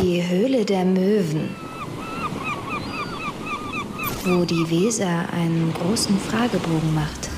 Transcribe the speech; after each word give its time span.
Die 0.00 0.26
Höhle 0.26 0.64
der 0.64 0.86
Möwen. 0.86 1.54
Wo 4.24 4.46
die 4.46 4.70
Weser 4.70 5.30
einen 5.34 5.70
großen 5.74 6.16
Fragebogen 6.16 6.94
macht. 6.94 7.28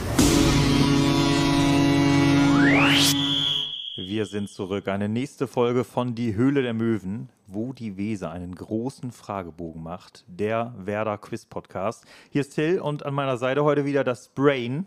Wir 3.96 4.26
sind 4.26 4.50
zurück. 4.50 4.86
Eine 4.86 5.08
nächste 5.08 5.48
Folge 5.48 5.82
von 5.82 6.14
Die 6.14 6.36
Höhle 6.36 6.62
der 6.62 6.74
Möwen, 6.74 7.28
wo 7.48 7.72
die 7.72 7.96
Weser 7.96 8.30
einen 8.30 8.54
großen 8.54 9.10
Fragebogen 9.10 9.82
macht. 9.82 10.24
Der 10.28 10.74
Werder 10.78 11.18
Quiz 11.18 11.46
Podcast. 11.46 12.04
Hier 12.30 12.42
ist 12.42 12.54
Till 12.54 12.78
und 12.78 13.04
an 13.04 13.14
meiner 13.14 13.36
Seite 13.36 13.64
heute 13.64 13.84
wieder 13.84 14.04
das 14.04 14.28
Brain. 14.28 14.86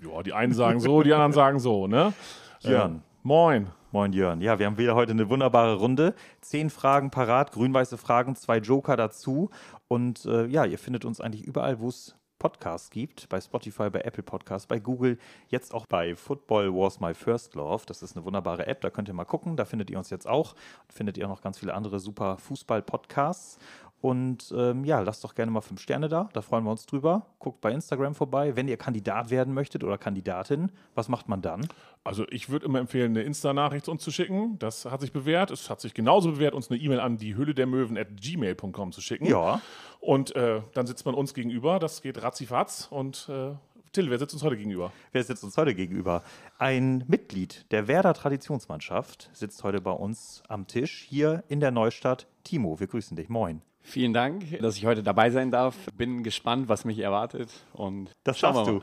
Ja, 0.00 0.22
die 0.22 0.32
einen 0.32 0.54
sagen 0.54 0.78
so, 0.78 1.02
die 1.02 1.12
anderen 1.12 1.32
sagen 1.32 1.58
so, 1.58 1.88
ne? 1.88 2.12
Jörn. 2.60 2.98
Äh, 2.98 3.00
moin. 3.24 3.79
Moin 3.92 4.12
Jörn. 4.12 4.40
Ja, 4.40 4.60
wir 4.60 4.66
haben 4.66 4.78
wieder 4.78 4.94
heute 4.94 5.10
eine 5.10 5.28
wunderbare 5.28 5.74
Runde. 5.74 6.14
Zehn 6.40 6.70
Fragen 6.70 7.10
parat, 7.10 7.50
grün-weiße 7.50 7.98
Fragen, 7.98 8.36
zwei 8.36 8.58
Joker 8.58 8.96
dazu. 8.96 9.50
Und 9.88 10.24
äh, 10.26 10.46
ja, 10.46 10.64
ihr 10.64 10.78
findet 10.78 11.04
uns 11.04 11.20
eigentlich 11.20 11.44
überall, 11.44 11.80
wo 11.80 11.88
es 11.88 12.14
Podcasts 12.38 12.90
gibt, 12.90 13.28
bei 13.28 13.40
Spotify, 13.40 13.90
bei 13.90 14.02
Apple 14.02 14.22
Podcasts, 14.22 14.68
bei 14.68 14.78
Google, 14.78 15.18
jetzt 15.48 15.74
auch 15.74 15.86
bei 15.86 16.14
Football 16.14 16.72
Was 16.72 17.00
My 17.00 17.14
First 17.14 17.56
Love. 17.56 17.82
Das 17.86 18.00
ist 18.02 18.16
eine 18.16 18.24
wunderbare 18.24 18.68
App, 18.68 18.80
da 18.80 18.90
könnt 18.90 19.08
ihr 19.08 19.14
mal 19.14 19.24
gucken, 19.24 19.56
da 19.56 19.64
findet 19.64 19.90
ihr 19.90 19.98
uns 19.98 20.08
jetzt 20.08 20.28
auch. 20.28 20.54
Findet 20.88 21.18
ihr 21.18 21.26
auch 21.26 21.30
noch 21.30 21.42
ganz 21.42 21.58
viele 21.58 21.74
andere 21.74 21.98
super 21.98 22.38
Fußball-Podcasts. 22.38 23.58
Und 24.00 24.54
ähm, 24.56 24.84
ja, 24.84 25.00
lasst 25.00 25.22
doch 25.24 25.34
gerne 25.34 25.52
mal 25.52 25.60
fünf 25.60 25.80
Sterne 25.80 26.08
da, 26.08 26.30
da 26.32 26.40
freuen 26.40 26.64
wir 26.64 26.70
uns 26.70 26.86
drüber. 26.86 27.26
Guckt 27.38 27.60
bei 27.60 27.70
Instagram 27.70 28.14
vorbei. 28.14 28.56
Wenn 28.56 28.66
ihr 28.66 28.78
Kandidat 28.78 29.28
werden 29.28 29.52
möchtet 29.52 29.84
oder 29.84 29.98
Kandidatin, 29.98 30.72
was 30.94 31.08
macht 31.10 31.28
man 31.28 31.42
dann? 31.42 31.68
Also 32.02 32.26
ich 32.30 32.48
würde 32.48 32.64
immer 32.64 32.78
empfehlen, 32.78 33.10
eine 33.10 33.22
Insta-Nachricht 33.22 33.88
uns 33.88 34.02
zu 34.02 34.10
schicken. 34.10 34.58
Das 34.58 34.86
hat 34.86 35.02
sich 35.02 35.12
bewährt. 35.12 35.50
Es 35.50 35.68
hat 35.68 35.82
sich 35.82 35.92
genauso 35.92 36.32
bewährt, 36.32 36.54
uns 36.54 36.70
eine 36.70 36.80
E-Mail 36.80 37.00
an 37.00 37.18
die 37.18 37.34
Höhle 37.34 37.54
der 37.54 37.66
Möwen 37.66 37.98
at 37.98 38.08
gmail.com 38.16 38.92
zu 38.92 39.02
schicken. 39.02 39.26
Ja. 39.26 39.60
Und 40.00 40.34
äh, 40.34 40.62
dann 40.72 40.86
sitzt 40.86 41.04
man 41.04 41.14
uns 41.14 41.34
gegenüber. 41.34 41.78
Das 41.78 42.00
geht 42.00 42.22
ratzifatz. 42.22 42.88
Und 42.90 43.28
äh, 43.28 43.52
Till, 43.92 44.08
wer 44.08 44.18
sitzt 44.18 44.32
uns 44.32 44.42
heute 44.42 44.56
gegenüber? 44.56 44.92
Wer 45.12 45.24
sitzt 45.24 45.44
uns 45.44 45.58
heute 45.58 45.74
gegenüber? 45.74 46.22
Ein 46.58 47.04
Mitglied 47.06 47.66
der 47.70 47.86
Werder 47.86 48.14
Traditionsmannschaft 48.14 49.28
sitzt 49.34 49.62
heute 49.62 49.80
bei 49.80 49.90
uns 49.90 50.42
am 50.48 50.66
Tisch 50.66 51.04
hier 51.08 51.44
in 51.48 51.60
der 51.60 51.72
Neustadt. 51.72 52.28
Timo, 52.44 52.80
wir 52.80 52.86
grüßen 52.86 53.16
dich. 53.16 53.28
Moin. 53.28 53.62
Vielen 53.82 54.12
Dank, 54.12 54.58
dass 54.60 54.76
ich 54.76 54.86
heute 54.86 55.02
dabei 55.02 55.30
sein 55.30 55.50
darf. 55.50 55.74
Bin 55.96 56.22
gespannt, 56.22 56.68
was 56.68 56.84
mich 56.84 56.98
erwartet. 56.98 57.50
Und 57.72 58.10
Das 58.24 58.38
schaffst 58.38 58.66
wir 58.66 58.80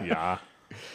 du. 0.00 0.06
ja. 0.06 0.40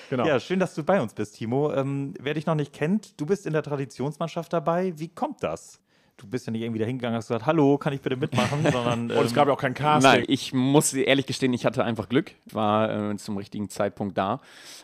Genau. 0.09 0.25
Ja, 0.25 0.39
schön, 0.39 0.59
dass 0.59 0.75
du 0.75 0.83
bei 0.83 1.01
uns 1.01 1.13
bist, 1.13 1.37
Timo. 1.37 1.71
Ähm, 1.73 2.13
wer 2.19 2.33
dich 2.33 2.45
noch 2.45 2.55
nicht 2.55 2.73
kennt, 2.73 3.19
du 3.19 3.25
bist 3.25 3.45
in 3.45 3.53
der 3.53 3.63
Traditionsmannschaft 3.63 4.51
dabei. 4.51 4.93
Wie 4.97 5.07
kommt 5.07 5.41
das? 5.43 5.79
Du 6.17 6.27
bist 6.27 6.45
ja 6.47 6.51
nicht 6.51 6.63
irgendwie 6.63 6.79
dahin 6.79 6.97
gegangen 6.97 7.13
und 7.13 7.19
hast 7.19 7.29
gesagt, 7.29 7.45
hallo, 7.45 7.77
kann 7.77 7.93
ich 7.93 8.01
bitte 8.01 8.17
mitmachen, 8.17 8.61
sondern 8.71 9.11
Und 9.11 9.25
es 9.25 9.31
ähm, 9.31 9.35
gab 9.35 9.47
ja 9.47 9.53
auch 9.53 9.59
kein 9.59 9.73
Casting. 9.73 10.11
Nein, 10.11 10.25
ich 10.27 10.53
muss 10.53 10.93
ehrlich 10.93 11.25
gestehen, 11.25 11.53
ich 11.53 11.65
hatte 11.65 11.83
einfach 11.85 12.09
Glück. 12.09 12.33
Ich 12.45 12.53
war 12.53 13.11
äh, 13.11 13.15
zum 13.15 13.37
richtigen 13.37 13.69
Zeitpunkt 13.69 14.17
da. 14.17 14.41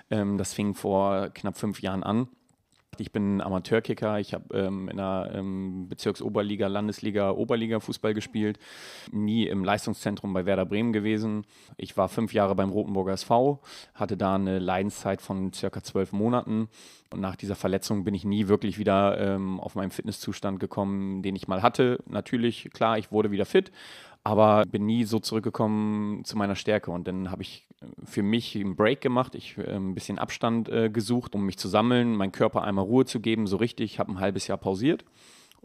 Ähm, 0.10 0.38
das 0.38 0.54
fing 0.54 0.76
vor 0.76 1.30
knapp 1.34 1.58
fünf 1.58 1.82
Jahren 1.82 2.04
an. 2.04 2.30
Ich 3.02 3.12
bin 3.12 3.42
Amateurkicker. 3.42 4.20
Ich 4.20 4.34
habe 4.34 4.58
ähm, 4.58 4.90
in 4.90 4.98
der 4.98 5.32
ähm, 5.34 5.88
Bezirksoberliga, 5.90 6.68
Landesliga, 6.68 7.32
Oberliga 7.32 7.80
Fußball 7.80 8.14
gespielt. 8.14 8.60
Nie 9.12 9.48
im 9.48 9.64
Leistungszentrum 9.64 10.34
bei 10.34 10.46
Werder 10.46 10.66
Bremen 10.66 10.94
gewesen. 10.94 11.46
Ich 11.78 11.98
war 11.98 12.10
fünf 12.10 12.34
Jahre 12.34 12.56
beim 12.56 12.70
Rotenburger 12.70 13.14
SV, 13.14 13.62
hatte 13.94 14.18
da 14.18 14.36
eine 14.36 14.60
Leidenszeit 14.60 15.22
von 15.22 15.54
circa 15.54 15.82
zwölf 15.84 16.12
Monaten. 16.12 16.70
Und 17.12 17.22
nach 17.22 17.36
dieser 17.36 17.56
Verletzung 17.56 18.04
bin 18.04 18.14
ich 18.14 18.26
nie 18.26 18.48
wirklich 18.48 18.78
wieder 18.78 19.20
ähm, 19.20 19.60
auf 19.60 19.76
meinen 19.76 19.92
Fitnesszustand 19.92 20.60
gekommen, 20.60 21.22
den 21.22 21.36
ich 21.36 21.48
mal 21.48 21.62
hatte. 21.62 22.00
Natürlich, 22.08 22.70
klar, 22.74 22.98
ich 22.98 23.12
wurde 23.12 23.32
wieder 23.32 23.46
fit, 23.46 23.72
aber 24.24 24.66
bin 24.66 24.86
nie 24.86 25.04
so 25.04 25.20
zurückgekommen 25.20 26.26
zu 26.26 26.38
meiner 26.38 26.56
Stärke. 26.56 26.92
Und 26.92 27.08
dann 27.08 27.32
habe 27.32 27.44
ich 27.44 27.68
für 28.04 28.24
mich 28.24 28.56
einen 28.56 28.76
Break 28.76 29.02
gemacht, 29.02 29.36
ich 29.36 29.58
äh, 29.58 29.76
ein 29.76 29.94
bisschen 29.94 30.20
Abstand 30.20 30.70
äh, 30.70 30.90
gesucht, 30.90 31.36
um 31.36 31.46
mich 31.46 31.58
zu 31.58 31.68
sammeln, 31.68 32.16
meinem 32.16 32.32
Körper 32.32 32.64
einmal 32.64 32.86
Ruhe 32.86 33.06
zu 33.06 33.20
geben, 33.20 33.48
so 33.48 33.58
richtig, 33.58 34.00
habe 34.00 34.12
ein 34.12 34.20
halbes 34.20 34.48
Jahr 34.48 34.58
pausiert. 34.58 35.06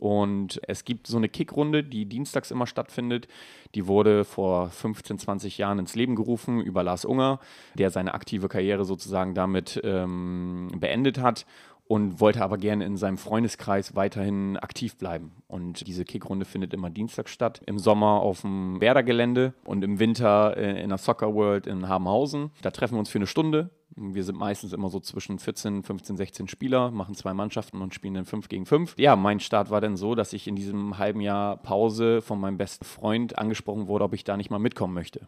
Und 0.00 0.62
es 0.66 0.86
gibt 0.86 1.06
so 1.06 1.19
eine 1.19 1.28
Kickrunde, 1.28 1.84
die 1.84 2.06
dienstags 2.06 2.50
immer 2.50 2.66
stattfindet. 2.66 3.28
Die 3.75 3.86
wurde 3.86 4.25
vor 4.25 4.70
15, 4.70 5.19
20 5.19 5.59
Jahren 5.59 5.78
ins 5.78 5.94
Leben 5.94 6.16
gerufen 6.16 6.62
über 6.62 6.82
Lars 6.82 7.04
Unger, 7.04 7.38
der 7.75 7.91
seine 7.91 8.14
aktive 8.14 8.48
Karriere 8.48 8.86
sozusagen 8.86 9.34
damit 9.34 9.78
ähm, 9.84 10.69
beendet 10.75 11.19
hat 11.19 11.44
und 11.90 12.20
wollte 12.20 12.40
aber 12.40 12.56
gerne 12.56 12.84
in 12.84 12.96
seinem 12.96 13.18
Freundeskreis 13.18 13.96
weiterhin 13.96 14.56
aktiv 14.56 14.96
bleiben. 14.96 15.32
Und 15.48 15.88
diese 15.88 16.04
Kickrunde 16.04 16.44
findet 16.44 16.72
immer 16.72 16.88
Dienstag 16.88 17.28
statt. 17.28 17.60
Im 17.66 17.80
Sommer 17.80 18.20
auf 18.20 18.42
dem 18.42 18.80
Werder-Gelände 18.80 19.54
und 19.64 19.82
im 19.82 19.98
Winter 19.98 20.56
äh, 20.56 20.80
in 20.80 20.90
der 20.90 20.98
Soccer 20.98 21.34
World 21.34 21.66
in 21.66 21.88
Habenhausen. 21.88 22.52
Da 22.62 22.70
treffen 22.70 22.94
wir 22.94 23.00
uns 23.00 23.10
für 23.10 23.18
eine 23.18 23.26
Stunde. 23.26 23.70
Wir 23.96 24.22
sind 24.22 24.38
meistens 24.38 24.72
immer 24.72 24.88
so 24.88 25.00
zwischen 25.00 25.40
14, 25.40 25.82
15, 25.82 26.16
16 26.16 26.46
Spieler, 26.46 26.92
machen 26.92 27.16
zwei 27.16 27.34
Mannschaften 27.34 27.82
und 27.82 27.92
spielen 27.92 28.14
dann 28.14 28.24
5 28.24 28.46
gegen 28.46 28.66
5. 28.66 28.94
Ja, 28.96 29.16
mein 29.16 29.40
Start 29.40 29.70
war 29.70 29.80
dann 29.80 29.96
so, 29.96 30.14
dass 30.14 30.32
ich 30.32 30.46
in 30.46 30.54
diesem 30.54 30.96
halben 30.96 31.20
Jahr 31.20 31.56
Pause 31.56 32.22
von 32.22 32.38
meinem 32.38 32.56
besten 32.56 32.84
Freund 32.84 33.36
angesprochen 33.36 33.88
wurde, 33.88 34.04
ob 34.04 34.14
ich 34.14 34.22
da 34.22 34.36
nicht 34.36 34.50
mal 34.50 34.60
mitkommen 34.60 34.94
möchte. 34.94 35.26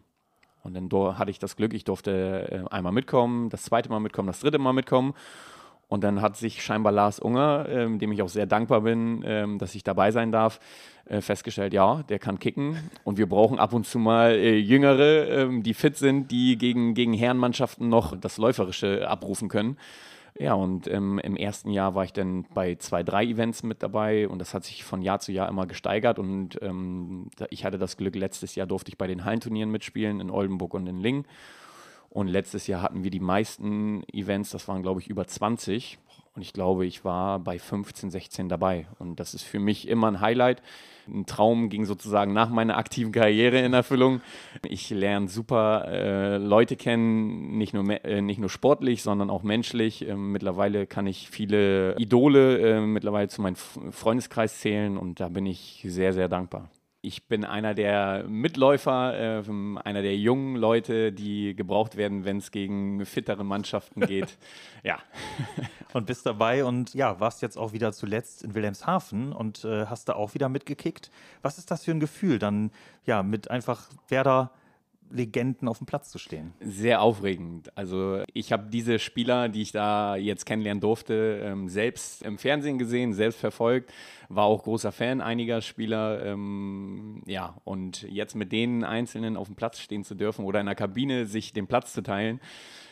Und 0.63 0.75
dann 0.75 1.17
hatte 1.17 1.29
ich 1.29 1.39
das 1.39 1.57
Glück, 1.57 1.73
ich 1.73 1.83
durfte 1.83 2.47
äh, 2.49 2.73
einmal 2.73 2.93
mitkommen, 2.93 3.49
das 3.49 3.63
zweite 3.63 3.89
Mal 3.89 3.99
mitkommen, 3.99 4.27
das 4.27 4.39
dritte 4.39 4.59
Mal 4.59 4.71
mitkommen. 4.71 5.13
Und 5.87 6.03
dann 6.03 6.21
hat 6.21 6.37
sich 6.37 6.63
scheinbar 6.63 6.91
Lars 6.91 7.19
Unger, 7.19 7.67
ähm, 7.69 7.99
dem 7.99 8.11
ich 8.11 8.21
auch 8.21 8.29
sehr 8.29 8.45
dankbar 8.45 8.81
bin, 8.81 9.23
ähm, 9.25 9.59
dass 9.59 9.75
ich 9.75 9.83
dabei 9.83 10.11
sein 10.11 10.31
darf, 10.31 10.59
äh, 11.05 11.21
festgestellt, 11.21 11.73
ja, 11.73 12.03
der 12.03 12.17
kann 12.17 12.39
kicken. 12.39 12.77
Und 13.03 13.17
wir 13.17 13.27
brauchen 13.27 13.59
ab 13.59 13.73
und 13.73 13.85
zu 13.85 13.99
mal 13.99 14.31
äh, 14.31 14.57
Jüngere, 14.57 15.27
ähm, 15.29 15.61
die 15.61 15.73
fit 15.73 15.97
sind, 15.97 16.31
die 16.31 16.57
gegen, 16.57 16.93
gegen 16.93 17.13
Herrenmannschaften 17.13 17.89
noch 17.89 18.17
das 18.17 18.37
Läuferische 18.37 19.07
abrufen 19.07 19.49
können. 19.49 19.77
Ja, 20.39 20.55
und 20.55 20.87
ähm, 20.87 21.19
im 21.19 21.35
ersten 21.35 21.69
Jahr 21.69 21.93
war 21.93 22.05
ich 22.05 22.13
dann 22.13 22.45
bei 22.55 22.75
zwei, 22.75 23.03
drei 23.03 23.23
Events 23.25 23.61
mit 23.61 23.83
dabei 23.83 24.27
und 24.27 24.39
das 24.39 24.55
hat 24.55 24.63
sich 24.63 24.83
von 24.83 25.03
Jahr 25.03 25.19
zu 25.19 25.31
Jahr 25.31 25.47
immer 25.47 25.67
gesteigert 25.67 26.17
und 26.17 26.57
ähm, 26.63 27.29
ich 27.51 27.65
hatte 27.65 27.77
das 27.77 27.97
Glück, 27.97 28.15
letztes 28.15 28.55
Jahr 28.55 28.65
durfte 28.65 28.89
ich 28.89 28.97
bei 28.97 29.05
den 29.05 29.25
Hallenturnieren 29.25 29.69
mitspielen 29.69 30.19
in 30.19 30.31
Oldenburg 30.31 30.73
und 30.73 30.87
in 30.87 31.01
Lingen. 31.01 31.25
Und 32.13 32.27
letztes 32.27 32.67
Jahr 32.67 32.83
hatten 32.83 33.03
wir 33.03 33.09
die 33.09 33.19
meisten 33.19 34.03
Events, 34.13 34.51
das 34.51 34.67
waren 34.67 34.83
glaube 34.83 35.01
ich 35.01 35.07
über 35.07 35.25
20. 35.25 35.97
Und 36.35 36.41
ich 36.41 36.53
glaube, 36.53 36.85
ich 36.85 37.03
war 37.03 37.39
bei 37.39 37.57
15, 37.57 38.09
16 38.09 38.49
dabei. 38.49 38.87
Und 38.99 39.19
das 39.19 39.33
ist 39.33 39.43
für 39.43 39.59
mich 39.59 39.87
immer 39.87 40.07
ein 40.07 40.19
Highlight. 40.19 40.61
Ein 41.07 41.25
Traum 41.25 41.69
ging 41.69 41.85
sozusagen 41.85 42.33
nach 42.33 42.49
meiner 42.49 42.77
aktiven 42.77 43.11
Karriere 43.11 43.59
in 43.59 43.73
Erfüllung. 43.73 44.21
Ich 44.67 44.89
lerne 44.89 45.27
super 45.27 45.85
äh, 45.87 46.37
Leute 46.37 46.75
kennen, 46.75 47.57
nicht 47.57 47.73
nur, 47.73 47.87
äh, 48.05 48.21
nicht 48.21 48.39
nur 48.39 48.49
sportlich, 48.49 49.03
sondern 49.03 49.29
auch 49.29 49.43
menschlich. 49.43 50.07
Ähm, 50.07 50.31
mittlerweile 50.31 50.87
kann 50.87 51.07
ich 51.07 51.29
viele 51.29 51.95
Idole 51.97 52.59
äh, 52.59 52.81
mittlerweile 52.81 53.27
zu 53.27 53.41
meinem 53.41 53.55
Freundeskreis 53.55 54.59
zählen 54.59 54.97
und 54.97 55.19
da 55.19 55.29
bin 55.29 55.45
ich 55.45 55.83
sehr, 55.87 56.13
sehr 56.13 56.29
dankbar. 56.29 56.69
Ich 57.05 57.27
bin 57.27 57.43
einer 57.43 57.73
der 57.73 58.23
Mitläufer, 58.29 59.13
äh, 59.13 59.43
einer 59.83 60.01
der 60.01 60.15
jungen 60.15 60.55
Leute, 60.55 61.11
die 61.11 61.53
gebraucht 61.53 61.97
werden, 61.97 62.23
wenn 62.23 62.37
es 62.37 62.49
gegen 62.49 63.05
fittere 63.05 63.43
Mannschaften 63.43 63.99
geht. 64.07 64.37
ja. 64.83 64.99
und 65.91 66.07
bist 66.07 66.25
dabei 66.25 66.63
und 66.63 66.93
ja, 66.93 67.19
warst 67.19 67.41
jetzt 67.41 67.57
auch 67.57 67.73
wieder 67.73 67.91
zuletzt 67.91 68.43
in 68.43 68.55
Wilhelmshaven 68.55 69.33
und 69.33 69.65
äh, 69.65 69.87
hast 69.87 70.07
da 70.07 70.13
auch 70.13 70.33
wieder 70.33 70.47
mitgekickt. 70.47 71.11
Was 71.41 71.57
ist 71.57 71.69
das 71.71 71.83
für 71.83 71.91
ein 71.91 71.99
Gefühl, 71.99 72.39
dann 72.39 72.71
ja 73.05 73.21
mit 73.21 73.51
einfach 73.51 73.89
Werder 74.07 74.51
Legenden 75.13 75.67
auf 75.67 75.77
dem 75.77 75.85
Platz 75.85 76.09
zu 76.09 76.17
stehen? 76.17 76.53
Sehr 76.59 77.01
aufregend. 77.01 77.71
Also 77.77 78.23
ich 78.33 78.51
habe 78.51 78.69
diese 78.69 78.99
Spieler, 78.99 79.47
die 79.47 79.61
ich 79.61 79.71
da 79.71 80.15
jetzt 80.15 80.45
kennenlernen 80.45 80.81
durfte, 80.81 81.41
ähm, 81.43 81.69
selbst 81.69 82.23
im 82.23 82.37
Fernsehen 82.37 82.77
gesehen, 82.79 83.13
selbst 83.13 83.39
verfolgt, 83.39 83.93
war 84.29 84.45
auch 84.45 84.63
großer 84.63 84.91
Fan 84.91 85.21
einiger 85.21 85.61
Spieler. 85.61 86.25
Ähm, 86.25 87.21
ja, 87.25 87.55
und 87.63 88.03
jetzt 88.03 88.35
mit 88.35 88.51
denen 88.51 88.83
Einzelnen 88.83 89.37
auf 89.37 89.47
dem 89.47 89.55
Platz 89.55 89.79
stehen 89.79 90.03
zu 90.03 90.15
dürfen 90.15 90.45
oder 90.45 90.59
in 90.59 90.65
der 90.65 90.75
Kabine 90.75 91.25
sich 91.25 91.53
den 91.53 91.67
Platz 91.67 91.93
zu 91.93 92.01
teilen, 92.01 92.41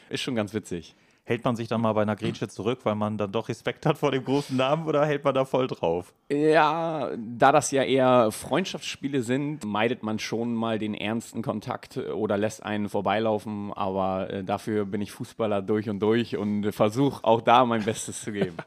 ist 0.10 0.22
schon 0.22 0.36
ganz 0.36 0.54
witzig. 0.54 0.96
Hält 1.24 1.46
man 1.46 1.56
sich 1.56 1.68
dann 1.68 1.82
mal 1.82 1.94
bei 1.94 2.02
einer 2.02 2.16
Grätsche 2.16 2.48
zurück, 2.48 2.80
weil 2.84 2.96
man 2.96 3.18
dann 3.18 3.32
doch 3.32 3.48
Respekt 3.48 3.86
hat 3.86 4.00
vor 4.00 4.12
dem 4.12 4.26
großen 4.26 4.58
Namen 4.58 4.88
oder 4.88 5.06
hält 5.06 5.24
man 5.24 5.36
da 5.36 5.46
voll 5.46 5.68
drauf? 5.68 6.14
Ja, 6.32 7.12
da 7.16 7.52
das 7.52 7.70
ja 7.70 7.84
eher 7.84 8.32
Freundschaftsspiele 8.32 9.22
sind, 9.22 9.64
meidet 9.64 10.02
man 10.02 10.18
schon 10.18 10.56
mal 10.56 10.80
den 10.80 10.96
ernsten 10.96 11.44
Kontakt 11.44 11.98
oder 11.98 12.38
lässt 12.38 12.64
einen 12.64 12.90
vorbeilaufen. 12.90 13.72
Aber 13.74 14.32
äh, 14.32 14.44
dafür 14.44 14.86
bin 14.86 15.00
ich 15.02 15.12
Fußballer 15.12 15.62
durch 15.62 15.90
und 15.90 16.00
durch 16.00 16.38
und 16.38 16.72
versuche 16.72 17.24
auch 17.24 17.42
da 17.42 17.66
mein 17.66 17.84
Bestes 17.84 18.22
zu 18.22 18.32
geben. 18.32 18.58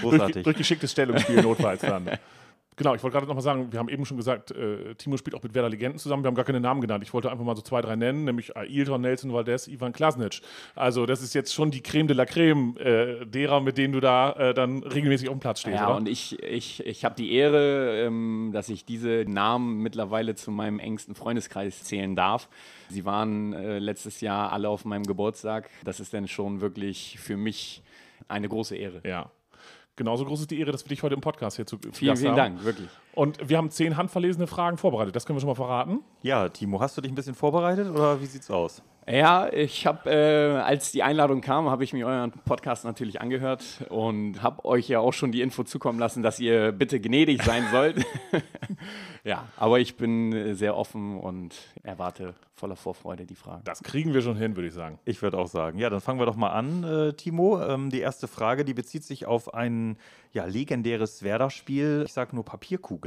Durch, 0.00 0.12
Großartig. 0.12 0.44
durch 0.44 0.56
geschicktes 0.56 0.92
Stellungsspiel 0.92 1.42
notfalls 1.42 1.80
dann. 1.80 2.08
Genau, 2.76 2.94
ich 2.94 3.02
wollte 3.02 3.14
gerade 3.14 3.26
nochmal 3.26 3.42
sagen, 3.42 3.72
wir 3.72 3.78
haben 3.78 3.88
eben 3.88 4.04
schon 4.04 4.16
gesagt, 4.16 4.50
äh, 4.50 4.94
Timo 4.96 5.16
spielt 5.16 5.36
auch 5.36 5.42
mit 5.42 5.54
Werder 5.54 5.68
Legenden 5.68 5.98
zusammen. 5.98 6.24
Wir 6.24 6.28
haben 6.28 6.34
gar 6.34 6.44
keine 6.44 6.60
Namen 6.60 6.80
genannt. 6.80 7.04
Ich 7.04 7.12
wollte 7.14 7.30
einfach 7.30 7.44
mal 7.44 7.54
so 7.54 7.62
zwei, 7.62 7.80
drei 7.80 7.94
nennen, 7.94 8.24
nämlich 8.24 8.56
Ailton, 8.56 9.00
Nelson 9.00 9.32
Valdez, 9.32 9.68
Ivan 9.68 9.92
Klasnic. 9.92 10.40
Also 10.74 11.06
das 11.06 11.22
ist 11.22 11.34
jetzt 11.34 11.54
schon 11.54 11.70
die 11.70 11.82
Creme 11.82 12.08
de 12.08 12.16
la 12.16 12.26
Creme 12.26 12.76
äh, 12.78 13.26
derer, 13.26 13.60
mit 13.60 13.78
denen 13.78 13.92
du 13.92 14.00
da 14.00 14.32
äh, 14.32 14.54
dann 14.54 14.82
regelmäßig 14.82 15.28
auf 15.28 15.36
dem 15.36 15.40
Platz 15.40 15.60
stehst, 15.60 15.76
Ja, 15.76 15.86
oder? 15.86 15.96
und 15.96 16.08
ich, 16.08 16.42
ich, 16.42 16.84
ich 16.84 17.04
habe 17.04 17.14
die 17.14 17.32
Ehre, 17.32 18.06
ähm, 18.06 18.50
dass 18.52 18.68
ich 18.68 18.84
diese 18.84 19.24
Namen 19.28 19.78
mittlerweile 19.78 20.34
zu 20.34 20.50
meinem 20.50 20.80
engsten 20.80 21.14
Freundeskreis 21.14 21.84
zählen 21.84 22.16
darf. 22.16 22.48
Sie 22.88 23.04
waren 23.04 23.52
äh, 23.52 23.78
letztes 23.78 24.20
Jahr 24.20 24.52
alle 24.52 24.68
auf 24.68 24.84
meinem 24.84 25.04
Geburtstag. 25.04 25.70
Das 25.84 26.00
ist 26.00 26.12
dann 26.12 26.26
schon 26.26 26.60
wirklich 26.60 27.18
für 27.20 27.36
mich 27.36 27.82
eine 28.26 28.48
große 28.48 28.76
Ehre. 28.76 29.00
ja. 29.04 29.30
Genauso 29.96 30.24
groß 30.24 30.42
ist 30.42 30.50
die 30.50 30.58
Ehre, 30.58 30.72
dass 30.72 30.84
wir 30.84 30.88
dich 30.88 31.02
heute 31.02 31.14
im 31.14 31.20
Podcast 31.20 31.56
hier 31.56 31.66
zu 31.66 31.78
Vielen, 31.78 32.16
vielen 32.16 32.30
haben. 32.30 32.36
Dank, 32.36 32.64
wirklich. 32.64 32.88
Und 33.14 33.48
wir 33.48 33.58
haben 33.58 33.70
zehn 33.70 33.96
handverlesene 33.96 34.46
Fragen 34.46 34.76
vorbereitet. 34.76 35.14
Das 35.14 35.24
können 35.24 35.36
wir 35.36 35.40
schon 35.40 35.48
mal 35.48 35.54
verraten. 35.54 36.00
Ja, 36.22 36.48
Timo, 36.48 36.80
hast 36.80 36.96
du 36.96 37.00
dich 37.00 37.12
ein 37.12 37.14
bisschen 37.14 37.34
vorbereitet 37.34 37.88
oder 37.88 38.20
wie 38.20 38.26
sieht's 38.26 38.50
aus? 38.50 38.82
Ja, 39.06 39.52
ich 39.52 39.86
habe, 39.86 40.10
äh, 40.10 40.56
als 40.62 40.90
die 40.90 41.02
Einladung 41.02 41.42
kam, 41.42 41.68
habe 41.68 41.84
ich 41.84 41.92
mir 41.92 42.06
euren 42.06 42.30
Podcast 42.30 42.86
natürlich 42.86 43.20
angehört 43.20 43.84
und 43.90 44.42
habe 44.42 44.64
euch 44.64 44.88
ja 44.88 44.98
auch 45.00 45.12
schon 45.12 45.30
die 45.30 45.42
Info 45.42 45.62
zukommen 45.62 45.98
lassen, 45.98 46.22
dass 46.22 46.40
ihr 46.40 46.72
bitte 46.72 47.00
gnädig 47.00 47.42
sein 47.42 47.64
sollt. 47.70 48.02
ja, 49.24 49.44
aber 49.58 49.78
ich 49.78 49.98
bin 49.98 50.54
sehr 50.54 50.74
offen 50.74 51.18
und 51.18 51.54
erwarte 51.82 52.34
voller 52.54 52.76
Vorfreude 52.76 53.26
die 53.26 53.34
Fragen. 53.34 53.62
Das 53.64 53.82
kriegen 53.82 54.14
wir 54.14 54.22
schon 54.22 54.36
hin, 54.36 54.56
würde 54.56 54.68
ich 54.68 54.74
sagen. 54.74 54.98
Ich 55.04 55.20
würde 55.20 55.36
auch 55.36 55.48
sagen. 55.48 55.78
Ja, 55.78 55.90
dann 55.90 56.00
fangen 56.00 56.18
wir 56.18 56.24
doch 56.24 56.36
mal 56.36 56.50
an, 56.50 56.84
äh, 56.84 57.12
Timo. 57.12 57.60
Ähm, 57.62 57.90
die 57.90 58.00
erste 58.00 58.26
Frage, 58.26 58.64
die 58.64 58.74
bezieht 58.74 59.04
sich 59.04 59.26
auf 59.26 59.52
ein 59.52 59.98
ja, 60.32 60.46
legendäres 60.46 61.22
Werder-Spiel. 61.22 62.04
Ich 62.06 62.12
sage 62.14 62.34
nur 62.34 62.44
Papierkugel 62.44 63.03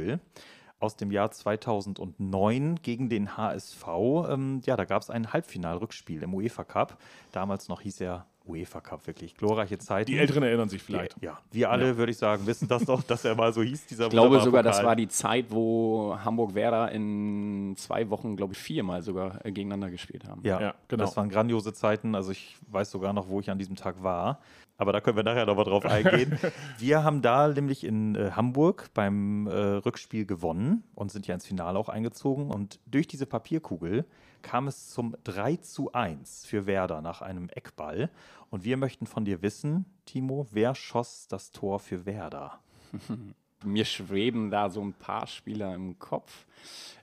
aus 0.80 0.96
dem 0.96 1.10
Jahr 1.10 1.30
2009 1.30 2.76
gegen 2.82 3.08
den 3.08 3.36
HSV. 3.36 3.86
Ähm, 4.28 4.60
ja, 4.64 4.76
da 4.76 4.84
gab 4.84 5.02
es 5.02 5.10
ein 5.10 5.32
Halbfinalrückspiel 5.32 6.22
im 6.22 6.34
UEFA 6.34 6.64
Cup. 6.64 6.98
Damals 7.32 7.68
noch 7.68 7.80
hieß 7.80 8.00
er 8.00 8.26
UEFA 8.48 8.80
Cup, 8.80 9.06
wirklich 9.06 9.34
glorreiche 9.36 9.76
Zeiten. 9.78 10.10
Die 10.10 10.16
Älteren 10.16 10.42
erinnern 10.42 10.68
sich 10.68 10.82
vielleicht. 10.82 11.20
Ja, 11.20 11.38
wir 11.50 11.70
alle, 11.70 11.96
würde 11.98 12.10
ich 12.12 12.18
sagen, 12.18 12.46
wissen 12.46 12.66
das 12.66 12.84
doch, 12.84 13.02
dass 13.02 13.24
er 13.24 13.34
mal 13.34 13.52
so 13.52 13.62
hieß, 13.62 13.86
dieser 13.86 14.04
Ich 14.04 14.10
glaube 14.10 14.40
sogar, 14.40 14.62
das 14.62 14.76
Pokal. 14.76 14.88
war 14.88 14.96
die 14.96 15.08
Zeit, 15.08 15.46
wo 15.50 16.16
Hamburg-Werder 16.24 16.90
in 16.92 17.74
zwei 17.76 18.08
Wochen, 18.08 18.36
glaube 18.36 18.54
ich, 18.54 18.58
viermal 18.58 19.02
sogar 19.02 19.44
äh, 19.44 19.52
gegeneinander 19.52 19.90
gespielt 19.90 20.26
haben. 20.26 20.40
Ja, 20.44 20.60
Ja, 20.60 20.74
genau. 20.88 21.04
das 21.04 21.16
waren 21.16 21.28
grandiose 21.28 21.74
Zeiten. 21.74 22.14
Also 22.14 22.32
ich 22.32 22.56
weiß 22.70 22.90
sogar 22.90 23.12
noch, 23.12 23.28
wo 23.28 23.40
ich 23.40 23.50
an 23.50 23.58
diesem 23.58 23.76
Tag 23.76 24.02
war. 24.02 24.38
Aber 24.78 24.92
da 24.92 25.00
können 25.00 25.16
wir 25.16 25.24
nachher 25.24 25.44
noch 25.44 25.56
mal 25.56 25.64
drauf 25.64 25.84
eingehen. 25.84 26.38
wir 26.78 27.02
haben 27.02 27.20
da 27.20 27.48
nämlich 27.48 27.82
in 27.82 28.14
äh, 28.14 28.30
Hamburg 28.30 28.90
beim 28.94 29.48
äh, 29.48 29.52
Rückspiel 29.52 30.24
gewonnen 30.24 30.84
und 30.94 31.10
sind 31.10 31.26
ja 31.26 31.34
ins 31.34 31.46
Finale 31.46 31.76
auch 31.78 31.88
eingezogen. 31.88 32.50
Und 32.50 32.78
durch 32.86 33.08
diese 33.08 33.26
Papierkugel 33.26 34.06
kam 34.40 34.68
es 34.68 34.88
zum 34.88 35.16
3 35.24 35.56
zu 35.56 35.92
1 35.92 36.46
für 36.46 36.66
Werder 36.66 37.02
nach 37.02 37.22
einem 37.22 37.48
Eckball. 37.48 38.08
Und 38.50 38.62
wir 38.62 38.76
möchten 38.76 39.06
von 39.06 39.24
dir 39.24 39.42
wissen, 39.42 39.84
Timo, 40.06 40.46
wer 40.52 40.76
schoss 40.76 41.26
das 41.26 41.50
Tor 41.50 41.80
für 41.80 42.06
Werder? 42.06 42.60
Mir 43.64 43.84
schweben 43.84 44.52
da 44.52 44.70
so 44.70 44.80
ein 44.80 44.92
paar 44.92 45.26
Spieler 45.26 45.74
im 45.74 45.98
Kopf. 45.98 46.46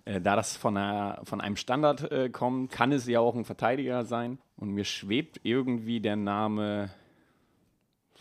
Äh, 0.06 0.22
da 0.22 0.38
das 0.38 0.56
von, 0.56 0.78
einer, 0.78 1.20
von 1.26 1.42
einem 1.42 1.58
Standard 1.58 2.10
äh, 2.10 2.30
kommt, 2.30 2.72
kann 2.72 2.94
es 2.94 3.06
ja 3.06 3.20
auch 3.20 3.36
ein 3.36 3.44
Verteidiger 3.44 4.06
sein. 4.06 4.40
Und 4.56 4.70
mir 4.70 4.86
schwebt 4.86 5.42
irgendwie 5.44 6.00
der 6.00 6.16
Name 6.16 6.90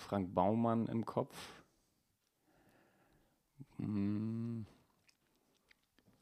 Frank 0.05 0.35
Baumann 0.35 0.87
im 0.87 1.05
Kopf. 1.05 1.35
Hm. 3.79 4.67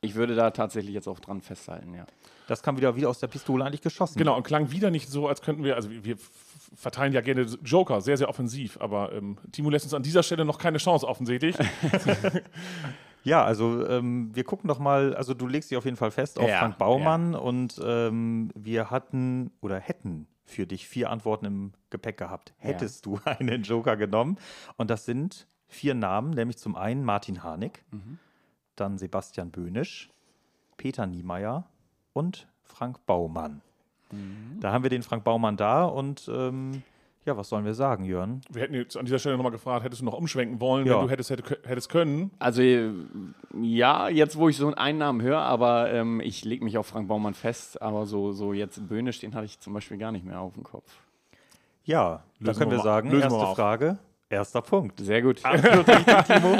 Ich 0.04 0.14
würde 0.16 0.34
da 0.34 0.50
tatsächlich 0.50 0.94
jetzt 0.94 1.06
auch 1.06 1.20
dran 1.20 1.40
festhalten, 1.42 1.94
ja. 1.94 2.06
Das 2.48 2.62
kam 2.62 2.76
wieder, 2.76 2.96
wieder 2.96 3.08
aus 3.08 3.20
der 3.20 3.28
Pistole 3.28 3.64
eigentlich 3.64 3.82
geschossen. 3.82 4.18
Genau, 4.18 4.36
und 4.36 4.42
klang 4.42 4.72
wieder 4.72 4.90
nicht 4.90 5.08
so, 5.08 5.28
als 5.28 5.42
könnten 5.42 5.62
wir, 5.64 5.76
also 5.76 5.90
wir- 5.90 6.16
verteilen 6.74 7.12
ja 7.12 7.20
gerne 7.20 7.42
Joker, 7.42 8.00
sehr, 8.00 8.16
sehr 8.16 8.28
offensiv, 8.30 8.80
aber 8.80 9.12
ähm, 9.12 9.36
Timo 9.52 9.68
lässt 9.68 9.84
uns 9.84 9.94
an 9.94 10.02
dieser 10.02 10.22
Stelle 10.22 10.44
noch 10.46 10.58
keine 10.58 10.78
Chance 10.78 11.06
offensichtlich. 11.06 11.56
Ja, 13.24 13.44
also 13.44 13.86
ähm, 13.86 14.30
wir 14.34 14.42
gucken 14.44 14.66
doch 14.66 14.80
mal, 14.80 15.14
also 15.14 15.32
du 15.32 15.46
legst 15.46 15.70
dich 15.70 15.78
auf 15.78 15.84
jeden 15.84 15.96
Fall 15.96 16.10
fest 16.10 16.38
auf 16.40 16.48
Ja, 16.48 16.58
Frank 16.58 16.78
Baumann 16.78 17.34
und 17.36 17.80
ähm, 17.84 18.50
wir 18.56 18.90
hatten 18.90 19.52
oder 19.60 19.78
hätten 19.78 20.26
für 20.44 20.66
dich 20.66 20.88
vier 20.88 21.10
Antworten 21.10 21.46
im 21.46 21.72
Gepäck 21.90 22.16
gehabt. 22.18 22.54
Hättest 22.58 23.06
du 23.06 23.20
einen 23.24 23.62
Joker 23.62 23.96
genommen 23.96 24.38
und 24.76 24.90
das 24.90 25.04
sind 25.04 25.46
vier 25.68 25.94
Namen, 25.94 26.30
nämlich 26.30 26.58
zum 26.58 26.76
einen 26.76 27.04
Martin 27.04 27.42
Harnik, 27.42 27.84
dann 28.76 28.98
Sebastian 28.98 29.50
Böhnisch, 29.50 30.10
Peter 30.76 31.06
Niemeyer 31.06 31.64
und 32.12 32.46
Frank 32.62 33.04
Baumann. 33.06 33.62
Da 34.60 34.72
haben 34.72 34.82
wir 34.82 34.90
den 34.90 35.02
Frank 35.02 35.24
Baumann 35.24 35.56
da 35.56 35.84
und 35.84 36.28
ähm, 36.32 36.82
ja, 37.24 37.36
was 37.36 37.48
sollen 37.48 37.64
wir 37.64 37.74
sagen, 37.74 38.04
Jörn? 38.04 38.40
Wir 38.50 38.62
hätten 38.62 38.74
jetzt 38.74 38.96
an 38.96 39.04
dieser 39.04 39.18
Stelle 39.18 39.36
nochmal 39.36 39.52
gefragt, 39.52 39.84
hättest 39.84 40.00
du 40.02 40.04
noch 40.06 40.14
umschwenken 40.14 40.60
wollen, 40.60 40.86
Ja. 40.86 40.96
wenn 40.98 41.04
du 41.06 41.10
hättest, 41.10 41.30
hätte, 41.30 41.58
hättest 41.64 41.88
können. 41.88 42.30
Also 42.38 42.62
ja, 43.60 44.08
jetzt 44.08 44.36
wo 44.36 44.48
ich 44.48 44.56
so 44.56 44.72
einen 44.74 44.98
Namen 44.98 45.22
höre, 45.22 45.38
aber 45.40 45.92
ähm, 45.92 46.20
ich 46.20 46.44
lege 46.44 46.64
mich 46.64 46.78
auf 46.78 46.86
Frank 46.86 47.08
Baumann 47.08 47.34
fest, 47.34 47.80
aber 47.80 48.06
so, 48.06 48.32
so 48.32 48.52
jetzt 48.52 48.88
Böhnisch, 48.88 49.20
den 49.20 49.34
hatte 49.34 49.44
ich 49.46 49.60
zum 49.60 49.72
Beispiel 49.72 49.98
gar 49.98 50.10
nicht 50.12 50.24
mehr 50.24 50.40
auf 50.40 50.54
dem 50.54 50.62
Kopf. 50.64 50.90
Ja, 51.84 52.22
da 52.40 52.46
Lösen 52.46 52.58
können 52.58 52.70
wir 52.70 52.78
wir 52.78 52.84
sagen, 52.84 53.10
lösen 53.10 53.30
wir 53.30 53.36
erste 53.36 53.46
auf. 53.48 53.56
Frage, 53.56 53.98
erster 54.32 54.62
Punkt. 54.62 54.98
Sehr 55.00 55.22
gut. 55.22 55.44
Absolut 55.44 55.86
richtig, 55.86 56.16
Timo. 56.26 56.56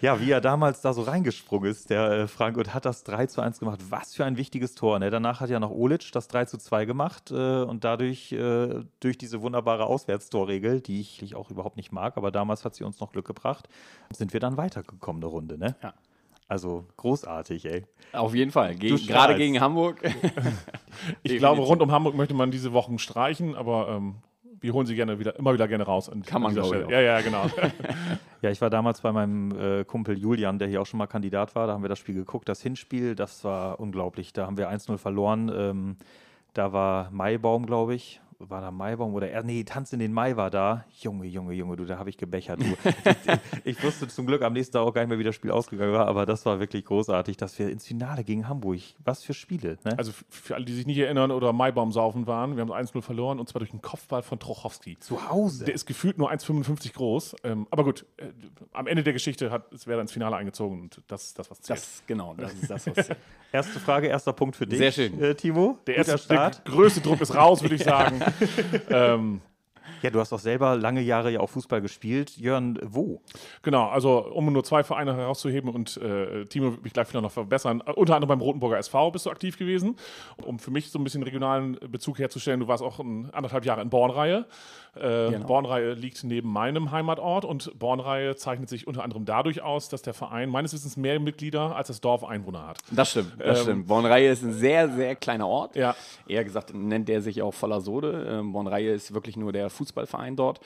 Ja, 0.00 0.20
wie 0.20 0.30
er 0.30 0.40
damals 0.40 0.80
da 0.80 0.92
so 0.92 1.02
reingesprungen 1.02 1.70
ist, 1.70 1.90
der 1.90 2.10
äh, 2.10 2.28
Frank, 2.28 2.56
und 2.56 2.74
hat 2.74 2.84
das 2.84 3.04
3 3.04 3.26
zu 3.26 3.40
1 3.40 3.60
gemacht. 3.60 3.80
Was 3.88 4.14
für 4.14 4.24
ein 4.24 4.36
wichtiges 4.36 4.74
Tor. 4.74 4.98
Ne? 4.98 5.10
Danach 5.10 5.40
hat 5.40 5.50
ja 5.50 5.60
noch 5.60 5.70
Olic 5.70 6.12
das 6.12 6.28
3 6.28 6.46
zu 6.46 6.58
2 6.58 6.84
gemacht 6.84 7.30
äh, 7.30 7.62
und 7.62 7.84
dadurch, 7.84 8.32
äh, 8.32 8.84
durch 9.00 9.18
diese 9.18 9.40
wunderbare 9.40 9.86
Auswärtstorregel, 9.86 10.80
die 10.80 11.00
ich, 11.00 11.22
ich 11.22 11.34
auch 11.34 11.50
überhaupt 11.50 11.76
nicht 11.76 11.92
mag, 11.92 12.16
aber 12.16 12.30
damals 12.30 12.64
hat 12.64 12.74
sie 12.74 12.84
uns 12.84 13.00
noch 13.00 13.12
Glück 13.12 13.26
gebracht, 13.26 13.68
sind 14.12 14.32
wir 14.32 14.40
dann 14.40 14.56
weitergekommen, 14.56 15.22
eine 15.22 15.30
Runde. 15.30 15.58
Ne? 15.58 15.76
Ja. 15.82 15.94
Also 16.48 16.86
großartig, 16.96 17.64
ey. 17.66 17.84
Auf 18.12 18.34
jeden 18.34 18.52
Fall. 18.52 18.76
Ge 18.76 18.90
Du 18.90 19.04
gerade 19.04 19.34
gegen 19.36 19.60
Hamburg. 19.60 20.00
Ich 21.22 21.36
glaube, 21.36 21.60
rund 21.62 21.82
um 21.82 21.92
Hamburg 21.92 22.14
möchte 22.14 22.34
man 22.34 22.50
diese 22.50 22.72
Wochen 22.72 22.98
streichen, 22.98 23.54
aber 23.54 23.88
ähm, 23.88 24.16
wir 24.66 24.72
holen 24.74 24.86
sie 24.86 24.94
gerne 24.94 25.18
wieder, 25.18 25.38
immer 25.38 25.54
wieder 25.54 25.66
gerne 25.68 25.84
raus. 25.84 26.10
an- 26.10 26.22
Kann 26.22 26.36
an 26.36 26.42
man, 26.42 26.50
dieser 26.52 26.62
ich, 26.62 26.68
Stelle. 26.68 26.90
Ja, 26.92 27.00
ja, 27.00 27.20
genau. 27.22 27.46
Ja, 28.42 28.50
ich 28.50 28.60
war 28.60 28.68
damals 28.68 29.00
bei 29.00 29.10
meinem 29.12 29.50
äh, 29.58 29.84
Kumpel 29.84 30.16
Julian, 30.18 30.58
der 30.58 30.68
hier 30.68 30.82
auch 30.82 30.86
schon 30.86 30.98
mal 30.98 31.06
Kandidat 31.06 31.54
war. 31.54 31.66
Da 31.66 31.72
haben 31.72 31.82
wir 31.82 31.88
das 31.88 31.98
Spiel 31.98 32.14
geguckt. 32.14 32.48
Das 32.48 32.60
Hinspiel, 32.62 33.14
das 33.14 33.42
war 33.44 33.80
unglaublich. 33.80 34.32
Da 34.34 34.46
haben 34.46 34.58
wir 34.58 34.70
1-0 34.70 34.98
verloren. 34.98 35.50
Ähm, 35.56 35.96
da 36.52 36.72
war 36.72 37.10
Maibaum, 37.10 37.64
glaube 37.66 37.94
ich. 37.94 38.20
War 38.38 38.60
da 38.60 38.70
Maibaum 38.70 39.14
oder 39.14 39.30
er? 39.30 39.42
Nee, 39.42 39.64
Tanz 39.64 39.92
in 39.92 39.98
den 39.98 40.12
Mai 40.12 40.36
war 40.36 40.50
da. 40.50 40.84
Junge, 41.00 41.26
Junge, 41.26 41.54
Junge, 41.54 41.76
du, 41.76 41.84
da 41.86 41.98
habe 41.98 42.10
ich 42.10 42.18
gebechert. 42.18 42.60
Du. 42.60 42.64
ich, 42.66 42.96
ich 43.78 43.82
wusste 43.82 44.08
zum 44.08 44.26
Glück 44.26 44.42
am 44.42 44.52
nächsten 44.52 44.74
Tag 44.74 44.82
auch 44.82 44.92
gar 44.92 45.00
nicht 45.02 45.08
mehr, 45.08 45.18
wie 45.18 45.24
das 45.24 45.34
Spiel 45.34 45.50
ausgegangen 45.50 45.92
war, 45.92 46.06
aber 46.06 46.26
das 46.26 46.44
war 46.44 46.60
wirklich 46.60 46.84
großartig, 46.84 47.36
dass 47.38 47.58
wir 47.58 47.70
ins 47.70 47.86
Finale 47.86 48.24
gegen 48.24 48.48
Hamburg. 48.48 48.80
Was 49.04 49.22
für 49.22 49.32
Spiele, 49.32 49.78
ne? 49.84 49.98
Also 49.98 50.12
für 50.28 50.54
alle, 50.54 50.64
die 50.64 50.74
sich 50.74 50.86
nicht 50.86 50.98
erinnern 50.98 51.30
oder 51.30 51.52
Maibaum 51.52 51.92
saufen 51.92 52.26
waren, 52.26 52.56
wir 52.56 52.60
haben 52.62 52.72
1-0 52.72 53.00
verloren 53.00 53.40
und 53.40 53.48
zwar 53.48 53.60
durch 53.60 53.72
einen 53.72 53.80
Kopfball 53.82 54.22
von 54.22 54.38
Trochowski. 54.38 54.98
zu 54.98 55.30
Hause. 55.30 55.64
Der 55.64 55.74
ist 55.74 55.86
gefühlt 55.86 56.18
nur 56.18 56.30
1,55 56.30 56.92
groß. 56.92 57.36
Ähm, 57.44 57.66
aber 57.70 57.84
gut, 57.84 58.04
äh, 58.18 58.24
am 58.72 58.86
Ende 58.86 59.02
der 59.02 59.12
Geschichte 59.12 59.50
hat 59.50 59.72
es 59.72 59.86
wäre 59.86 60.00
ins 60.00 60.12
Finale 60.12 60.36
eingezogen 60.36 60.80
und 60.82 61.00
das 61.08 61.24
ist 61.24 61.38
das, 61.38 61.50
was 61.50 61.60
zählt. 61.60 61.78
Das, 61.78 62.02
genau, 62.06 62.34
das 62.36 62.52
ist 62.54 62.70
das, 62.70 62.86
was 62.86 62.94
zählt. 63.06 63.18
Erste 63.52 63.80
Frage, 63.80 64.08
erster 64.08 64.32
Punkt 64.32 64.56
für 64.56 64.66
dich. 64.66 64.78
Sehr 64.78 64.92
schön. 64.92 65.22
Äh, 65.22 65.34
Timo. 65.34 65.78
der, 65.86 65.96
erste, 65.96 66.12
der 66.12 66.18
Start. 66.18 66.64
größte 66.64 67.00
Druck 67.00 67.20
ist 67.20 67.34
raus, 67.34 67.62
würde 67.62 67.76
ich 67.76 67.84
sagen. 67.84 68.20
ähm, 68.90 69.40
Ja, 70.02 70.10
du 70.10 70.20
hast 70.20 70.32
auch 70.32 70.38
selber 70.38 70.76
lange 70.76 71.00
Jahre 71.00 71.30
ja 71.30 71.40
auch 71.40 71.50
Fußball 71.50 71.80
gespielt. 71.80 72.36
Jörn, 72.36 72.78
wo? 72.82 73.20
genau, 73.62 73.88
also 73.88 74.24
um 74.26 74.52
nur 74.52 74.64
zwei 74.64 74.82
Vereine 74.82 75.16
herauszuheben 75.16 75.70
und 75.70 75.96
äh, 75.96 76.44
Timo 76.44 76.72
wird 76.72 76.84
mich 76.84 76.92
gleich 76.92 77.08
vielleicht 77.08 77.22
noch 77.22 77.32
verbessern. 77.32 77.80
Unter 77.80 78.14
anderem 78.14 78.28
beim 78.28 78.40
Rotenburger 78.40 78.78
SV 78.78 79.10
bist 79.10 79.26
du 79.26 79.30
aktiv 79.30 79.58
gewesen. 79.58 79.96
Um 80.44 80.58
für 80.58 80.70
mich 80.70 80.90
so 80.90 80.98
ein 80.98 81.04
bisschen 81.04 81.22
regionalen 81.22 81.78
Bezug 81.90 82.18
herzustellen, 82.18 82.60
du 82.60 82.68
warst 82.68 82.82
auch 82.82 82.98
ein, 82.98 83.30
anderthalb 83.32 83.64
Jahre 83.64 83.82
in 83.82 83.90
Bornreihe. 83.90 84.46
Äh, 85.00 85.30
Genau. 85.32 85.46
Bornreihe 85.46 85.94
liegt 85.94 86.22
neben 86.24 86.50
meinem 86.52 86.90
Heimatort 86.90 87.44
und 87.44 87.78
Bornreihe 87.78 88.36
zeichnet 88.36 88.68
sich 88.68 88.86
unter 88.86 89.02
anderem 89.04 89.24
dadurch 89.24 89.62
aus, 89.62 89.88
dass 89.88 90.02
der 90.02 90.14
Verein 90.14 90.48
meines 90.48 90.72
Wissens 90.72 90.96
mehr 90.96 91.18
Mitglieder 91.20 91.76
als 91.76 91.88
das 91.88 92.00
Dorf 92.00 92.24
Einwohner 92.24 92.66
hat. 92.66 92.78
Das 92.90 93.10
stimmt, 93.10 93.32
das 93.38 93.58
Ähm, 93.60 93.64
stimmt. 93.64 93.86
Bornreihe 93.88 94.30
ist 94.30 94.42
ein 94.42 94.52
sehr, 94.52 94.88
sehr 94.90 95.16
kleiner 95.16 95.46
Ort. 95.48 95.76
Ja. 95.76 95.94
Eher 96.26 96.44
gesagt 96.44 96.74
nennt 96.74 97.08
er 97.10 97.20
sich 97.22 97.42
auch 97.42 97.54
Vollersode. 97.54 98.26
Ähm, 98.30 98.52
Bornreihe 98.52 98.92
ist 98.92 99.12
wirklich 99.14 99.36
nur 99.36 99.52
der 99.52 99.70
Fußballverein 99.70 100.36
dort. 100.36 100.60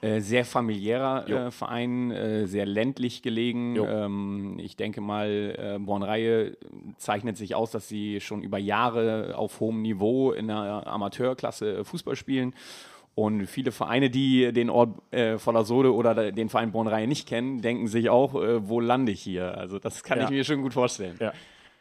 Äh, 0.00 0.20
sehr 0.20 0.44
familiärer 0.44 1.26
äh, 1.46 1.50
Verein, 1.50 2.10
äh, 2.10 2.46
sehr 2.46 2.66
ländlich 2.66 3.22
gelegen. 3.22 3.76
Ähm, 3.76 4.58
ich 4.58 4.76
denke 4.76 5.00
mal, 5.00 5.28
äh, 5.56 5.78
Bornreihe 5.78 6.58
zeichnet 6.98 7.38
sich 7.38 7.54
aus, 7.54 7.70
dass 7.70 7.88
sie 7.88 8.20
schon 8.20 8.42
über 8.42 8.58
Jahre 8.58 9.34
auf 9.38 9.60
hohem 9.60 9.80
Niveau 9.80 10.32
in 10.32 10.48
der 10.48 10.86
Amateurklasse 10.86 11.84
Fußball 11.84 12.16
spielen. 12.16 12.54
Und 13.16 13.46
viele 13.46 13.70
Vereine, 13.70 14.10
die 14.10 14.52
den 14.52 14.70
Ort 14.70 14.90
äh, 15.12 15.38
Vollersode 15.38 15.94
oder 15.94 16.32
den 16.32 16.48
Verein 16.48 16.72
Bornreihe 16.72 17.06
nicht 17.06 17.28
kennen, 17.28 17.62
denken 17.62 17.86
sich 17.86 18.10
auch, 18.10 18.34
äh, 18.34 18.68
wo 18.68 18.80
lande 18.80 19.12
ich 19.12 19.20
hier? 19.22 19.56
Also 19.56 19.78
das 19.78 20.02
kann 20.02 20.18
Ja. 20.18 20.24
ich 20.24 20.30
mir 20.30 20.44
schon 20.44 20.62
gut 20.62 20.72
vorstellen. 20.74 21.16
Ja. 21.20 21.32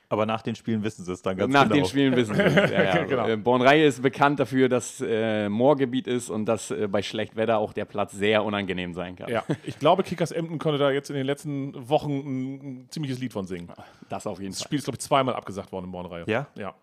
Aber 0.10 0.28
nach 0.28 0.44
den 0.44 0.54
Spielen 0.54 0.84
wissen 0.84 1.04
sie 1.04 1.12
es 1.12 1.24
dann 1.24 1.36
ganz 1.36 1.52
Nach 1.52 1.64
genau. 1.64 1.74
den 1.74 1.86
Spielen 1.86 2.16
wissen 2.16 2.38
wir 2.38 2.46
es. 2.46 2.70
Ja, 2.70 2.84
ja. 2.98 3.04
Genau. 3.06 3.28
Äh, 3.28 3.36
Bornreihe 3.38 3.84
ist 3.84 4.04
bekannt 4.04 4.40
dafür, 4.40 4.70
dass 4.70 5.02
äh, 5.02 5.50
Moorgebiet 5.50 6.06
ist 6.06 6.30
und 6.30 6.46
dass 6.46 6.70
äh, 6.70 6.88
bei 6.88 7.02
schlechtem 7.02 7.38
Wetter 7.38 7.58
auch 7.58 7.74
der 7.74 7.86
Platz 7.86 8.12
sehr 8.12 8.44
unangenehm 8.44 8.94
sein 8.94 9.16
kann. 9.16 9.32
Ja, 9.32 9.44
ich 9.64 9.80
glaube, 9.80 10.04
Kickers 10.04 10.32
Emden 10.32 10.60
konnte 10.60 10.78
da 10.78 10.92
jetzt 10.92 11.10
in 11.10 11.16
den 11.16 11.26
letzten 11.26 11.90
Wochen 11.90 12.12
ein, 12.12 12.54
ein 12.84 12.88
ziemliches 12.92 13.18
Lied 13.20 13.34
von 13.34 13.48
singen. 13.48 13.70
Das 14.08 14.28
auf 14.28 14.40
jeden 14.40 14.52
Das 14.52 14.60
Fall. 14.60 14.68
Spiel 14.68 14.78
ist, 14.80 14.84
glaube 14.86 14.98
ich, 14.98 15.02
zweimal 15.02 15.34
abgesagt 15.34 15.72
worden 15.72 15.86
in 15.86 15.92
Bornreihe. 15.92 16.26
Ja? 16.28 16.46
Ja. 16.54 16.76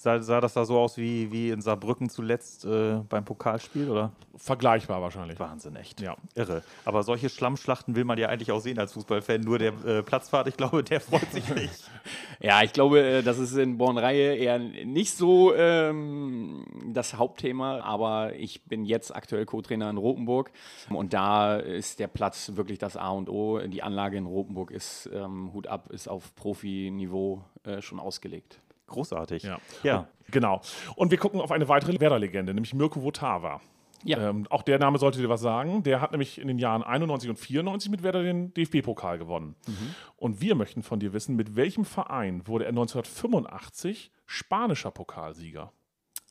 Sah, 0.00 0.22
sah 0.22 0.40
das 0.40 0.52
da 0.52 0.64
so 0.64 0.78
aus 0.78 0.96
wie, 0.96 1.32
wie 1.32 1.50
in 1.50 1.60
Saarbrücken 1.60 2.08
zuletzt 2.08 2.64
äh, 2.64 3.00
beim 3.08 3.24
Pokalspiel, 3.24 3.90
oder? 3.90 4.12
Vergleichbar 4.36 5.02
wahrscheinlich. 5.02 5.40
Wahnsinn, 5.40 5.74
echt. 5.74 6.00
Ja. 6.00 6.14
Irre. 6.36 6.62
Aber 6.84 7.02
solche 7.02 7.28
Schlammschlachten 7.28 7.96
will 7.96 8.04
man 8.04 8.16
ja 8.16 8.28
eigentlich 8.28 8.52
auch 8.52 8.60
sehen 8.60 8.78
als 8.78 8.92
Fußballfan. 8.92 9.40
Nur 9.40 9.58
der 9.58 9.72
äh, 9.84 10.04
Platzfahrt, 10.04 10.46
ich 10.46 10.56
glaube, 10.56 10.84
der 10.84 11.00
freut 11.00 11.30
sich 11.32 11.52
nicht. 11.52 11.90
Ja, 12.40 12.62
ich 12.62 12.72
glaube, 12.72 13.00
äh, 13.00 13.22
das 13.24 13.38
ist 13.40 13.56
in 13.56 13.78
Bornreihe 13.78 14.36
eher 14.36 14.60
nicht 14.60 15.14
so 15.14 15.52
ähm, 15.56 16.64
das 16.92 17.14
Hauptthema, 17.14 17.80
aber 17.80 18.36
ich 18.36 18.62
bin 18.62 18.84
jetzt 18.84 19.14
aktuell 19.14 19.44
Co-Trainer 19.44 19.90
in 19.90 19.96
Rotenburg 19.96 20.52
und 20.88 21.12
da 21.12 21.56
ist 21.56 21.98
der 21.98 22.06
Platz 22.06 22.52
wirklich 22.54 22.78
das 22.78 22.96
A 22.96 23.10
und 23.10 23.28
O. 23.28 23.58
Die 23.58 23.82
Anlage 23.82 24.16
in 24.16 24.26
Rotenburg 24.26 24.70
ist, 24.70 25.10
ähm, 25.12 25.52
Hut 25.52 25.66
ab, 25.66 25.90
ist 25.90 26.08
auf 26.08 26.32
Profiniveau 26.36 27.42
äh, 27.64 27.82
schon 27.82 27.98
ausgelegt. 27.98 28.60
Großartig. 28.88 29.44
Ja. 29.44 29.58
ja. 29.82 30.08
Genau. 30.30 30.60
Und 30.96 31.10
wir 31.10 31.18
gucken 31.18 31.40
auf 31.40 31.52
eine 31.52 31.68
weitere 31.68 31.98
Werder-Legende, 31.98 32.52
nämlich 32.52 32.74
Mirko 32.74 33.02
Votava. 33.02 33.60
Ja. 34.04 34.30
Ähm, 34.30 34.46
auch 34.50 34.62
der 34.62 34.78
Name 34.78 34.98
sollte 34.98 35.18
dir 35.20 35.28
was 35.28 35.40
sagen. 35.40 35.82
Der 35.82 36.00
hat 36.00 36.12
nämlich 36.12 36.38
in 36.38 36.48
den 36.48 36.58
Jahren 36.58 36.82
91 36.82 37.30
und 37.30 37.36
94 37.36 37.90
mit 37.90 38.02
Werder 38.02 38.22
den 38.22 38.54
DFB-Pokal 38.54 39.18
gewonnen. 39.18 39.56
Und 40.16 40.40
wir 40.40 40.54
möchten 40.54 40.82
von 40.82 41.00
dir 41.00 41.12
wissen, 41.12 41.36
mit 41.36 41.56
welchem 41.56 41.84
Verein 41.84 42.46
wurde 42.46 42.64
er 42.64 42.70
1985 42.70 44.12
spanischer 44.26 44.90
Pokalsieger? 44.90 45.72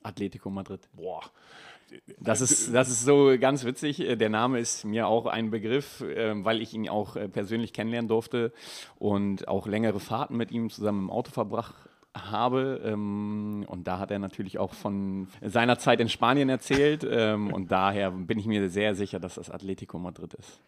Atletico 0.03 0.49
Madrid. 0.49 0.87
Boah. 0.93 1.21
Das 2.19 2.41
ist, 2.41 2.73
das 2.73 2.89
ist 2.89 3.05
so 3.05 3.35
ganz 3.39 3.63
witzig. 3.63 3.97
Der 3.97 4.29
Name 4.29 4.59
ist 4.59 4.83
mir 4.83 5.07
auch 5.07 5.25
ein 5.25 5.51
Begriff, 5.51 6.03
ähm, 6.05 6.43
weil 6.43 6.61
ich 6.61 6.73
ihn 6.73 6.89
auch 6.89 7.15
äh, 7.15 7.29
persönlich 7.29 7.71
kennenlernen 7.71 8.09
durfte 8.09 8.51
und 8.97 9.47
auch 9.47 9.67
längere 9.67 10.01
Fahrten 10.01 10.35
mit 10.35 10.51
ihm 10.51 10.69
zusammen 10.69 11.03
im 11.03 11.09
Auto 11.09 11.31
verbracht 11.31 11.75
habe. 12.31 12.81
Ähm, 12.83 13.65
Und 13.67 13.87
da 13.87 13.99
hat 13.99 14.11
er 14.11 14.19
natürlich 14.19 14.57
auch 14.59 14.73
von 14.73 15.27
seiner 15.41 15.77
Zeit 15.77 15.99
in 15.99 16.09
Spanien 16.09 16.49
erzählt. 16.49 17.03
Ähm, 17.17 17.53
Und 17.53 17.71
daher 17.71 18.11
bin 18.11 18.37
ich 18.39 18.45
mir 18.45 18.69
sehr 18.69 18.93
sicher, 18.95 19.19
dass 19.19 19.35
das 19.35 19.49
Atletico 19.49 19.97
Madrid 19.97 20.33
ist. 20.35 20.59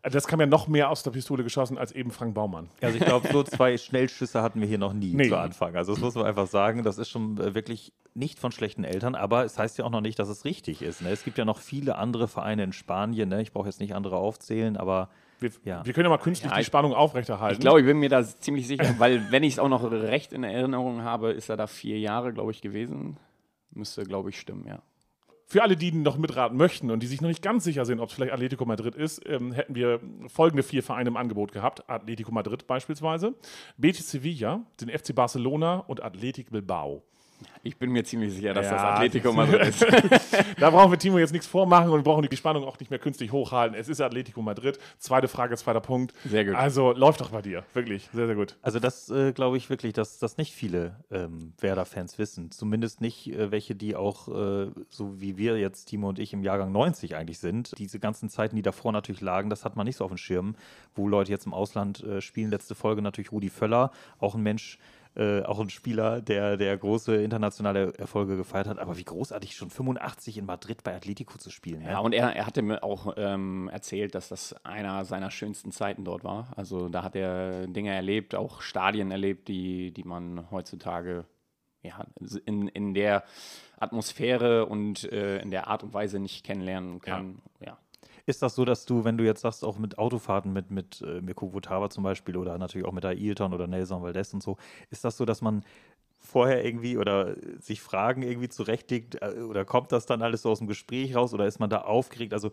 Also 0.00 0.16
Das 0.16 0.26
kam 0.28 0.40
ja 0.40 0.46
noch 0.46 0.68
mehr 0.68 0.90
aus 0.90 1.02
der 1.02 1.10
Pistole 1.10 1.42
geschossen 1.42 1.76
als 1.76 1.90
eben 1.92 2.10
Frank 2.12 2.34
Baumann. 2.34 2.68
Also 2.80 2.96
ich 2.96 3.04
glaube, 3.04 3.28
so 3.32 3.42
zwei 3.42 3.76
Schnellschüsse 3.76 4.42
hatten 4.42 4.60
wir 4.60 4.68
hier 4.68 4.78
noch 4.78 4.92
nie 4.92 5.12
Nee. 5.12 5.28
zu 5.28 5.36
Anfang. 5.36 5.74
Also 5.76 5.92
das 5.92 6.00
muss 6.00 6.14
man 6.14 6.24
einfach 6.24 6.46
sagen, 6.46 6.82
das 6.84 6.98
ist 6.98 7.08
schon 7.10 7.36
äh, 7.38 7.54
wirklich 7.54 7.92
nicht 8.14 8.38
von 8.38 8.52
schlechten 8.52 8.84
Eltern, 8.84 9.14
aber 9.14 9.44
es 9.44 9.58
heißt 9.58 9.76
ja 9.78 9.84
auch 9.84 9.90
noch 9.90 10.00
nicht, 10.00 10.18
dass 10.18 10.28
es 10.28 10.44
richtig 10.44 10.82
ist. 10.82 11.02
Ne? 11.02 11.10
Es 11.10 11.24
gibt 11.24 11.36
ja 11.36 11.44
noch 11.44 11.58
viele 11.58 11.96
andere 11.98 12.28
Vereine 12.28 12.62
in 12.64 12.72
Spanien. 12.72 13.28
Ne? 13.28 13.42
Ich 13.42 13.52
brauche 13.52 13.66
jetzt 13.66 13.80
nicht 13.80 13.94
andere 13.94 14.16
aufzählen, 14.16 14.76
aber 14.76 15.08
Wir, 15.40 15.50
Ja. 15.64 15.84
wir 15.84 15.92
können 15.92 16.06
ja 16.06 16.10
mal 16.10 16.18
künstlich 16.18 16.50
Ja, 16.50 16.58
die 16.58 16.64
Spannung 16.64 16.94
aufrechterhalten. 16.94 17.54
Ich 17.54 17.60
glaube, 17.60 17.80
ich 17.80 17.86
bin 17.86 17.98
mir 17.98 18.08
da 18.08 18.22
ziemlich 18.24 18.66
sicher, 18.66 18.94
weil 18.98 19.30
wenn 19.30 19.42
ich 19.42 19.54
es 19.54 19.58
auch 19.58 19.68
noch 19.68 19.88
recht 19.90 20.32
in 20.32 20.44
Erinnerung 20.44 21.02
habe, 21.02 21.30
ist 21.32 21.48
er 21.48 21.56
da 21.56 21.66
vier 21.66 21.98
Jahre, 21.98 22.32
glaube 22.32 22.50
ich, 22.50 22.60
gewesen. 22.60 23.16
Müsste, 23.70 24.02
glaube 24.04 24.30
ich, 24.30 24.40
stimmen, 24.40 24.66
ja. 24.66 24.82
Für 25.50 25.62
alle, 25.62 25.76
die 25.76 25.92
noch 25.92 26.18
mitraten 26.18 26.58
möchten 26.58 26.90
und 26.90 27.02
die 27.02 27.06
sich 27.06 27.22
noch 27.22 27.28
nicht 27.28 27.40
ganz 27.42 27.64
sicher 27.64 27.86
sind, 27.86 28.00
ob 28.00 28.10
es 28.10 28.14
vielleicht 28.14 28.34
Atletico 28.34 28.66
Madrid 28.66 28.94
ist, 28.94 29.22
ähm, 29.26 29.52
hätten 29.52 29.74
wir 29.74 29.98
folgende 30.26 30.62
vier 30.62 30.82
Vereine 30.82 31.08
im 31.08 31.16
Angebot 31.16 31.52
gehabt. 31.52 31.88
Atletico 31.88 32.30
Madrid 32.32 32.66
beispielsweise, 32.66 33.34
Betis 33.78 34.10
Sevilla, 34.10 34.60
den 34.80 34.90
FC 34.90 35.14
Barcelona 35.14 35.78
und 35.86 36.02
Athletic 36.02 36.50
Bilbao. 36.50 37.02
Ich 37.62 37.76
bin 37.76 37.90
mir 37.90 38.04
ziemlich 38.04 38.32
sicher, 38.32 38.54
dass 38.54 38.66
Ja, 38.66 38.72
das 38.72 38.82
Atletico 38.82 39.32
Madrid 39.32 39.60
ist. 39.68 39.86
Da 40.58 40.70
brauchen 40.70 40.90
wir 40.90 40.98
Timo 40.98 41.18
jetzt 41.18 41.32
nichts 41.32 41.46
vormachen 41.46 41.90
und 41.90 42.02
brauchen 42.02 42.26
die 42.28 42.36
Spannung 42.36 42.64
auch 42.64 42.78
nicht 42.78 42.90
mehr 42.90 42.98
künstlich 42.98 43.32
hochhalten. 43.32 43.78
Es 43.78 43.88
ist 43.88 44.00
Atletico 44.00 44.42
Madrid. 44.42 44.78
Zweite 44.98 45.28
Frage, 45.28 45.56
zweiter 45.56 45.80
Punkt. 45.80 46.14
Sehr 46.24 46.44
gut. 46.44 46.54
Also 46.54 46.92
läuft 46.92 47.20
doch 47.20 47.30
bei 47.30 47.42
dir. 47.42 47.64
Wirklich. 47.74 48.08
Sehr, 48.12 48.26
sehr 48.26 48.34
gut. 48.34 48.56
Also 48.62 48.80
das 48.80 49.10
äh, 49.10 49.32
glaube 49.32 49.56
ich 49.56 49.70
wirklich, 49.70 49.92
dass 49.92 50.18
das 50.18 50.36
nicht 50.36 50.52
viele 50.52 50.96
ähm, 51.10 51.52
Werder-Fans 51.60 52.18
wissen. 52.18 52.50
Zumindest 52.50 53.00
nicht 53.00 53.32
äh, 53.32 53.50
welche, 53.50 53.74
die 53.74 53.96
auch, 53.96 54.28
äh, 54.28 54.70
so 54.88 55.20
wie 55.20 55.36
wir 55.36 55.58
jetzt, 55.58 55.86
Timo 55.86 56.08
und 56.08 56.18
ich, 56.18 56.32
im 56.32 56.42
Jahrgang 56.42 56.72
90 56.72 57.16
eigentlich 57.16 57.38
sind. 57.38 57.78
Diese 57.78 57.98
ganzen 57.98 58.28
Zeiten, 58.28 58.56
die 58.56 58.62
davor 58.62 58.92
natürlich 58.92 59.20
lagen, 59.20 59.50
das 59.50 59.64
hat 59.64 59.76
man 59.76 59.86
nicht 59.86 59.96
so 59.96 60.04
auf 60.04 60.10
dem 60.10 60.18
Schirm, 60.18 60.56
wo 60.94 61.08
Leute 61.08 61.30
jetzt 61.30 61.46
im 61.46 61.54
Ausland 61.54 62.02
äh, 62.02 62.20
spielen. 62.20 62.50
Letzte 62.50 62.74
Folge 62.74 63.02
natürlich 63.02 63.32
Rudi 63.32 63.50
Völler, 63.50 63.90
auch 64.18 64.34
ein 64.34 64.42
Mensch, 64.42 64.78
äh, 65.16 65.42
auch 65.42 65.58
ein 65.60 65.70
Spieler, 65.70 66.20
der, 66.20 66.56
der 66.56 66.76
große 66.76 67.16
internationale 67.16 67.94
Erfolge 67.98 68.36
gefeiert 68.36 68.68
hat. 68.68 68.78
Aber 68.78 68.96
wie 68.98 69.04
großartig, 69.04 69.56
schon 69.56 69.70
85 69.70 70.38
in 70.38 70.46
Madrid 70.46 70.84
bei 70.84 70.94
Atletico 70.94 71.38
zu 71.38 71.50
spielen. 71.50 71.82
ne? 71.82 71.90
Ja, 71.90 71.98
und 71.98 72.12
er, 72.12 72.34
er 72.34 72.46
hatte 72.46 72.62
mir 72.62 72.82
auch 72.82 73.14
ähm, 73.16 73.68
erzählt, 73.72 74.14
dass 74.14 74.28
das 74.28 74.54
einer 74.64 75.04
seiner 75.04 75.30
schönsten 75.30 75.72
Zeiten 75.72 76.04
dort 76.04 76.24
war. 76.24 76.52
Also 76.56 76.88
da 76.88 77.02
hat 77.02 77.16
er 77.16 77.66
Dinge 77.66 77.94
erlebt, 77.94 78.34
auch 78.34 78.60
Stadien 78.60 79.10
erlebt, 79.10 79.48
die, 79.48 79.92
die 79.92 80.04
man 80.04 80.50
heutzutage 80.50 81.24
ja, 81.82 82.06
in, 82.44 82.68
in 82.68 82.94
der 82.94 83.24
Atmosphäre 83.78 84.66
und 84.66 85.04
äh, 85.12 85.40
in 85.40 85.50
der 85.50 85.68
Art 85.68 85.82
und 85.82 85.94
Weise 85.94 86.18
nicht 86.18 86.44
kennenlernen 86.44 87.00
kann. 87.00 87.40
Ja. 87.64 87.78
Ist 88.28 88.42
das 88.42 88.54
so, 88.54 88.66
dass 88.66 88.84
du, 88.84 89.04
wenn 89.04 89.16
du 89.16 89.24
jetzt 89.24 89.40
sagst, 89.40 89.64
auch 89.64 89.78
mit 89.78 89.96
Autofahrten 89.96 90.52
mit, 90.52 90.70
mit 90.70 91.00
äh, 91.00 91.22
Mirko 91.22 91.54
Votava 91.54 91.88
zum 91.88 92.04
Beispiel 92.04 92.36
oder 92.36 92.58
natürlich 92.58 92.86
auch 92.86 92.92
mit 92.92 93.06
Ailton 93.06 93.54
oder 93.54 93.66
Nelson 93.66 94.02
Valdez 94.02 94.34
und 94.34 94.42
so, 94.42 94.58
ist 94.90 95.02
das 95.02 95.16
so, 95.16 95.24
dass 95.24 95.40
man 95.40 95.64
vorher 96.18 96.62
irgendwie 96.62 96.98
oder 96.98 97.36
sich 97.58 97.80
Fragen 97.80 98.20
irgendwie 98.20 98.50
zurechtlegt 98.50 99.22
äh, 99.22 99.40
oder 99.40 99.64
kommt 99.64 99.92
das 99.92 100.04
dann 100.04 100.20
alles 100.20 100.42
so 100.42 100.50
aus 100.50 100.58
dem 100.58 100.66
Gespräch 100.66 101.16
raus 101.16 101.32
oder 101.32 101.46
ist 101.46 101.58
man 101.58 101.70
da 101.70 101.78
aufgeregt? 101.80 102.34
Also 102.34 102.50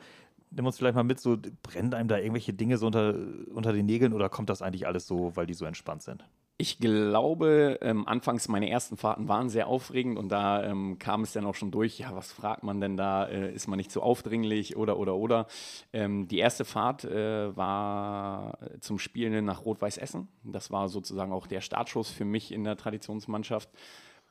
nimm 0.50 0.66
uns 0.66 0.78
vielleicht 0.78 0.96
mal 0.96 1.04
mit, 1.04 1.20
so 1.20 1.38
brennen 1.62 1.94
einem 1.94 2.08
da 2.08 2.20
irgendwelche 2.20 2.54
Dinge 2.54 2.78
so 2.78 2.86
unter, 2.86 3.14
unter 3.54 3.74
den 3.74 3.86
Nägeln 3.86 4.14
oder 4.14 4.30
kommt 4.30 4.50
das 4.50 4.62
eigentlich 4.62 4.88
alles 4.88 5.08
so, 5.08 5.36
weil 5.36 5.46
die 5.46 5.56
so 5.56 5.66
entspannt 5.66 6.04
sind? 6.04 6.26
Ich 6.58 6.80
glaube, 6.80 7.80
ähm, 7.82 8.08
anfangs 8.08 8.48
meine 8.48 8.70
ersten 8.70 8.96
Fahrten 8.96 9.28
waren 9.28 9.50
sehr 9.50 9.68
aufregend 9.68 10.18
und 10.18 10.30
da 10.30 10.64
ähm, 10.64 10.98
kam 11.00 11.24
es 11.24 11.34
dann 11.34 11.46
auch 11.46 11.56
schon 11.56 11.70
durch, 11.70 12.00
ja, 12.00 12.16
was 12.16 12.32
fragt 12.32 12.64
man 12.64 12.80
denn 12.80 12.96
da? 12.96 13.26
Äh, 13.26 13.54
ist 13.54 13.68
man 13.68 13.76
nicht 13.76 13.92
so 13.92 14.02
aufdringlich 14.02 14.78
oder, 14.78 14.98
oder, 14.98 15.16
oder? 15.16 15.48
Ähm, 15.92 16.30
die 16.30 16.38
erste 16.38 16.64
Fahrt 16.64 17.04
äh, 17.04 17.54
war 17.58 18.58
zum 18.80 19.00
Spielen 19.00 19.44
nach 19.44 19.66
Rot-Weiß 19.66 19.98
Essen. 19.98 20.30
Das 20.44 20.72
war 20.72 20.88
sozusagen 20.88 21.34
auch 21.34 21.48
der 21.48 21.60
Startschuss 21.60 22.10
für 22.10 22.26
mich 22.26 22.54
in 22.54 22.64
der 22.64 22.78
Traditionsmannschaft. 22.78 23.70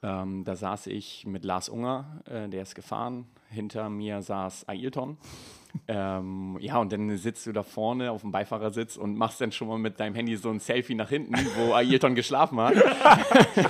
Ähm, 0.05 0.45
da 0.45 0.55
saß 0.55 0.89
ich 0.89 1.25
mit 1.25 1.45
Lars 1.45 1.71
Unger, 1.71 2.21
äh, 2.27 2.47
der 2.49 2.63
ist 2.63 2.75
gefahren. 2.75 3.25
Hinter 3.49 3.89
mir 3.89 4.21
saß 4.21 4.69
Ailton. 4.69 5.17
ähm, 5.89 6.59
ja, 6.61 6.77
und 6.77 6.93
dann 6.93 7.17
sitzt 7.17 7.47
du 7.47 7.53
da 7.53 7.63
vorne 7.63 8.11
auf 8.11 8.21
dem 8.21 8.31
Beifahrersitz 8.31 8.99
und 8.99 9.17
machst 9.17 9.41
dann 9.41 9.51
schon 9.51 9.67
mal 9.67 9.79
mit 9.79 9.99
deinem 9.99 10.15
Handy 10.15 10.37
so 10.37 10.51
ein 10.51 10.61
Selfie 10.61 10.95
nach 10.95 11.09
hinten, 11.09 11.35
wo 11.57 11.73
Ailton 11.75 12.15
geschlafen 12.15 12.61
hat. 12.61 12.75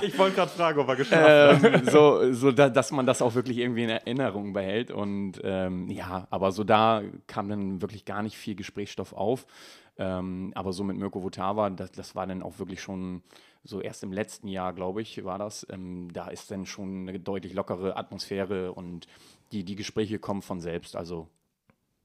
Ich 0.01 0.17
wollte 0.17 0.35
gerade 0.35 0.51
fragen, 0.51 0.79
ob 0.79 0.89
er 0.89 0.97
geschlafen 0.97 1.73
ähm, 1.73 1.85
so, 1.89 2.33
so 2.33 2.51
da, 2.51 2.67
dass 2.67 2.91
man 2.91 3.05
das 3.05 3.21
auch 3.21 3.33
wirklich 3.33 3.59
irgendwie 3.59 3.83
in 3.83 3.89
Erinnerung 3.89 4.51
behält. 4.51 4.91
Und 4.91 5.39
ähm, 5.41 5.89
ja, 5.89 6.27
aber 6.31 6.51
so 6.51 6.65
da 6.65 7.01
kam 7.27 7.47
dann 7.47 7.81
wirklich 7.81 8.03
gar 8.03 8.21
nicht 8.21 8.35
viel 8.35 8.55
Gesprächsstoff 8.55 9.13
auf. 9.13 9.45
Ähm, 9.97 10.51
aber 10.53 10.73
so 10.73 10.83
mit 10.83 10.97
Mirko 10.97 11.23
Votava, 11.23 11.69
das, 11.69 11.93
das 11.93 12.13
war 12.13 12.27
dann 12.27 12.43
auch 12.43 12.59
wirklich 12.59 12.81
schon 12.81 13.23
so 13.65 13.81
erst 13.81 14.03
im 14.03 14.13
letzten 14.13 14.47
Jahr, 14.47 14.73
glaube 14.73 15.01
ich, 15.01 15.25
war 15.25 15.37
das. 15.37 15.65
Ähm, 15.69 16.13
da 16.13 16.27
ist 16.29 16.51
dann 16.51 16.65
schon 16.65 17.09
eine 17.09 17.19
deutlich 17.19 17.53
lockere 17.53 17.97
Atmosphäre 17.97 18.71
und 18.71 19.07
die, 19.51 19.63
die 19.63 19.75
Gespräche 19.75 20.19
kommen 20.19 20.41
von 20.41 20.61
selbst. 20.61 20.95
Also 20.95 21.27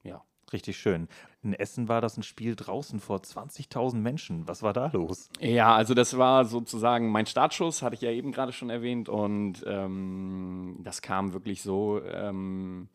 ja. 0.03 0.25
Richtig 0.53 0.79
schön. 0.79 1.07
In 1.43 1.55
Essen 1.55 1.89
war 1.89 2.01
das 2.01 2.17
ein 2.17 2.25
Spiel 2.25 2.57
draußen 2.57 2.99
vor 2.99 3.19
20.000 3.19 3.97
Menschen. 3.97 4.49
Was 4.49 4.63
war 4.63 4.73
da 4.73 4.91
los? 4.93 5.31
Ja, 5.39 5.77
also 5.77 5.95
das 5.95 6.19
war 6.19 6.45
sozusagen 6.45 7.13
mein 7.13 7.27
Startschuss, 7.27 7.83
hatte 7.83 7.95
ich 7.95 8.01
ja 8.01 8.11
eben 8.11 8.33
gerade 8.33 8.53
schon 8.53 8.69
erwähnt. 8.69 9.09
Und 9.09 9.63
ähm, 9.67 10.79
das 10.81 11.03
kam 11.03 11.33
wirklich 11.33 11.63
so. 11.63 12.03
Ähm, 12.03 12.89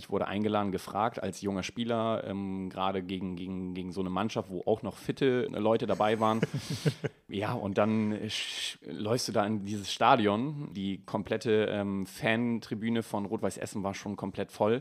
ich 0.00 0.10
wurde 0.10 0.26
eingeladen, 0.26 0.72
gefragt 0.72 1.22
als 1.22 1.42
junger 1.42 1.62
Spieler, 1.62 2.24
ähm, 2.26 2.70
gerade 2.70 3.02
gegen, 3.02 3.36
gegen, 3.36 3.74
gegen 3.74 3.92
so 3.92 4.00
eine 4.00 4.10
Mannschaft, 4.10 4.50
wo 4.50 4.62
auch 4.66 4.82
noch 4.82 4.96
fitte 4.96 5.42
Leute 5.52 5.86
dabei 5.86 6.18
waren. 6.20 6.40
ja, 7.28 7.52
und 7.52 7.78
dann 7.78 8.14
sch- 8.14 8.78
läufst 8.90 9.28
du 9.28 9.32
da 9.32 9.44
in 9.46 9.64
dieses 9.64 9.92
Stadion. 9.92 10.70
Die 10.72 11.04
komplette 11.04 11.66
ähm, 11.70 12.06
Fantribüne 12.06 13.02
von 13.02 13.26
Rot-Weiß 13.26 13.58
Essen 13.58 13.82
war 13.82 13.94
schon 13.94 14.16
komplett 14.16 14.50
voll. 14.50 14.80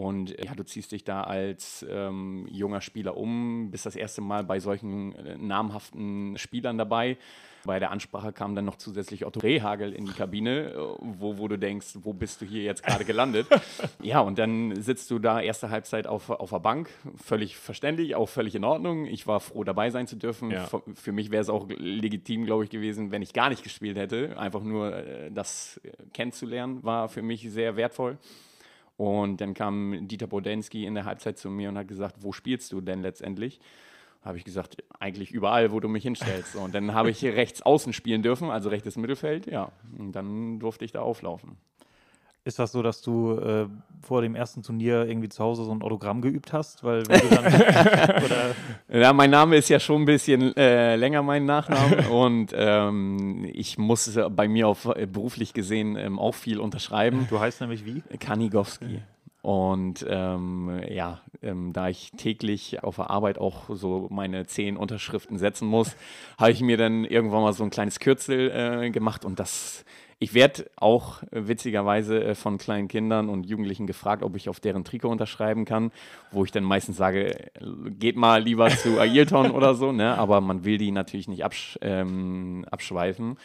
Und 0.00 0.30
ja, 0.42 0.54
du 0.54 0.64
ziehst 0.64 0.92
dich 0.92 1.04
da 1.04 1.24
als 1.24 1.84
ähm, 1.86 2.48
junger 2.50 2.80
Spieler 2.80 3.18
um, 3.18 3.70
bist 3.70 3.84
das 3.84 3.96
erste 3.96 4.22
Mal 4.22 4.44
bei 4.44 4.58
solchen 4.58 5.14
äh, 5.14 5.36
namhaften 5.36 6.38
Spielern 6.38 6.78
dabei. 6.78 7.18
Bei 7.66 7.78
der 7.78 7.90
Ansprache 7.90 8.32
kam 8.32 8.54
dann 8.54 8.64
noch 8.64 8.76
zusätzlich 8.76 9.26
Otto 9.26 9.40
Rehagel 9.40 9.92
in 9.92 10.06
die 10.06 10.12
Kabine, 10.12 10.70
äh, 10.70 10.76
wo, 11.00 11.36
wo 11.36 11.48
du 11.48 11.58
denkst, 11.58 11.98
wo 12.00 12.14
bist 12.14 12.40
du 12.40 12.46
hier 12.46 12.62
jetzt 12.62 12.82
gerade 12.82 13.04
gelandet? 13.04 13.46
ja, 14.02 14.20
und 14.20 14.38
dann 14.38 14.74
sitzt 14.80 15.10
du 15.10 15.18
da 15.18 15.38
erste 15.38 15.68
Halbzeit 15.68 16.06
auf, 16.06 16.30
auf 16.30 16.48
der 16.48 16.60
Bank, 16.60 16.88
völlig 17.22 17.58
verständlich, 17.58 18.14
auch 18.14 18.30
völlig 18.30 18.54
in 18.54 18.64
Ordnung. 18.64 19.04
Ich 19.04 19.26
war 19.26 19.38
froh, 19.38 19.64
dabei 19.64 19.90
sein 19.90 20.06
zu 20.06 20.16
dürfen. 20.16 20.50
Ja. 20.50 20.64
Für, 20.64 20.82
für 20.94 21.12
mich 21.12 21.30
wäre 21.30 21.42
es 21.42 21.50
auch 21.50 21.68
legitim, 21.68 22.46
glaube 22.46 22.64
ich, 22.64 22.70
gewesen, 22.70 23.10
wenn 23.10 23.20
ich 23.20 23.34
gar 23.34 23.50
nicht 23.50 23.62
gespielt 23.62 23.98
hätte. 23.98 24.38
Einfach 24.38 24.62
nur 24.62 24.96
äh, 24.96 25.30
das 25.30 25.78
äh, 25.84 25.90
kennenzulernen, 26.14 26.82
war 26.84 27.10
für 27.10 27.20
mich 27.20 27.50
sehr 27.50 27.76
wertvoll. 27.76 28.16
Und 29.00 29.40
dann 29.40 29.54
kam 29.54 30.08
Dieter 30.08 30.26
Bodensky 30.26 30.84
in 30.84 30.94
der 30.94 31.06
Halbzeit 31.06 31.38
zu 31.38 31.48
mir 31.48 31.70
und 31.70 31.78
hat 31.78 31.88
gesagt, 31.88 32.16
wo 32.18 32.32
spielst 32.32 32.70
du 32.70 32.82
denn 32.82 33.00
letztendlich? 33.00 33.58
Habe 34.20 34.36
ich 34.36 34.44
gesagt, 34.44 34.76
eigentlich 34.98 35.30
überall, 35.32 35.72
wo 35.72 35.80
du 35.80 35.88
mich 35.88 36.02
hinstellst. 36.02 36.54
Und 36.54 36.74
dann 36.74 36.92
habe 36.92 37.08
ich 37.08 37.18
hier 37.18 37.34
rechts 37.34 37.62
außen 37.62 37.94
spielen 37.94 38.20
dürfen, 38.20 38.50
also 38.50 38.68
rechtes 38.68 38.98
Mittelfeld, 38.98 39.46
ja. 39.46 39.72
Und 39.96 40.12
dann 40.12 40.58
durfte 40.58 40.84
ich 40.84 40.92
da 40.92 41.00
auflaufen. 41.00 41.56
Ist 42.42 42.58
das 42.58 42.72
so, 42.72 42.82
dass 42.82 43.02
du 43.02 43.38
äh, 43.38 43.66
vor 44.00 44.22
dem 44.22 44.34
ersten 44.34 44.62
Turnier 44.62 45.04
irgendwie 45.04 45.28
zu 45.28 45.44
Hause 45.44 45.64
so 45.64 45.72
ein 45.72 45.82
Autogramm 45.82 46.22
geübt 46.22 46.54
hast? 46.54 46.82
Weil 46.82 47.06
wenn 47.06 47.20
du 47.20 47.28
dann, 47.28 47.44
oder 48.24 49.00
Ja, 49.00 49.12
mein 49.12 49.30
Name 49.30 49.56
ist 49.56 49.68
ja 49.68 49.78
schon 49.78 50.02
ein 50.02 50.04
bisschen 50.06 50.56
äh, 50.56 50.96
länger, 50.96 51.22
mein 51.22 51.44
Nachname. 51.44 52.08
und 52.10 52.52
ähm, 52.54 53.46
ich 53.52 53.76
muss 53.76 54.18
bei 54.30 54.48
mir 54.48 54.68
auf, 54.68 54.86
äh, 54.86 55.06
beruflich 55.06 55.52
gesehen 55.52 55.96
ähm, 55.96 56.18
auch 56.18 56.34
viel 56.34 56.60
unterschreiben. 56.60 57.26
du 57.28 57.38
heißt 57.38 57.60
nämlich 57.60 57.84
wie? 57.84 58.02
Kanigowski. 58.18 59.02
Und 59.42 60.04
ähm, 60.08 60.82
ja, 60.88 61.20
ähm, 61.42 61.72
da 61.72 61.88
ich 61.88 62.12
täglich 62.12 62.82
auf 62.84 62.96
der 62.96 63.10
Arbeit 63.10 63.38
auch 63.38 63.70
so 63.70 64.06
meine 64.10 64.46
zehn 64.46 64.76
Unterschriften 64.76 65.38
setzen 65.38 65.66
muss, 65.66 65.96
habe 66.38 66.50
ich 66.50 66.60
mir 66.60 66.76
dann 66.76 67.04
irgendwann 67.04 67.42
mal 67.42 67.52
so 67.52 67.64
ein 67.64 67.70
kleines 67.70 68.00
Kürzel 68.00 68.50
äh, 68.50 68.90
gemacht 68.90 69.24
und 69.24 69.38
das. 69.38 69.84
Ich 70.22 70.34
werde 70.34 70.66
auch 70.76 71.22
äh, 71.22 71.48
witzigerweise 71.48 72.22
äh, 72.22 72.34
von 72.34 72.58
kleinen 72.58 72.88
Kindern 72.88 73.30
und 73.30 73.46
Jugendlichen 73.46 73.86
gefragt, 73.86 74.22
ob 74.22 74.36
ich 74.36 74.50
auf 74.50 74.60
deren 74.60 74.84
Trikot 74.84 75.08
unterschreiben 75.08 75.64
kann, 75.64 75.92
wo 76.30 76.44
ich 76.44 76.52
dann 76.52 76.64
meistens 76.64 76.98
sage, 76.98 77.54
äh, 77.54 77.90
geht 77.98 78.16
mal 78.16 78.42
lieber 78.42 78.68
zu 78.68 79.00
Ailton 79.00 79.50
oder 79.52 79.74
so, 79.74 79.92
ne? 79.92 80.18
aber 80.18 80.42
man 80.42 80.66
will 80.66 80.76
die 80.76 80.90
natürlich 80.90 81.28
nicht 81.28 81.42
absch 81.42 81.78
ähm, 81.80 82.66
abschweifen 82.70 83.38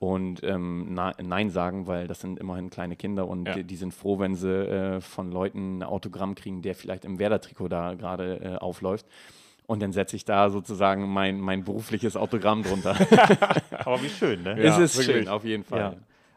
und 0.00 0.42
ähm, 0.42 0.86
na, 0.94 1.12
Nein 1.22 1.50
sagen, 1.50 1.86
weil 1.86 2.06
das 2.08 2.20
sind 2.20 2.40
immerhin 2.40 2.70
kleine 2.70 2.96
Kinder 2.96 3.28
und 3.28 3.44
Ja. 3.46 3.54
die, 3.54 3.64
die 3.64 3.76
sind 3.76 3.92
froh, 3.92 4.18
wenn 4.18 4.34
sie 4.34 4.48
äh, 4.50 5.00
von 5.02 5.30
Leuten 5.30 5.78
ein 5.78 5.82
Autogramm 5.82 6.34
kriegen, 6.34 6.62
der 6.62 6.74
vielleicht 6.74 7.04
im 7.04 7.18
Werder-Trikot 7.18 7.68
da 7.68 7.92
gerade 7.94 8.40
äh, 8.42 8.56
aufläuft. 8.56 9.04
Und 9.66 9.80
dann 9.82 9.92
setze 9.92 10.16
ich 10.16 10.24
da 10.24 10.48
sozusagen 10.48 11.06
mein, 11.12 11.38
mein 11.38 11.64
berufliches 11.64 12.16
Autogramm 12.16 12.62
drunter. 12.62 12.96
Aber 13.84 14.02
wie 14.02 14.08
schön, 14.08 14.42
ne? 14.42 14.56
Ja, 14.64 14.80
es 14.80 14.96
ist 14.96 14.98
wirklich. 15.06 15.24
schön, 15.24 15.28
auf 15.28 15.44
jeden 15.44 15.64
Fall. 15.64 15.78
Ja. 15.78 15.94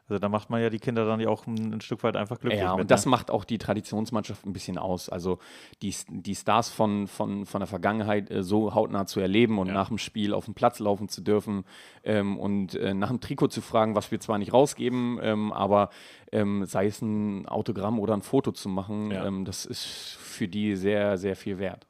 Also 0.10 0.20
da 0.20 0.28
macht 0.28 0.50
man 0.50 0.62
ja 0.62 0.70
die 0.70 0.80
Kinder 0.80 1.06
dann 1.06 1.22
ja 1.22 1.30
auch 1.30 1.48
ein, 1.48 1.74
ein 1.76 1.82
Stück 1.82 2.04
weit 2.04 2.18
einfach 2.18 2.38
glücklich 2.40 2.60
Ja, 2.62 2.74
mit. 2.74 2.82
und 2.82 2.92
das 2.92 3.06
ne? 3.06 3.12
macht 3.12 3.32
auch 3.32 3.46
die 3.46 3.58
Traditionsmannschaft 3.58 4.46
ein 4.46 4.52
bisschen 4.52 4.78
aus. 4.78 5.08
Also 5.10 5.40
die, 5.82 5.96
die 6.10 6.36
Stars 6.36 6.70
von, 6.70 7.08
von, 7.08 7.46
von 7.46 7.62
der 7.62 7.68
Vergangenheit 7.68 8.30
äh, 8.30 8.44
so 8.44 8.76
hautnah 8.76 9.06
zu 9.06 9.22
erleben 9.22 9.60
und 9.60 9.68
Ja. 9.68 9.74
nach 9.74 9.88
dem 9.88 9.98
Spiel 9.98 10.34
auf 10.34 10.44
den 10.46 10.54
Platz 10.56 10.80
laufen 10.80 11.08
zu 11.08 11.22
dürfen 11.22 11.64
ähm, 12.04 12.38
und 12.38 12.76
äh, 12.76 12.94
nach 12.94 13.08
dem 13.10 13.22
Trikot 13.22 13.48
zu 13.48 13.62
fragen, 13.62 13.96
was 13.96 14.12
wir 14.12 14.20
zwar 14.20 14.38
nicht 14.40 14.52
rausgeben, 14.52 15.20
ähm, 15.22 15.54
aber 15.54 15.90
ähm, 16.34 16.66
sei 16.66 16.88
es 16.88 17.02
ein 17.02 17.48
Autogramm 17.48 17.98
oder 18.00 18.14
ein 18.14 18.22
Foto 18.24 18.52
zu 18.52 18.68
machen, 18.68 19.12
Ja. 19.12 19.26
ähm, 19.26 19.46
das 19.46 19.66
ist 19.66 19.86
für 20.20 20.50
die 20.50 20.76
sehr, 20.76 21.18
sehr 21.18 21.38
viel 21.38 21.60
wert. 21.60 21.88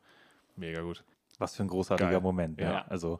Mega 0.55 0.81
gut. 0.81 1.03
Was 1.39 1.55
für 1.55 1.63
ein 1.63 1.67
großartiger 1.67 2.11
Geil. 2.11 2.21
Moment. 2.21 2.61
Ja. 2.61 2.71
Ja. 2.71 2.85
Also, 2.89 3.19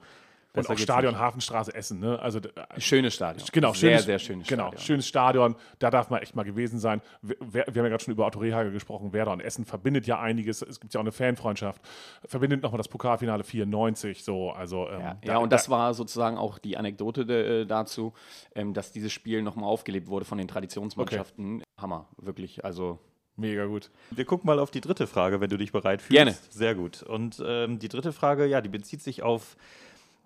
Und 0.56 0.70
auch 0.70 0.78
Stadion 0.78 1.14
nicht. 1.14 1.22
Hafenstraße 1.22 1.74
Essen, 1.74 2.00
ne? 2.00 2.20
Also 2.20 2.40
d- 2.40 2.50
Schönes 2.78 3.16
Stadion. 3.16 3.44
Genau, 3.52 3.74
sehr, 3.74 3.90
schönes, 3.92 4.06
sehr 4.06 4.20
schönes 4.20 4.48
genau, 4.48 4.68
Stadion. 4.68 4.82
schönes 4.86 5.08
Stadion. 5.08 5.56
Da 5.80 5.90
darf 5.90 6.10
man 6.12 6.22
echt 6.22 6.36
mal 6.36 6.44
gewesen 6.44 6.80
sein. 6.80 7.02
Wir, 7.24 7.36
wir 7.40 7.52
wir 7.52 7.62
haben 7.66 7.76
ja 7.86 7.90
gerade 7.90 8.04
schon 8.04 8.14
über 8.14 8.28
Otto 8.28 8.38
Rehagel 8.40 8.72
gesprochen. 8.72 9.14
Werder 9.14 9.32
und 9.32 9.40
Essen 9.42 9.66
verbindet 9.66 10.06
ja 10.06 10.20
einiges. 10.20 10.62
Es 10.62 10.80
gibt 10.80 10.94
ja 10.94 11.00
auch 11.00 11.04
eine 11.04 11.12
Fanfreundschaft. 11.12 11.82
Verbindet 12.26 12.62
nochmal 12.62 12.78
das 12.78 12.88
Pokalfinale 12.88 13.44
94. 13.44 14.24
So, 14.24 14.52
also, 14.52 14.88
ähm, 14.90 15.00
Ja, 15.00 15.18
da- 15.24 15.28
ja, 15.34 15.38
und 15.40 15.52
da- 15.52 15.56
das 15.58 15.70
war 15.70 15.94
sozusagen 15.96 16.38
auch 16.38 16.60
die 16.60 16.78
Anekdote 16.78 17.22
äh, 17.62 17.66
dazu, 17.66 18.14
ähm, 18.54 18.74
dass 18.76 18.92
dieses 18.92 19.12
Spiel 19.12 19.42
nochmal 19.42 19.66
aufgelebt 19.70 20.08
wurde 20.08 20.26
von 20.26 20.38
den 20.38 20.48
Traditionsmannschaften. 20.48 21.64
Hammer, 21.82 22.08
wirklich. 22.18 22.64
Also 22.64 23.00
mega 23.36 23.66
gut. 23.66 23.90
Wir 24.12 24.26
gucken 24.26 24.46
mal 24.48 24.60
auf 24.60 24.70
die 24.70 24.82
dritte 24.82 25.08
Frage, 25.08 25.42
wenn 25.42 25.50
du 25.50 25.58
dich 25.58 25.72
bereit 25.72 26.02
fühlst. 26.04 26.12
Gerne. 26.16 26.36
Sehr 26.52 26.76
gut. 26.76 27.02
Und 27.02 27.42
ähm, 27.44 27.80
die 27.80 27.90
dritte 27.90 28.14
Frage, 28.14 28.46
ja, 28.46 28.62
die 28.62 28.70
bezieht 28.70 29.02
sich 29.02 29.24
auf 29.24 29.58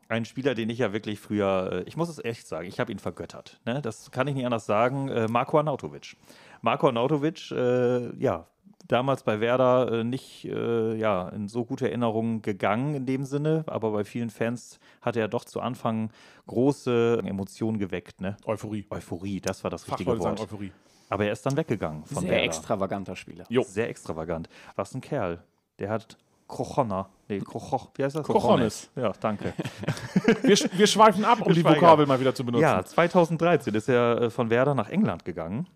einen 0.10 0.26
Spieler, 0.26 0.56
den 0.56 0.70
ich 0.70 0.80
ja 0.80 0.94
wirklich 0.94 1.20
früher, 1.20 1.70
äh, 1.72 1.84
ich 1.84 1.98
muss 1.98 2.10
es 2.10 2.24
echt 2.24 2.48
sagen, 2.48 2.68
ich 2.68 2.80
habe 2.80 2.92
ihn 2.92 3.00
vergöttert. 3.00 3.60
Ne? 3.66 3.82
Das 3.82 4.12
kann 4.12 4.28
ich 4.28 4.36
nicht 4.36 4.46
anders 4.46 4.66
sagen. 4.66 5.10
Äh, 5.10 5.28
Marko 5.28 5.58
Arnautovic. 5.58 6.16
Marko 6.62 6.88
Arnautovic, 6.88 7.52
äh, 7.52 8.16
ja, 8.18 8.48
damals 8.88 9.24
bei 9.24 9.40
Werder 9.40 9.92
äh, 9.92 10.04
nicht 10.04 10.46
äh, 10.46 10.96
ja, 10.96 11.30
in 11.30 11.48
so 11.48 11.66
gute 11.66 11.88
Erinnerungen 11.88 12.42
gegangen 12.42 12.96
in 12.96 13.06
dem 13.06 13.26
Sinne, 13.26 13.64
aber 13.68 13.92
bei 13.92 14.04
vielen 14.04 14.30
Fans 14.30 14.80
hat 15.02 15.18
er 15.18 15.28
doch 15.28 15.46
zu 15.46 15.60
Anfang 15.60 16.10
große 16.48 17.22
Emotionen 17.26 17.80
geweckt. 17.80 18.22
Ne? 18.22 18.38
Euphorie. 18.46 18.86
Euphorie, 18.90 19.42
das 19.42 19.64
war 19.64 19.72
das 19.72 19.88
richtige 19.88 20.12
Fachleute 20.12 20.24
sagen 20.24 20.38
Wort. 20.40 20.50
Euphorie. 20.52 20.72
Aber 21.10 21.26
er 21.26 21.32
ist 21.32 21.46
dann 21.46 21.56
weggegangen 21.56 22.06
von 22.06 22.22
sehr 22.22 22.32
Werder. 22.32 22.44
extravaganter 22.44 23.16
Spieler. 23.16 23.46
Jo. 23.50 23.64
Sehr 23.64 23.90
extravagant. 23.90 24.50
Was 24.76 24.94
ein 24.94 25.02
Kerl. 25.02 25.42
Der 25.80 25.90
hat 25.90 26.18
Krochonna. 26.48 27.10
Nee, 27.28 27.40
Krochoch. 27.40 27.90
Wie 27.96 28.04
heißt 28.04 28.16
das? 28.16 28.26
Krochones. 28.26 28.90
Ja, 28.96 29.12
danke. 29.20 29.54
Wir, 30.44 30.56
sch- 30.56 30.70
wir 30.78 30.88
schweifen 30.88 31.26
ab, 31.26 31.42
um 31.42 31.48
Wir 31.48 31.56
die 31.56 31.64
Vokabel 31.66 32.04
ab. 32.04 32.08
mal 32.08 32.20
wieder 32.20 32.34
zu 32.34 32.46
benutzen. 32.46 32.62
ja, 32.64 32.84
2013 32.84 33.74
ist 33.76 33.90
er 33.90 34.22
äh, 34.24 34.30
von 34.30 34.50
Werder 34.50 34.74
nach 34.76 34.90
England 34.90 35.26
gegangen. 35.26 35.68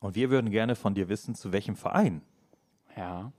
Und 0.00 0.14
wir 0.14 0.30
würden 0.30 0.50
gerne 0.50 0.74
von 0.76 0.94
dir 0.94 1.08
wissen, 1.08 1.34
zu 1.34 1.52
welchem 1.52 1.74
Verein. 1.76 2.22
Ja, 2.96 3.32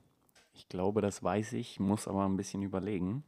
ich 0.54 0.68
glaube, 0.68 1.00
das 1.00 1.22
weiß 1.22 1.52
ich, 1.54 1.80
muss 1.80 2.06
aber 2.08 2.24
ein 2.26 2.36
bisschen 2.36 2.62
überlegen. 2.62 3.22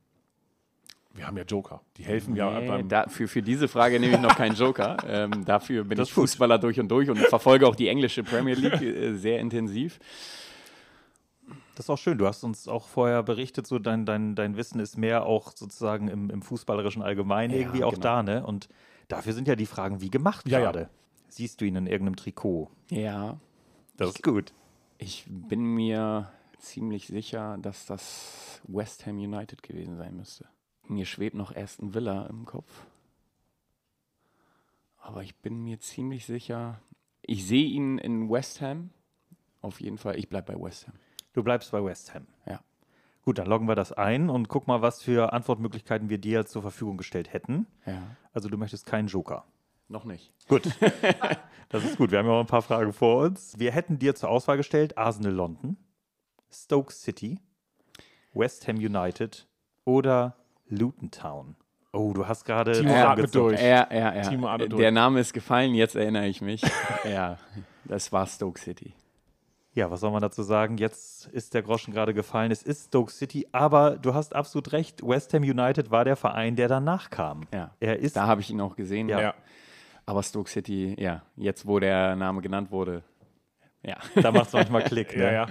Wir 1.15 1.27
haben 1.27 1.37
ja 1.39 1.45
Joker. 1.45 1.81
Die 1.97 2.03
helfen 2.05 2.37
ja 2.37 2.61
Nee, 2.61 2.69
beim. 2.69 2.89
da, 2.89 3.09
für, 3.09 3.27
für 3.29 3.43
diese 3.43 3.69
Frage 3.69 3.99
nehme 3.99 4.17
ich 4.17 4.21
noch 4.21 4.37
keinen 4.37 4.55
Joker. 4.55 4.97
ähm, 5.09 5.45
dafür 5.47 5.85
bin 5.85 5.97
Das 5.97 6.09
ich. 6.09 6.15
Fußballer 6.15 6.59
durch 6.59 6.79
und 6.79 6.89
durch 6.89 7.09
und 7.09 7.19
verfolge 7.19 7.67
auch 7.67 7.75
die 7.77 7.89
englische 7.89 8.23
Premier 8.23 8.55
League 8.55 8.83
äh, 8.83 9.15
sehr 9.17 9.39
intensiv. 9.41 9.99
Das 11.75 11.87
ist 11.87 11.91
auch 11.91 11.99
schön. 11.99 12.19
Du 12.19 12.27
hast 12.27 12.43
uns 12.45 12.69
auch 12.69 12.87
vorher 12.89 13.23
berichtet, 13.23 13.67
so 13.67 13.79
dein, 13.79 14.07
dein, 14.07 14.35
dein 14.35 14.57
Wissen 14.57 14.81
ist 14.81 14.97
mehr 14.97 15.27
auch 15.27 15.53
sozusagen 15.55 16.09
im, 16.09 16.31
im 16.31 16.43
fußballerischen 16.43 17.03
Allgemeinen 17.03 17.53
Ja, 17.53 17.61
irgendwie 17.61 17.85
auch 17.85 17.93
genau. 17.93 18.03
da, 18.03 18.23
ne? 18.23 18.45
Und 18.47 18.69
dafür 19.09 19.33
sind 19.33 19.47
ja 19.47 19.57
die 19.57 19.67
Fragen 19.67 20.01
wie 20.01 20.11
gemacht 20.11 20.49
Ja, 20.49 20.59
ja. 20.59 20.65
gerade. 20.65 20.89
Siehst 21.29 21.61
du 21.61 21.65
ihn 21.65 21.77
in 21.77 21.87
irgendeinem 21.87 22.17
Trikot? 22.17 22.71
Ja, 22.91 23.39
Das 23.97 24.11
ist 24.11 24.23
gut. 24.23 24.53
ich 24.99 25.27
bin 25.29 25.63
mir 25.65 26.31
ziemlich 26.59 27.07
sicher, 27.07 27.59
dass 27.59 27.85
das 27.87 28.61
West 28.67 29.07
Ham 29.07 29.19
United 29.19 29.63
gewesen 29.63 29.97
sein 29.99 30.17
müsste. 30.17 30.47
Mir 30.89 31.05
schwebt 31.05 31.37
noch 31.37 31.55
Aston 31.55 31.95
Villa 31.95 32.27
im 32.27 32.45
Kopf. 32.47 32.87
Aber 34.99 35.23
ich 35.23 35.37
bin 35.37 35.63
mir 35.63 35.79
ziemlich 35.79 36.27
sicher, 36.27 36.81
ich 37.23 37.47
sehe 37.47 37.67
ihn 37.67 37.99
in 37.99 38.29
West 38.31 38.61
Ham. 38.61 38.91
Auf 39.61 39.81
jeden 39.81 39.99
Fall, 39.99 40.19
ich 40.19 40.29
bleibe 40.29 40.53
bei 40.55 40.61
West 40.61 40.87
Ham. 40.89 40.95
Du 41.37 41.43
bleibst 41.43 41.71
bei 41.71 41.85
West 41.85 42.15
Ham. 42.15 42.27
Ja. 42.47 42.61
Gut, 43.23 43.37
dann 43.37 43.47
loggen 43.47 43.69
wir 43.69 43.75
das 43.75 43.93
ein 43.93 44.31
und 44.31 44.49
guck 44.49 44.67
mal, 44.67 44.81
was 44.81 45.03
für 45.03 45.35
Antwortmöglichkeiten 45.35 46.09
wir 46.09 46.17
dir 46.17 46.47
zur 46.47 46.63
Verfügung 46.63 46.97
gestellt 46.97 47.31
hätten. 47.31 47.67
Ja. 47.85 48.17
Also 48.33 48.49
du 48.49 48.57
möchtest 48.57 48.87
keinen 48.87 49.09
Joker. 49.09 49.45
Noch 49.89 50.05
nicht. 50.05 50.33
Gut. 50.49 50.65
das 51.69 51.85
ist 51.85 51.99
gut. 51.99 52.11
Wir 52.11 52.21
haben 52.21 52.27
ja 52.27 52.33
auch 52.33 52.41
ein 52.41 52.47
paar 52.47 52.63
Fragen 52.63 52.95
vor 52.95 53.23
uns. 53.23 53.59
Wir 53.59 53.71
hätten 53.71 53.99
dir 53.99 54.15
zur 54.15 54.31
Auswahl 54.31 54.57
gestellt 54.57 54.97
Arsenal 54.97 55.33
London, 55.33 55.77
Stoke 56.51 56.91
City, 56.91 57.39
West 58.33 58.67
Ham 58.67 58.77
United 58.77 59.47
oder 59.85 60.37
Luton 60.69 61.11
Town. 61.11 61.55
Oh, 61.93 62.15
du 62.15 62.27
hast 62.27 62.47
gerade 62.47 62.73
Timo 62.73 63.15
gezuckt. 63.15 63.35
durch. 63.35 63.61
Ja, 63.61 63.87
ja, 63.93 64.15
ja. 64.15 64.23
Timo 64.23 64.49
atmet 64.49 64.73
durch. 64.73 64.81
Der 64.81 64.91
Name 64.91 65.21
ist 65.21 65.35
gefallen, 65.35 65.75
jetzt 65.75 65.97
erinnere 65.97 66.29
ich 66.29 66.41
mich. 66.41 66.63
ja, 67.05 67.37
das 67.85 68.11
war 68.11 68.27
Stoke 68.27 68.59
City. 68.59 68.95
Ja, 69.77 69.91
was 69.91 70.01
soll 70.01 70.11
man 70.11 70.23
dazu 70.23 70.43
sagen? 70.43 70.79
Jetzt 70.79 71.27
ist 71.27 71.53
der 71.53 71.63
Groschen 71.63 71.93
gerade 71.93 72.15
gefallen. 72.15 72.51
Es 72.51 72.63
ist 72.63 72.87
Stoke 72.87 73.13
City, 73.13 73.47
aber 73.53 73.99
du 73.99 74.15
hast 74.15 74.35
absolut 74.35 74.73
recht. 74.73 75.07
West 75.07 75.35
Ham 75.35 75.43
United 75.43 75.91
war 75.91 76.07
der 76.07 76.17
Verein, 76.17 76.57
der 76.57 76.69
danach 76.69 77.11
kam. 77.11 77.47
Ja. 77.53 77.73
Er 77.79 77.99
ist 77.99 78.17
Da 78.17 78.27
habe 78.27 78.41
ich 78.41 78.51
ihn 78.51 78.59
auch 78.63 78.75
gesehen. 78.75 79.11
Ja. 79.11 79.21
ja. 79.21 79.35
Aber 80.07 80.23
Stoke 80.23 80.49
City, 80.49 80.97
ja, 80.99 81.23
jetzt 81.37 81.67
wo 81.67 81.79
der 81.79 82.17
Name 82.17 82.41
genannt 82.41 82.71
wurde, 82.71 83.03
ja. 83.83 83.99
Da 84.15 84.33
macht 84.33 84.47
es 84.47 84.53
manchmal 84.55 84.83
Klick. 84.83 85.07
Ne? 85.17 85.25
Ja, 85.25 85.33
ja. 85.33 85.47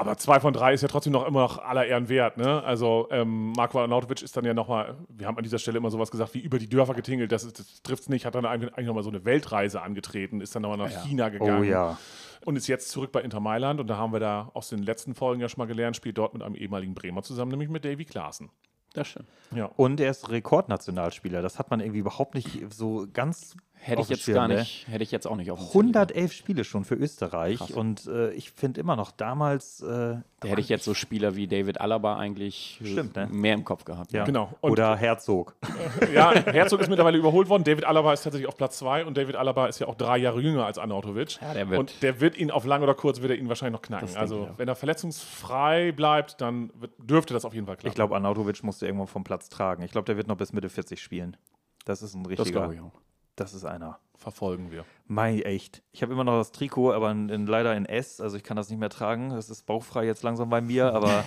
Aber 0.00 0.16
zwei 0.16 0.40
von 0.40 0.54
drei 0.54 0.72
ist 0.72 0.80
ja 0.80 0.88
trotzdem 0.88 1.12
noch 1.12 1.26
immer 1.26 1.40
noch 1.40 1.58
aller 1.58 1.84
Ehren 1.84 2.08
wert. 2.08 2.38
Ne? 2.38 2.62
Also 2.64 3.06
ähm, 3.10 3.52
Marko 3.52 3.80
Arnautovic 3.80 4.22
ist 4.22 4.34
dann 4.34 4.46
ja 4.46 4.54
nochmal, 4.54 4.96
wir 5.10 5.26
haben 5.26 5.36
an 5.36 5.44
dieser 5.44 5.58
Stelle 5.58 5.76
immer 5.76 5.90
sowas 5.90 6.10
gesagt, 6.10 6.32
wie 6.32 6.38
über 6.38 6.58
die 6.58 6.70
Dörfer 6.70 6.94
getingelt, 6.94 7.30
das, 7.32 7.42
das 7.52 7.82
trifft 7.82 8.04
es 8.04 8.08
nicht, 8.08 8.24
hat 8.24 8.34
dann 8.34 8.46
eigentlich 8.46 8.86
nochmal 8.86 9.02
so 9.02 9.10
eine 9.10 9.26
Weltreise 9.26 9.82
angetreten, 9.82 10.40
ist 10.40 10.54
dann 10.54 10.62
nochmal 10.62 10.78
nach 10.78 10.90
Ja. 10.90 11.02
China 11.02 11.28
gegangen. 11.28 11.60
Oh 11.60 11.62
ja. 11.62 11.98
Und 12.46 12.56
ist 12.56 12.66
jetzt 12.66 12.88
zurück 12.88 13.12
bei 13.12 13.20
Inter 13.20 13.40
Mailand 13.40 13.78
und 13.78 13.88
da 13.88 13.98
haben 13.98 14.14
wir 14.14 14.20
da 14.20 14.50
aus 14.54 14.70
den 14.70 14.82
letzten 14.82 15.14
Folgen 15.14 15.42
ja 15.42 15.50
schon 15.50 15.58
mal 15.58 15.66
gelernt, 15.66 15.96
spielt 15.96 16.16
dort 16.16 16.32
mit 16.32 16.42
einem 16.42 16.54
ehemaligen 16.54 16.94
Bremer 16.94 17.22
zusammen, 17.22 17.50
nämlich 17.50 17.68
mit 17.68 17.84
Davy 17.84 18.06
Klaassen. 18.06 18.48
Das 18.94 19.08
stimmt. 19.08 19.28
Ja. 19.54 19.66
Und 19.76 20.00
er 20.00 20.10
ist 20.10 20.30
Rekordnationalspieler. 20.30 21.42
Das 21.42 21.58
hat 21.58 21.70
man 21.70 21.80
irgendwie 21.80 22.00
überhaupt 22.00 22.34
nicht 22.34 22.72
so 22.72 23.06
ganz. 23.12 23.54
Hätte 23.82 24.02
ich 24.02 24.08
jetzt 24.10 24.22
Schirm, 24.24 24.34
gar 24.34 24.48
ne? 24.48 24.58
nicht, 24.58 24.86
hätte 24.88 25.02
ich 25.02 25.10
jetzt 25.10 25.26
auch 25.26 25.36
nicht 25.36 25.50
auf 25.50 25.58
dem 25.58 25.66
Zettel 25.66 25.78
111 25.80 26.32
Spiele 26.32 26.64
schon 26.64 26.84
für 26.84 26.96
Österreich. 26.96 27.56
Krass. 27.58 27.70
Und 27.70 28.06
äh, 28.08 28.30
ich 28.32 28.50
finde 28.52 28.78
immer 28.80 28.94
noch 28.94 29.10
damals. 29.10 29.80
Äh, 29.80 29.86
Da 29.86 30.48
hätte 30.48 30.60
ich 30.60 30.68
jetzt 30.68 30.84
so 30.84 30.92
Spieler 30.92 31.34
wie 31.34 31.46
David 31.48 31.80
Alaba 31.80 32.16
eigentlich 32.18 32.78
äh, 32.82 32.86
Stimmt, 32.88 33.16
ne? 33.16 33.26
mehr 33.30 33.54
im 33.54 33.64
Kopf 33.64 33.84
gehabt. 33.84 34.12
ja. 34.12 34.24
Genau. 34.24 34.52
Und- 34.60 34.72
Oder 34.72 34.96
Herzog. 34.96 35.56
Ja, 36.14 36.32
Herzog 36.34 36.80
ist 36.80 36.88
mittlerweile 36.88 37.16
überholt 37.18 37.48
worden. 37.48 37.64
David 37.64 37.84
Alaba 37.84 38.12
ist 38.12 38.22
tatsächlich 38.22 38.48
auf 38.48 38.56
Platz 38.56 38.76
zwei 38.78 39.04
und 39.04 39.16
David 39.16 39.36
Alaba 39.36 39.66
ist 39.66 39.78
ja 39.80 39.86
auch 39.86 39.94
drei 39.94 40.18
Jahre 40.18 40.40
jünger 40.40 40.66
als 40.66 40.76
Arnautovic. 40.78 41.38
Ja, 41.40 41.54
der 41.54 41.68
wird- 41.70 41.80
und 41.80 42.02
der 42.02 42.20
wird 42.20 42.36
ihn 42.36 42.50
auf 42.50 42.64
lang 42.66 42.82
oder 42.82 42.94
kurz 42.94 43.20
wird 43.22 43.30
er 43.32 43.38
ihn 43.38 43.48
wahrscheinlich 43.48 43.72
noch 43.80 43.82
knacken. 43.82 44.06
Das 44.08 44.16
Also 44.16 44.48
wenn 44.58 44.68
er 44.68 44.74
verletzungsfrei 44.76 45.92
bleibt, 45.92 46.40
dann 46.40 46.70
wird, 46.78 46.92
dürfte 46.98 47.32
das 47.34 47.44
auf 47.44 47.54
jeden 47.54 47.66
Fall 47.66 47.76
klappen. 47.76 47.88
Ich 47.88 47.94
glaube, 47.94 48.14
Arnautovic 48.14 48.62
musste 48.62 48.86
irgendwann 48.86 49.06
vom 49.08 49.24
Platz 49.24 49.48
tragen. 49.48 49.82
Ich 49.82 49.92
glaube, 49.92 50.04
der 50.06 50.16
wird 50.16 50.26
noch 50.28 50.36
bis 50.36 50.52
Mitte 50.52 50.68
40 50.68 51.00
spielen. 51.00 51.36
Das 51.84 52.02
ist 52.02 52.14
ein 52.14 52.24
Das 52.24 52.30
richtiger. 52.32 52.60
glaube 52.60 52.74
ich 52.74 52.80
auch. 52.80 52.92
Das 53.40 53.54
ist 53.54 53.64
einer. 53.64 53.98
verfolgen 54.18 54.70
wir. 54.70 54.84
Mai, 55.06 55.40
echt. 55.40 55.82
Ich 55.92 56.02
habe 56.02 56.12
immer 56.12 56.24
noch 56.24 56.36
das 56.36 56.52
Trikot, 56.52 56.92
aber 56.92 57.10
in, 57.10 57.30
in, 57.30 57.46
leider 57.46 57.74
in 57.74 57.86
S. 57.86 58.20
Also 58.20 58.36
ich 58.36 58.42
kann 58.42 58.54
das 58.54 58.68
nicht 58.68 58.78
mehr 58.78 58.90
tragen. 58.90 59.30
Das 59.30 59.48
ist 59.48 59.64
bauchfrei 59.64 60.04
jetzt 60.04 60.22
langsam 60.22 60.50
bei 60.50 60.60
mir, 60.60 60.92
aber 60.94 61.24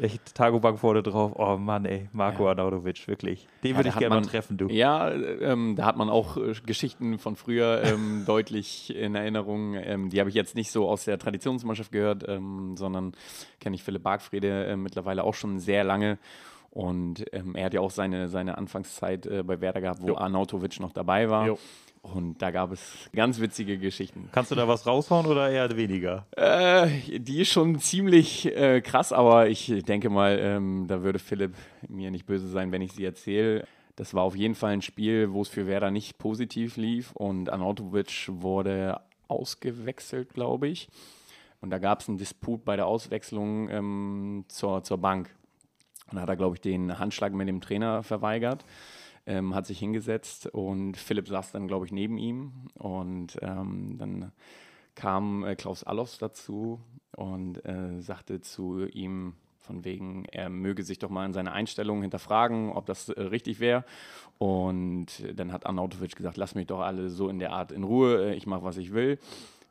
echt 0.00 0.34
Tagobank 0.34 0.78
vorne 0.78 1.02
drauf. 1.02 1.32
Oh 1.36 1.58
Mann, 1.58 1.84
ey. 1.84 2.08
Marco 2.12 2.44
Ja. 2.44 2.52
Arnautovic, 2.52 3.06
wirklich. 3.08 3.46
Den 3.62 3.72
Ja, 3.72 3.76
würde 3.76 3.90
ich 3.90 3.96
gerne 3.98 4.14
mal 4.14 4.22
treffen, 4.22 4.56
du. 4.56 4.68
Ja, 4.68 5.10
ähm, 5.10 5.76
da 5.76 5.84
hat 5.84 5.98
man 5.98 6.08
auch 6.08 6.38
äh, 6.38 6.54
Geschichten 6.64 7.18
von 7.18 7.36
früher 7.36 7.82
ähm, 7.84 8.24
deutlich 8.26 8.96
in 8.96 9.14
Erinnerung. 9.14 9.74
Ähm, 9.74 10.08
die 10.08 10.18
habe 10.18 10.30
ich 10.30 10.34
jetzt 10.34 10.54
nicht 10.54 10.72
so 10.72 10.88
aus 10.88 11.04
der 11.04 11.18
Traditionsmannschaft 11.18 11.92
gehört, 11.92 12.26
ähm, 12.26 12.74
sondern 12.78 13.12
kenne 13.60 13.76
ich 13.76 13.82
Philipp 13.84 14.02
Bargfrede 14.02 14.64
äh, 14.64 14.76
mittlerweile 14.76 15.24
auch 15.24 15.34
schon 15.34 15.58
sehr 15.58 15.84
lange. 15.84 16.18
Und 16.72 17.26
ähm, 17.32 17.54
er 17.54 17.66
hat 17.66 17.74
ja 17.74 17.80
auch 17.80 17.90
seine, 17.90 18.30
seine 18.30 18.56
Anfangszeit 18.56 19.26
äh, 19.26 19.42
bei 19.42 19.60
Werder 19.60 19.82
gehabt, 19.82 20.00
wo 20.00 20.08
Jo. 20.08 20.16
Arnautovic 20.16 20.80
noch 20.80 20.92
dabei 20.92 21.28
war. 21.28 21.46
Jo. 21.46 21.58
Und 22.00 22.40
da 22.40 22.50
gab 22.50 22.72
es 22.72 23.10
ganz 23.14 23.40
witzige 23.40 23.78
Geschichten. 23.78 24.30
Kannst 24.32 24.50
du 24.50 24.54
da 24.54 24.66
was 24.66 24.86
raushauen 24.86 25.26
oder 25.26 25.50
eher 25.50 25.76
weniger? 25.76 26.26
Äh, 26.32 27.18
die 27.18 27.42
ist 27.42 27.50
schon 27.50 27.78
ziemlich 27.78 28.46
äh, 28.56 28.80
krass, 28.80 29.12
aber 29.12 29.48
ich 29.48 29.84
denke 29.84 30.08
mal, 30.08 30.38
ähm, 30.40 30.86
da 30.88 31.02
würde 31.02 31.18
Philipp 31.18 31.54
mir 31.88 32.10
nicht 32.10 32.24
böse 32.24 32.48
sein, 32.48 32.72
wenn 32.72 32.82
ich 32.82 32.92
sie 32.92 33.04
erzähle. 33.04 33.66
Das 33.94 34.14
war 34.14 34.22
auf 34.22 34.34
jeden 34.34 34.54
Fall 34.54 34.72
ein 34.72 34.82
Spiel, 34.82 35.32
wo 35.32 35.42
es 35.42 35.48
für 35.48 35.66
Werder 35.66 35.90
nicht 35.90 36.16
positiv 36.16 36.76
lief 36.78 37.12
und 37.12 37.50
Arnautovic 37.50 38.28
wurde 38.28 39.00
ausgewechselt, 39.28 40.32
glaube 40.32 40.68
ich. 40.68 40.88
Und 41.60 41.70
da 41.70 41.78
gab 41.78 42.00
es 42.00 42.08
einen 42.08 42.18
Disput 42.18 42.64
bei 42.64 42.76
der 42.76 42.86
Auswechslung 42.86 43.68
ähm, 43.68 44.44
zur, 44.48 44.82
zur 44.82 44.98
Bank. 44.98 45.30
Und 46.12 46.20
hat 46.20 46.28
er, 46.28 46.36
glaube 46.36 46.56
ich, 46.56 46.60
den 46.60 46.98
Handschlag 46.98 47.32
mit 47.32 47.48
dem 47.48 47.60
Trainer 47.60 48.02
verweigert, 48.02 48.64
ähm, 49.26 49.54
hat 49.54 49.66
sich 49.66 49.78
hingesetzt 49.78 50.46
und 50.46 50.96
Philipp 50.96 51.28
saß 51.28 51.52
dann, 51.52 51.68
glaube 51.68 51.86
ich, 51.86 51.92
neben 51.92 52.18
ihm. 52.18 52.52
Und 52.74 53.38
ähm, 53.40 53.96
dann 53.98 54.32
kam 54.94 55.44
äh, 55.44 55.56
Klaus 55.56 55.84
Allofs 55.84 56.18
dazu 56.18 56.80
und 57.16 57.64
äh, 57.64 58.00
sagte 58.00 58.40
zu 58.40 58.86
ihm, 58.86 59.34
von 59.62 59.84
wegen, 59.84 60.24
er 60.26 60.48
möge 60.48 60.82
sich 60.82 60.98
doch 60.98 61.08
mal 61.08 61.24
in 61.24 61.32
seiner 61.32 61.52
Einstellung 61.52 62.02
hinterfragen, 62.02 62.72
ob 62.72 62.86
das 62.86 63.08
äh, 63.08 63.20
richtig 63.20 63.60
wäre. 63.60 63.84
Und 64.38 65.06
dann 65.34 65.52
hat 65.52 65.66
Arnautovic 65.66 66.16
gesagt, 66.16 66.36
lass 66.36 66.54
mich 66.54 66.66
doch 66.66 66.80
alle 66.80 67.10
so 67.10 67.28
in 67.28 67.38
der 67.38 67.52
Art 67.52 67.70
in 67.70 67.84
Ruhe, 67.84 68.32
äh, 68.32 68.34
ich 68.34 68.46
mache, 68.46 68.64
was 68.64 68.76
ich 68.76 68.92
will. 68.92 69.18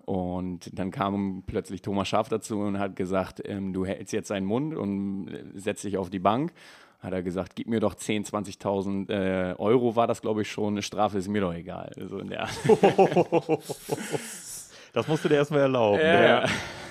Und 0.06 0.78
dann 0.78 0.92
kam 0.92 1.44
plötzlich 1.46 1.82
Thomas 1.82 2.08
Schaaf 2.08 2.30
dazu 2.30 2.60
und 2.60 2.80
hat 2.80 2.96
gesagt, 2.96 3.42
ähm, 3.46 3.74
du 3.74 3.86
hältst 3.86 4.14
jetzt 4.14 4.28
seinen 4.28 4.46
Mund 4.46 4.76
und 4.76 5.30
setzt 5.54 5.84
dich 5.84 5.98
auf 5.98 6.10
die 6.10 6.20
Bank. 6.20 6.54
Hat 7.00 7.14
er 7.14 7.24
gesagt, 7.24 7.56
gib 7.56 7.68
mir 7.68 7.80
doch 7.80 7.96
10.000, 7.96 8.60
20.000 8.60 9.10
äh, 9.10 9.56
Euro, 9.58 9.96
war 9.96 10.08
das 10.08 10.22
glaube 10.22 10.44
ich 10.44 10.52
schon, 10.52 10.76
eine 10.76 10.84
Strafe 10.84 11.18
ist 11.18 11.28
mir 11.28 11.42
doch 11.42 11.54
egal. 11.54 11.92
So 12.08 12.20
in 12.20 12.30
der. 12.30 12.48
Das 14.94 15.08
musst 15.08 15.24
du 15.24 15.30
dir 15.30 15.36
erstmal 15.36 15.62
erlauben. 15.62 16.02
Ja. 16.02 16.46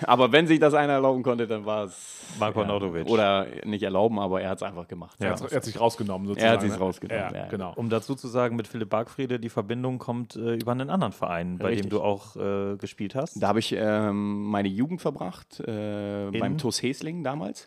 Aber 0.07 0.33
wenn 0.33 0.47
sich 0.47 0.59
das 0.59 0.75
einer 0.75 0.95
erlauben 0.95 1.23
konnte, 1.23 1.47
dann 1.47 1.67
war 1.67 1.85
es. 1.85 2.17
Marko 2.39 2.61
Arnautovic. 2.61 3.09
Oder 3.09 3.47
nicht 3.65 3.83
erlauben, 3.83 4.19
aber 4.19 4.41
er 4.41 4.51
hat 4.51 4.59
es 4.59 4.63
einfach 4.63 4.87
gemacht. 4.87 5.17
Er, 5.19 5.33
hat, 5.33 5.41
er 5.51 5.57
hat 5.57 5.65
sich 5.65 5.79
rausgenommen 5.79 6.29
sozusagen. 6.29 6.49
Er 6.49 6.55
hat 6.55 6.61
sich 6.63 6.71
ne? 6.71 6.79
rausgenommen, 6.79 7.35
Ja, 7.35 7.41
ja. 7.41 7.47
genau. 7.49 7.73
Um 7.75 7.91
dazu 7.91 8.15
zu 8.15 8.29
sagen, 8.29 8.57
mit 8.57 8.69
Philipp 8.69 8.89
Bargfriede, 8.89 9.41
die 9.41 9.49
Verbindung 9.49 9.99
kommt 9.99 10.37
äh, 10.37 10.55
über 10.55 10.73
einen 10.73 10.91
anderen 10.91 11.13
Verein, 11.13 11.59
bei 11.59 11.69
Richtig. 11.69 11.87
dem 11.87 11.91
du 11.91 12.03
auch 12.03 12.37
äh, 12.37 12.77
gespielt 12.77 13.15
hast. 13.15 13.43
Da 13.43 13.49
habe 13.49 13.59
ich 13.59 13.75
ähm, 13.77 14.45
meine 14.45 14.69
Jugend 14.69 15.01
verbracht, 15.01 15.61
äh, 15.61 16.31
beim 16.31 16.57
TuS 16.57 16.83
Hesling 16.83 17.25
damals. 17.25 17.67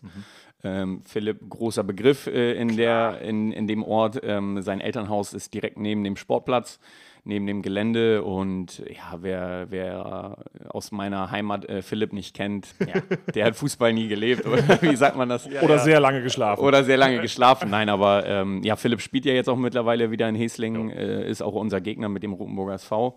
Ähm, 0.64 1.02
Philipp, 1.04 1.40
großer 1.48 1.84
Begriff 1.84 2.26
äh, 2.26 2.54
in, 2.54 2.76
der, 2.76 3.20
in, 3.20 3.52
in 3.52 3.66
dem 3.66 3.82
Ort. 3.82 4.20
Ähm, 4.22 4.62
sein 4.62 4.80
Elternhaus 4.80 5.34
ist 5.34 5.52
direkt 5.52 5.78
neben 5.78 6.02
dem 6.04 6.16
Sportplatz, 6.16 6.80
neben 7.24 7.46
dem 7.46 7.62
Gelände. 7.62 8.22
Und 8.22 8.78
ja, 8.88 9.18
wer, 9.20 9.66
wer 9.70 10.36
aus 10.68 10.92
meiner 10.92 11.30
Heimat 11.30 11.64
äh, 11.68 11.82
Philipp 11.82 12.12
nicht 12.12 12.34
kennt, 12.34 12.74
ja, 12.80 13.02
der 13.34 13.46
hat 13.46 13.56
Fußball 13.56 13.92
nie 13.92 14.08
gelebt. 14.08 14.46
Oder 14.46 14.80
wie 14.82 14.96
sagt 14.96 15.16
man 15.16 15.28
das? 15.28 15.48
Oder 15.62 15.78
sehr 15.78 16.00
lange 16.00 16.22
geschlafen. 16.22 16.62
Oder 16.62 16.84
sehr 16.84 16.96
lange 16.96 17.20
geschlafen. 17.20 17.70
Nein, 17.70 17.88
aber 17.88 18.26
ähm, 18.26 18.62
ja, 18.62 18.76
Philipp 18.76 19.00
spielt 19.00 19.24
ja 19.24 19.32
jetzt 19.32 19.48
auch 19.48 19.56
mittlerweile 19.56 20.10
wieder 20.10 20.28
in 20.28 20.34
Hesling, 20.34 20.90
äh, 20.90 21.28
ist 21.28 21.42
auch 21.42 21.54
unser 21.54 21.80
Gegner 21.80 22.08
mit 22.08 22.22
dem 22.22 22.32
Rotenburger 22.32 22.74
SV. 22.74 23.16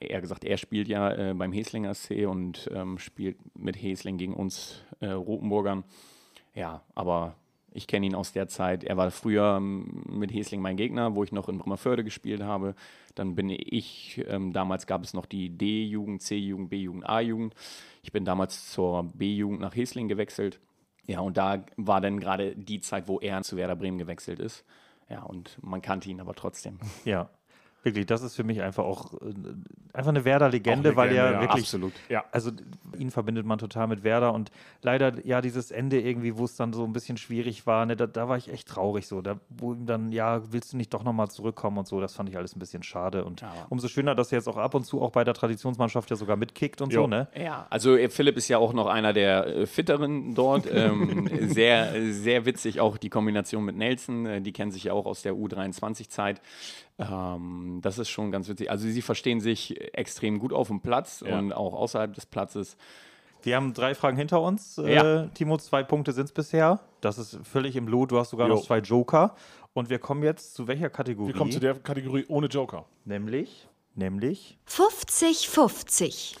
Er 0.00 0.20
gesagt, 0.20 0.44
er 0.44 0.58
spielt 0.58 0.88
ja 0.88 1.30
äh, 1.30 1.34
beim 1.34 1.52
Heslinger 1.52 1.94
SC 1.94 2.26
und 2.28 2.70
ähm, 2.74 2.98
spielt 2.98 3.38
mit 3.56 3.80
Hesling 3.80 4.18
gegen 4.18 4.34
uns 4.34 4.82
äh, 5.00 5.08
Rotenburgern. 5.08 5.84
Ja, 6.54 6.82
aber 6.94 7.36
ich 7.72 7.86
kenne 7.86 8.06
ihn 8.06 8.14
aus 8.14 8.32
der 8.32 8.48
Zeit. 8.48 8.84
Er 8.84 8.96
war 8.96 9.10
früher 9.10 9.56
ähm, 9.56 10.02
mit 10.10 10.32
Hesling 10.32 10.60
mein 10.60 10.76
Gegner, 10.76 11.14
wo 11.14 11.24
ich 11.24 11.32
noch 11.32 11.48
in 11.48 11.58
Bremerförde 11.58 12.04
gespielt 12.04 12.42
habe. 12.42 12.74
Dann 13.18 13.34
bin 13.34 13.50
ich, 13.50 14.24
ähm, 14.28 14.52
damals 14.52 14.86
gab 14.86 15.02
es 15.02 15.14
noch 15.14 15.26
die 15.26 15.50
D-Jugend, 15.50 16.22
C-Jugend, 16.22 16.70
B-Jugend, 16.70 17.08
A-Jugend. 17.08 17.54
Ich 18.02 18.12
bin 18.12 18.24
damals 18.24 18.70
zur 18.70 19.04
B-Jugend 19.14 19.60
nach 19.60 19.74
Hesling 19.74 20.08
gewechselt. 20.08 20.60
Ja, 21.06 21.20
und 21.20 21.36
da 21.36 21.64
war 21.76 22.00
dann 22.00 22.20
gerade 22.20 22.54
die 22.54 22.80
Zeit, 22.80 23.08
wo 23.08 23.18
er 23.18 23.42
zu 23.42 23.56
Werder 23.56 23.76
Bremen 23.76 23.98
gewechselt 23.98 24.38
ist. 24.38 24.64
Ja, 25.08 25.22
und 25.22 25.58
man 25.62 25.82
kannte 25.82 26.10
ihn 26.10 26.20
aber 26.20 26.34
trotzdem. 26.34 26.78
Ja, 27.04 27.30
wirklich, 27.88 28.06
das 28.06 28.22
ist 28.22 28.36
für 28.36 28.44
mich 28.44 28.62
einfach 28.62 28.84
auch 28.84 29.14
äh, 29.14 29.34
einfach 29.92 30.10
eine 30.10 30.24
Werder-Legende, 30.24 30.96
weil 30.96 31.10
er 31.12 31.32
ja, 31.32 31.40
wirklich. 31.40 31.64
absolut. 31.64 31.92
Ja. 32.08 32.24
Also 32.32 32.50
ihn 32.96 33.10
verbindet 33.10 33.46
man 33.46 33.58
total 33.58 33.86
mit 33.88 34.04
Werder 34.04 34.32
und 34.34 34.50
leider 34.82 35.12
ja 35.26 35.40
dieses 35.40 35.70
Ende 35.70 36.00
irgendwie, 36.00 36.36
wo 36.36 36.44
es 36.44 36.56
dann 36.56 36.72
so 36.72 36.84
ein 36.84 36.92
bisschen 36.92 37.16
schwierig 37.16 37.66
war, 37.66 37.84
ne, 37.86 37.96
da, 37.96 38.06
da 38.06 38.28
war 38.28 38.36
ich 38.36 38.52
echt 38.52 38.68
traurig 38.68 39.06
so, 39.06 39.20
da 39.22 39.38
wo 39.48 39.72
ihm 39.72 39.86
dann 39.86 40.12
ja 40.12 40.40
willst 40.52 40.72
du 40.72 40.76
nicht 40.76 40.92
doch 40.94 41.04
nochmal 41.04 41.28
zurückkommen 41.28 41.78
und 41.78 41.86
so, 41.88 42.00
das 42.00 42.14
fand 42.14 42.28
ich 42.28 42.36
alles 42.36 42.54
ein 42.54 42.58
bisschen 42.58 42.82
schade 42.82 43.24
und 43.24 43.40
Ja. 43.40 43.66
umso 43.68 43.88
schöner, 43.88 44.14
dass 44.14 44.32
er 44.32 44.38
jetzt 44.38 44.48
auch 44.48 44.56
ab 44.56 44.74
und 44.74 44.84
zu 44.84 45.02
auch 45.02 45.10
bei 45.10 45.24
der 45.24 45.34
Traditionsmannschaft 45.34 46.10
ja 46.10 46.16
sogar 46.16 46.36
mitkickt 46.36 46.80
und 46.80 46.92
Jo. 46.92 47.02
so, 47.02 47.06
ne? 47.08 47.28
Ja, 47.36 47.66
also 47.70 47.96
äh, 47.96 48.08
Philipp 48.08 48.36
ist 48.36 48.48
ja 48.48 48.58
auch 48.58 48.72
noch 48.72 48.86
einer 48.86 49.12
der 49.12 49.46
äh, 49.46 49.66
Fitteren 49.66 50.34
dort. 50.34 50.66
Ähm, 50.78 51.28
sehr, 51.48 52.12
sehr 52.12 52.46
witzig 52.46 52.80
auch 52.80 52.98
die 52.98 53.08
Kombination 53.10 53.64
mit 53.64 53.74
Nelson. 53.76 54.26
Äh, 54.26 54.40
die 54.42 54.52
kennen 54.52 54.70
sich 54.70 54.84
ja 54.84 54.92
auch 54.92 55.06
aus 55.06 55.22
der 55.22 55.32
U23-Zeit. 55.34 56.40
Ähm, 56.98 57.78
das 57.82 57.98
ist 57.98 58.08
schon 58.08 58.30
ganz 58.32 58.48
witzig. 58.48 58.70
Also 58.70 58.88
sie 58.88 59.02
verstehen 59.02 59.40
sich 59.40 59.80
extrem 59.94 60.38
gut 60.38 60.52
auf 60.52 60.68
dem 60.68 60.80
Platz 60.80 61.22
Ja. 61.26 61.38
und 61.38 61.52
auch 61.52 61.74
außerhalb 61.74 62.12
des 62.14 62.26
Platzes. 62.26 62.76
Wir 63.42 63.54
haben 63.54 63.72
drei 63.72 63.94
Fragen 63.94 64.16
hinter 64.16 64.42
uns. 64.42 64.76
Ja. 64.84 65.22
Äh, 65.24 65.28
Timo, 65.28 65.58
zwei 65.58 65.84
Punkte 65.84 66.12
sind 66.12 66.24
es 66.24 66.32
bisher. 66.32 66.80
Das 67.00 67.18
ist 67.18 67.38
völlig 67.44 67.76
im 67.76 67.86
Lot. 67.86 68.10
Du 68.10 68.18
hast 68.18 68.30
sogar 68.30 68.48
Jo. 68.48 68.56
noch 68.56 68.64
zwei 68.66 68.78
Joker. 68.78 69.36
Und 69.74 69.90
wir 69.90 70.00
kommen 70.00 70.24
jetzt 70.24 70.54
zu 70.54 70.66
welcher 70.66 70.90
Kategorie? 70.90 71.28
Wir 71.28 71.34
kommen 71.34 71.52
zu 71.52 71.60
der 71.60 71.74
Kategorie 71.74 72.24
ohne 72.28 72.48
Joker. 72.48 72.84
nämlich, 73.04 73.68
nämlich 73.94 74.58
50-50. 74.68 76.36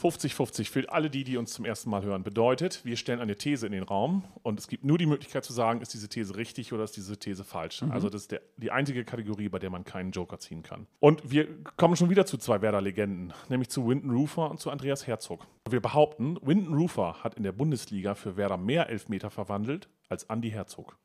50-50 0.00 0.70
für 0.70 0.92
alle 0.92 1.10
die, 1.10 1.24
die 1.24 1.36
uns 1.36 1.52
zum 1.52 1.64
ersten 1.64 1.90
Mal 1.90 2.02
hören, 2.02 2.22
bedeutet, 2.22 2.84
wir 2.84 2.96
stellen 2.96 3.20
eine 3.20 3.36
These 3.36 3.66
in 3.66 3.72
den 3.72 3.82
Raum 3.82 4.24
und 4.42 4.58
es 4.58 4.68
gibt 4.68 4.84
nur 4.84 4.98
die 4.98 5.06
Möglichkeit 5.06 5.44
zu 5.44 5.52
sagen, 5.52 5.80
ist 5.80 5.94
diese 5.94 6.08
These 6.08 6.36
richtig 6.36 6.72
oder 6.72 6.84
ist 6.84 6.96
diese 6.96 7.18
These 7.18 7.44
falsch. 7.44 7.82
Also 7.90 8.08
das 8.08 8.22
ist 8.22 8.32
der, 8.32 8.40
die 8.56 8.70
einzige 8.70 9.04
Kategorie, 9.04 9.48
bei 9.48 9.58
der 9.58 9.70
man 9.70 9.84
keinen 9.84 10.12
Joker 10.12 10.38
ziehen 10.38 10.62
kann. 10.62 10.86
Und 11.00 11.30
wir 11.30 11.48
kommen 11.76 11.96
schon 11.96 12.10
wieder 12.10 12.26
zu 12.26 12.38
zwei 12.38 12.62
Werder-Legenden, 12.62 13.32
nämlich 13.48 13.68
zu 13.68 13.86
Winton 13.86 14.10
Rufer 14.10 14.50
und 14.50 14.60
zu 14.60 14.70
Andreas 14.70 15.06
Herzog. 15.06 15.46
Wir 15.68 15.80
behaupten, 15.80 16.38
Winton 16.42 16.74
Rufer 16.74 17.16
hat 17.22 17.34
in 17.34 17.42
der 17.42 17.52
Bundesliga 17.52 18.14
für 18.14 18.36
Werder 18.36 18.56
mehr 18.56 18.88
Elfmeter 18.88 19.30
verwandelt 19.30 19.88
als 20.08 20.24
Andy 20.24 20.50
Herzog. 20.50 20.96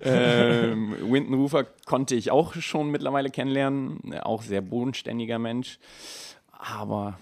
Ähm, 0.00 0.96
Winton 1.10 1.34
Rufer 1.34 1.64
konnte 1.86 2.14
ich 2.14 2.30
auch 2.30 2.54
schon 2.54 2.90
mittlerweile 2.90 3.30
kennenlernen. 3.30 4.14
Auch 4.22 4.42
sehr 4.42 4.60
bodenständiger 4.60 5.38
Mensch. 5.38 5.78
Aber 6.50 7.18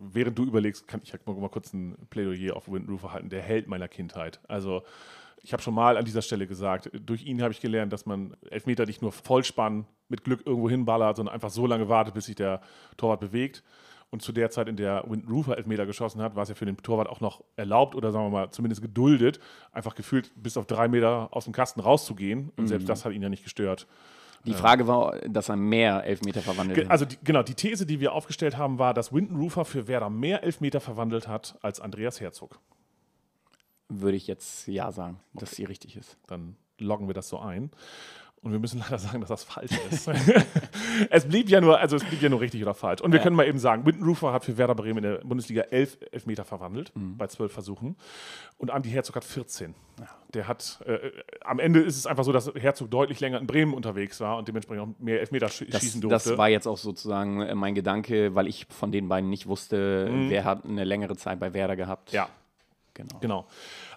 während 0.00 0.38
du 0.38 0.44
überlegst, 0.44 0.88
kann 0.88 1.00
ich 1.02 1.12
halt 1.12 1.26
mal, 1.26 1.48
kurz 1.48 1.72
ein 1.72 1.96
Plädoyer 2.10 2.56
auf 2.56 2.70
Windroofer 2.70 3.12
halten, 3.12 3.28
der 3.28 3.42
Held 3.42 3.68
meiner 3.68 3.88
Kindheit. 3.88 4.40
Also 4.48 4.82
ich 5.42 5.52
habe 5.52 5.62
schon 5.62 5.74
mal 5.74 5.96
an 5.96 6.04
dieser 6.04 6.22
Stelle 6.22 6.46
gesagt, 6.46 6.90
durch 6.94 7.24
ihn 7.24 7.42
habe 7.42 7.52
ich 7.52 7.60
gelernt, 7.60 7.92
dass 7.92 8.06
man 8.06 8.36
Elfmeter 8.50 8.86
nicht 8.86 9.02
nur 9.02 9.12
Vollspann 9.12 9.86
mit 10.08 10.24
Glück 10.24 10.46
irgendwo 10.46 10.70
hinballert, 10.70 11.16
sondern 11.16 11.34
einfach 11.34 11.50
so 11.50 11.66
lange 11.66 11.88
wartet, 11.88 12.14
bis 12.14 12.26
sich 12.26 12.36
der 12.36 12.60
Torwart 12.96 13.20
bewegt. 13.20 13.62
Und 14.10 14.20
zu 14.20 14.32
der 14.32 14.50
Zeit, 14.50 14.68
in 14.68 14.76
der 14.76 15.04
Windroofer 15.08 15.56
Elfmeter 15.56 15.86
geschossen 15.86 16.20
hat, 16.20 16.36
war 16.36 16.42
es 16.42 16.50
ja 16.50 16.54
für 16.54 16.66
den 16.66 16.76
Torwart 16.76 17.08
auch 17.08 17.20
noch 17.20 17.42
erlaubt 17.56 17.94
oder 17.94 18.12
sagen 18.12 18.26
wir 18.26 18.30
mal 18.30 18.50
zumindest 18.50 18.82
geduldet, 18.82 19.40
einfach 19.72 19.94
gefühlt 19.94 20.30
bis 20.36 20.58
auf 20.58 20.66
drei 20.66 20.86
Meter 20.86 21.28
aus 21.30 21.44
dem 21.44 21.54
Kasten 21.54 21.80
rauszugehen. 21.80 22.52
Und 22.56 22.66
selbst 22.66 22.88
das 22.88 23.04
hat 23.04 23.12
ihn 23.12 23.22
ja 23.22 23.30
nicht 23.30 23.42
gestört. 23.42 23.86
Die 24.44 24.54
Frage 24.54 24.86
war, 24.86 25.18
dass 25.20 25.48
er 25.48 25.56
mehr 25.56 26.04
Elfmeter 26.04 26.40
verwandelt 26.40 26.84
hat. 26.84 26.90
Also 26.90 27.04
die, 27.04 27.16
genau, 27.22 27.42
die 27.42 27.54
These, 27.54 27.86
die 27.86 28.00
wir 28.00 28.12
aufgestellt 28.12 28.56
haben, 28.56 28.78
war, 28.78 28.92
dass 28.92 29.12
Windenroofer 29.12 29.64
für 29.64 29.86
Werder 29.86 30.10
mehr 30.10 30.42
Elfmeter 30.42 30.80
verwandelt 30.80 31.28
hat 31.28 31.58
als 31.62 31.80
Andreas 31.80 32.20
Herzog. 32.20 32.58
Würde 33.88 34.16
ich 34.16 34.26
jetzt 34.26 34.66
ja 34.66 34.90
sagen, 34.90 35.20
dass 35.34 35.52
sie 35.52 35.64
richtig 35.64 35.96
ist. 35.96 36.16
Dann 36.26 36.56
loggen 36.78 37.06
wir 37.06 37.14
das 37.14 37.28
so 37.28 37.38
ein. 37.38 37.70
Und 38.42 38.50
wir 38.52 38.58
müssen 38.58 38.78
leider 38.84 38.98
sagen, 38.98 39.20
dass 39.20 39.28
das 39.28 39.44
falsch 39.44 39.70
ist. 39.90 40.08
es 41.10 41.24
blieb 41.26 41.48
ja 41.48 41.60
nur, 41.60 41.78
also 41.78 41.94
es 41.96 42.04
blieb 42.04 42.20
ja 42.22 42.28
nur 42.28 42.40
richtig 42.40 42.60
oder 42.62 42.74
falsch. 42.74 43.00
Und 43.00 43.12
wir 43.12 43.18
Ja. 43.18 43.22
können 43.22 43.36
mal 43.36 43.46
eben 43.46 43.58
sagen, 43.58 43.86
Windenroofer 43.86 44.32
hat 44.32 44.44
für 44.44 44.58
Werder 44.58 44.74
Bremen 44.74 44.98
in 45.04 45.10
der 45.12 45.18
Bundesliga 45.18 45.62
elf 45.70 45.96
Elfmeter 46.10 46.44
verwandelt, 46.44 46.92
bei 46.94 47.28
zwölf 47.28 47.52
Versuchen. 47.52 47.96
Und 48.58 48.70
Andi 48.70 48.90
Herzog 48.90 49.14
hat 49.16 49.24
14. 49.24 49.74
Der 50.34 50.48
hat, 50.48 50.80
äh, 50.86 50.92
äh, 50.94 51.12
am 51.44 51.58
Ende 51.60 51.80
ist 51.80 51.96
es 51.96 52.06
einfach 52.06 52.24
so, 52.24 52.32
dass 52.32 52.50
Herzog 52.54 52.90
deutlich 52.90 53.20
länger 53.20 53.38
in 53.38 53.46
Bremen 53.46 53.74
unterwegs 53.74 54.18
war 54.20 54.38
und 54.38 54.48
dementsprechend 54.48 54.82
auch 54.82 54.88
mehr 54.98 55.20
Elfmeter 55.20 55.48
sch 55.48 55.64
Das, 55.70 55.82
schießen 55.82 56.00
durfte. 56.00 56.30
das 56.30 56.38
war 56.38 56.48
jetzt 56.48 56.66
auch 56.66 56.78
sozusagen 56.78 57.42
äh, 57.42 57.54
mein 57.54 57.74
Gedanke, 57.74 58.34
weil 58.34 58.46
ich 58.48 58.66
von 58.70 58.90
den 58.90 59.08
beiden 59.08 59.28
nicht 59.30 59.46
wusste, 59.46 60.10
wer 60.28 60.44
hat 60.44 60.64
eine 60.64 60.84
längere 60.84 61.16
Zeit 61.16 61.38
bei 61.38 61.52
Werder 61.54 61.76
gehabt. 61.76 62.12
ja, 62.12 62.28
genau. 62.94 63.18
Genau. 63.20 63.46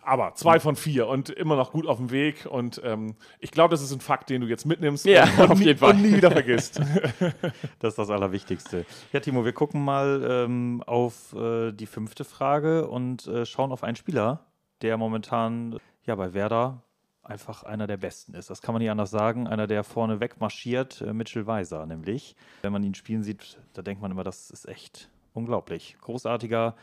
Aber 0.02 0.36
zwei 0.36 0.60
von 0.60 0.76
vier 0.76 1.08
und 1.08 1.30
immer 1.30 1.56
noch 1.56 1.72
gut 1.72 1.88
auf 1.88 1.98
dem 1.98 2.12
Weg. 2.12 2.46
Und 2.46 2.82
ähm, 2.84 3.16
ich 3.40 3.52
glaube, 3.52 3.72
das 3.72 3.82
ist 3.82 3.92
ein 3.92 4.00
Fakt, 4.02 4.30
den 4.30 4.42
du 4.42 4.48
jetzt 4.48 4.66
mitnimmst 4.66 5.06
Ja, 5.06 5.24
und, 5.38 5.52
auf 5.52 5.60
nie, 5.60 5.66
jeden 5.66 5.80
Fall. 5.80 5.92
und 5.92 6.02
nie 6.02 6.14
wieder 6.14 6.32
vergisst. 6.32 6.80
Das 7.80 7.94
ist 7.94 7.98
das 7.98 8.10
Allerwichtigste. 8.10 8.86
Ja, 9.12 9.20
Timo, 9.20 9.46
wir 9.46 9.54
gucken 9.54 9.84
mal 9.84 10.26
ähm, 10.30 10.84
auf 10.86 11.34
äh, 11.34 11.72
die 11.72 11.86
fünfte 11.86 12.24
Frage 12.24 12.88
und 12.88 13.28
äh, 13.28 13.46
schauen 13.46 13.72
auf 13.72 13.84
einen 13.84 13.96
Spieler, 13.96 14.46
der 14.82 14.98
momentan 14.98 15.78
ja 16.06 16.16
bei 16.16 16.34
Werder 16.34 16.82
einfach 17.24 17.64
einer 17.64 17.88
der 17.88 17.98
besten 17.98 18.34
ist. 18.36 18.50
Das 18.50 18.62
kann 18.62 18.74
man 18.74 18.82
nicht 18.82 18.92
anders 18.92 19.10
sagen. 19.10 19.48
Einer, 19.48 19.68
der 19.68 19.84
vorne 19.84 20.20
wegmarschiert, 20.20 21.02
äh, 21.02 21.14
Mitchell 21.14 21.48
Weiser 21.48 21.86
nämlich. 21.86 22.36
Wenn 22.62 22.72
man 22.72 22.84
ihn 22.84 22.94
spielen 22.94 23.24
sieht, 23.24 23.58
da 23.74 23.82
denkt 23.82 24.02
man 24.02 24.12
immer, 24.12 24.24
das 24.24 24.52
ist 24.52 24.68
echt 24.68 25.10
unglaublich. 25.34 25.98
Großartiger 26.02 26.76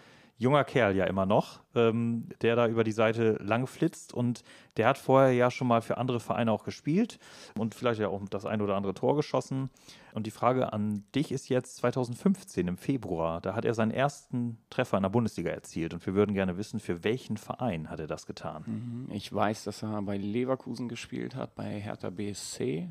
junger 0.42 0.64
Kerl 0.64 0.96
ja 0.96 1.04
immer 1.04 1.24
noch, 1.24 1.60
ähm, 1.74 2.28
der 2.42 2.56
da 2.56 2.66
über 2.66 2.84
die 2.84 2.92
Seite 2.92 3.38
lang 3.40 3.66
flitzt 3.66 4.12
und 4.12 4.42
der 4.76 4.88
hat 4.88 4.98
vorher 4.98 5.32
ja 5.32 5.50
schon 5.50 5.68
mal 5.68 5.80
für 5.82 5.98
andere 5.98 6.20
Vereine 6.20 6.50
auch 6.50 6.64
gespielt 6.64 7.18
und 7.56 7.74
vielleicht 7.74 8.00
ja 8.00 8.08
auch 8.08 8.20
das 8.28 8.44
ein 8.44 8.60
oder 8.60 8.76
andere 8.76 8.94
Tor 8.94 9.14
geschossen. 9.14 9.70
Und 10.14 10.26
die 10.26 10.30
Frage 10.30 10.72
an 10.72 11.04
dich 11.14 11.30
ist 11.32 11.48
jetzt 11.48 11.76
2015 11.76 12.66
im 12.68 12.76
Februar, 12.76 13.40
da 13.40 13.54
hat 13.54 13.64
er 13.64 13.72
seinen 13.72 13.92
ersten 13.92 14.58
Treffer 14.68 14.96
in 14.96 15.04
der 15.04 15.10
Bundesliga 15.10 15.50
erzielt 15.50 15.94
und 15.94 16.04
wir 16.04 16.14
würden 16.14 16.34
gerne 16.34 16.58
wissen, 16.58 16.80
für 16.80 17.04
welchen 17.04 17.36
Verein 17.36 17.88
hat 17.88 18.00
er 18.00 18.08
das 18.08 18.26
getan? 18.26 19.08
Ich 19.10 19.32
weiß, 19.32 19.64
dass 19.64 19.82
er 19.82 20.02
bei 20.02 20.16
Leverkusen 20.16 20.88
gespielt 20.88 21.36
hat, 21.36 21.54
bei 21.54 21.80
Hertha 21.80 22.10
BSC. 22.10 22.90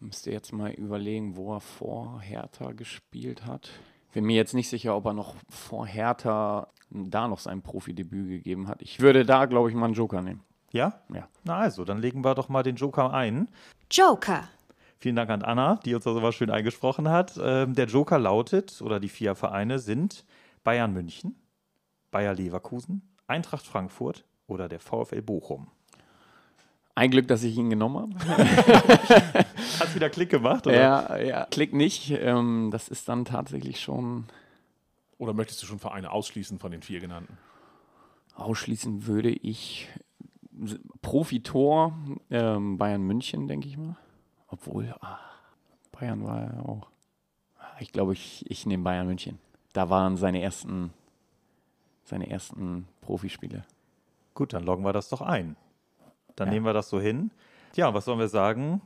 Müsste 0.00 0.30
jetzt 0.30 0.52
mal 0.52 0.70
überlegen, 0.70 1.36
wo 1.36 1.54
er 1.54 1.60
vor 1.60 2.22
Hertha 2.22 2.72
gespielt 2.72 3.44
hat. 3.44 3.70
Bin 4.12 4.24
mir 4.24 4.36
jetzt 4.36 4.54
nicht 4.54 4.68
sicher, 4.68 4.96
ob 4.96 5.06
er 5.06 5.12
noch 5.12 5.34
vor 5.48 5.86
Hertha 5.86 6.68
da 6.90 7.28
noch 7.28 7.38
sein 7.38 7.62
Profidebüt 7.62 8.28
gegeben 8.28 8.68
hat. 8.68 8.82
Ich 8.82 9.00
würde 9.00 9.24
da, 9.24 9.46
glaube 9.46 9.70
ich, 9.70 9.76
mal 9.76 9.86
einen 9.86 9.94
Joker 9.94 10.22
nehmen. 10.22 10.42
Ja? 10.72 11.00
Ja. 11.12 11.28
Na 11.44 11.58
also, 11.58 11.84
dann 11.84 11.98
legen 11.98 12.24
wir 12.24 12.34
doch 12.34 12.48
mal 12.48 12.62
den 12.62 12.76
Joker 12.76 13.12
ein. 13.12 13.48
Joker. 13.90 14.48
Vielen 14.98 15.16
Dank 15.16 15.30
an 15.30 15.42
Anna, 15.42 15.80
die 15.84 15.94
uns 15.94 16.04
da 16.04 16.12
sowas 16.12 16.34
schön 16.34 16.50
eingesprochen 16.50 17.08
hat. 17.08 17.38
Ähm, 17.42 17.74
der 17.74 17.86
Joker 17.86 18.18
lautet, 18.18 18.82
oder 18.82 19.00
die 19.00 19.08
vier 19.08 19.34
Vereine 19.34 19.78
sind 19.78 20.24
Bayern 20.62 20.92
München, 20.92 21.36
Bayer 22.10 22.34
Leverkusen, 22.34 23.16
Eintracht 23.26 23.66
Frankfurt 23.66 24.24
oder 24.46 24.68
der 24.68 24.80
VfL 24.80 25.22
Bochum. 25.22 25.68
Ein 27.00 27.10
Glück, 27.10 27.28
dass 27.28 27.42
ich 27.44 27.56
ihn 27.56 27.70
genommen 27.70 28.14
habe. 28.14 28.36
Hat 29.80 29.94
wieder 29.94 30.10
Klick 30.10 30.28
gemacht, 30.28 30.66
oder? 30.66 30.76
Ja, 30.78 31.16
ja. 31.16 31.46
Klick 31.50 31.72
nicht. 31.72 32.10
Ähm, 32.10 32.68
das 32.70 32.88
ist 32.88 33.08
dann 33.08 33.24
tatsächlich 33.24 33.80
schon 33.80 34.24
Oder 35.16 35.32
möchtest 35.32 35.62
du 35.62 35.66
schon 35.66 35.78
Vereine 35.78 36.10
ausschließen 36.10 36.58
von 36.58 36.70
den 36.70 36.82
vier 36.82 37.00
genannten? 37.00 37.38
ausschließen 38.34 39.06
würde 39.06 39.30
ich 39.30 39.88
Profitor 41.00 41.96
ähm, 42.30 42.76
Bayern 42.76 43.02
München, 43.02 43.46
denke 43.48 43.66
ich 43.68 43.78
mal. 43.78 43.96
Obwohl, 44.48 44.94
ah, 45.00 45.18
Bayern 45.92 46.22
war 46.26 46.42
ja 46.52 46.60
auch. 46.66 46.86
Ah, 47.58 47.76
Ich 47.80 47.92
glaube, 47.92 48.12
ich, 48.12 48.44
ich 48.50 48.66
nehme 48.66 48.82
Bayern 48.84 49.06
München. 49.06 49.38
Da 49.72 49.88
waren 49.88 50.18
seine 50.18 50.42
ersten, 50.42 50.92
seine 52.04 52.28
ersten 52.28 52.86
Profispiele. 53.00 53.64
Gut, 54.34 54.52
dann 54.52 54.64
loggen 54.64 54.84
wir 54.84 54.92
das 54.92 55.08
doch 55.08 55.22
ein. 55.22 55.56
Dann 56.40 56.48
Ja. 56.48 56.54
nehmen 56.54 56.64
wir 56.66 56.72
das 56.72 56.88
so 56.88 56.98
hin. 57.00 57.30
Ja, 57.76 57.92
was 57.92 58.06
sollen 58.06 58.18
wir 58.18 58.28
sagen? 58.28 58.80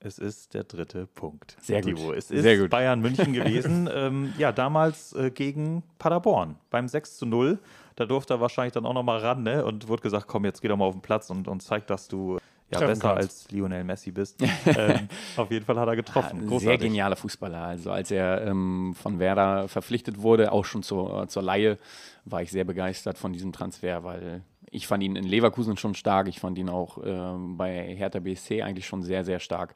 Es 0.00 0.18
ist 0.18 0.52
der 0.54 0.64
dritte 0.64 1.06
Punkt. 1.06 1.56
Sehr 1.60 1.80
gut. 1.82 1.98
Es 2.16 2.30
ist 2.30 2.42
Sehr 2.42 2.58
gut. 2.58 2.70
Bayern 2.70 3.00
München 3.00 3.32
gewesen. 3.32 3.88
ähm, 3.92 4.32
ja, 4.38 4.52
damals 4.52 5.12
äh, 5.14 5.30
gegen 5.30 5.82
Paderborn 5.98 6.56
beim 6.70 6.88
6 6.88 7.16
zu 7.16 7.26
0. 7.26 7.58
Da 7.96 8.04
durfte 8.06 8.34
er 8.34 8.40
wahrscheinlich 8.40 8.72
dann 8.74 8.84
auch 8.86 8.94
noch 8.94 9.02
mal 9.02 9.18
ran 9.18 9.42
ne? 9.42 9.64
und 9.64 9.88
wurde 9.88 10.02
gesagt, 10.02 10.26
komm, 10.26 10.44
jetzt 10.44 10.60
geh 10.62 10.68
doch 10.68 10.76
mal 10.76 10.84
auf 10.86 10.94
den 10.94 11.02
Platz 11.02 11.28
und, 11.30 11.48
und 11.48 11.62
zeig, 11.62 11.86
dass 11.86 12.06
du 12.08 12.38
ja, 12.70 12.78
Treffen 12.78 12.86
besser 12.98 13.14
kannst. 13.14 13.46
als 13.46 13.50
Lionel 13.50 13.84
Messi 13.84 14.10
bist. 14.10 14.40
ähm, 14.66 15.08
auf 15.36 15.50
jeden 15.50 15.64
Fall 15.64 15.78
hat 15.78 15.88
er 15.88 15.96
getroffen. 15.96 16.40
Sehr 16.40 16.48
Großartig. 16.48 16.80
genialer 16.80 17.16
Fußballer. 17.16 17.62
Also 17.62 17.90
als 17.90 18.10
er 18.10 18.46
ähm, 18.46 18.94
von 18.94 19.18
Werder 19.18 19.68
verpflichtet 19.68 20.20
wurde, 20.22 20.52
auch 20.52 20.64
schon 20.64 20.82
zur, 20.82 21.28
zur 21.28 21.42
Laie, 21.42 21.78
war 22.24 22.42
ich 22.42 22.50
sehr 22.50 22.64
begeistert 22.64 23.18
von 23.18 23.32
diesem 23.32 23.52
Transfer, 23.52 24.04
weil 24.04 24.42
ich 24.70 24.86
fand 24.86 25.02
ihn 25.02 25.16
in 25.16 25.24
Leverkusen 25.24 25.76
schon 25.76 25.94
stark. 25.94 26.28
Ich 26.28 26.40
fand 26.40 26.56
ihn 26.58 26.68
auch 26.68 26.98
ähm, 27.04 27.56
bei 27.56 27.94
Hertha 27.96 28.20
BSC 28.20 28.62
eigentlich 28.62 28.86
schon 28.86 29.02
sehr, 29.02 29.24
sehr 29.24 29.40
stark. 29.40 29.74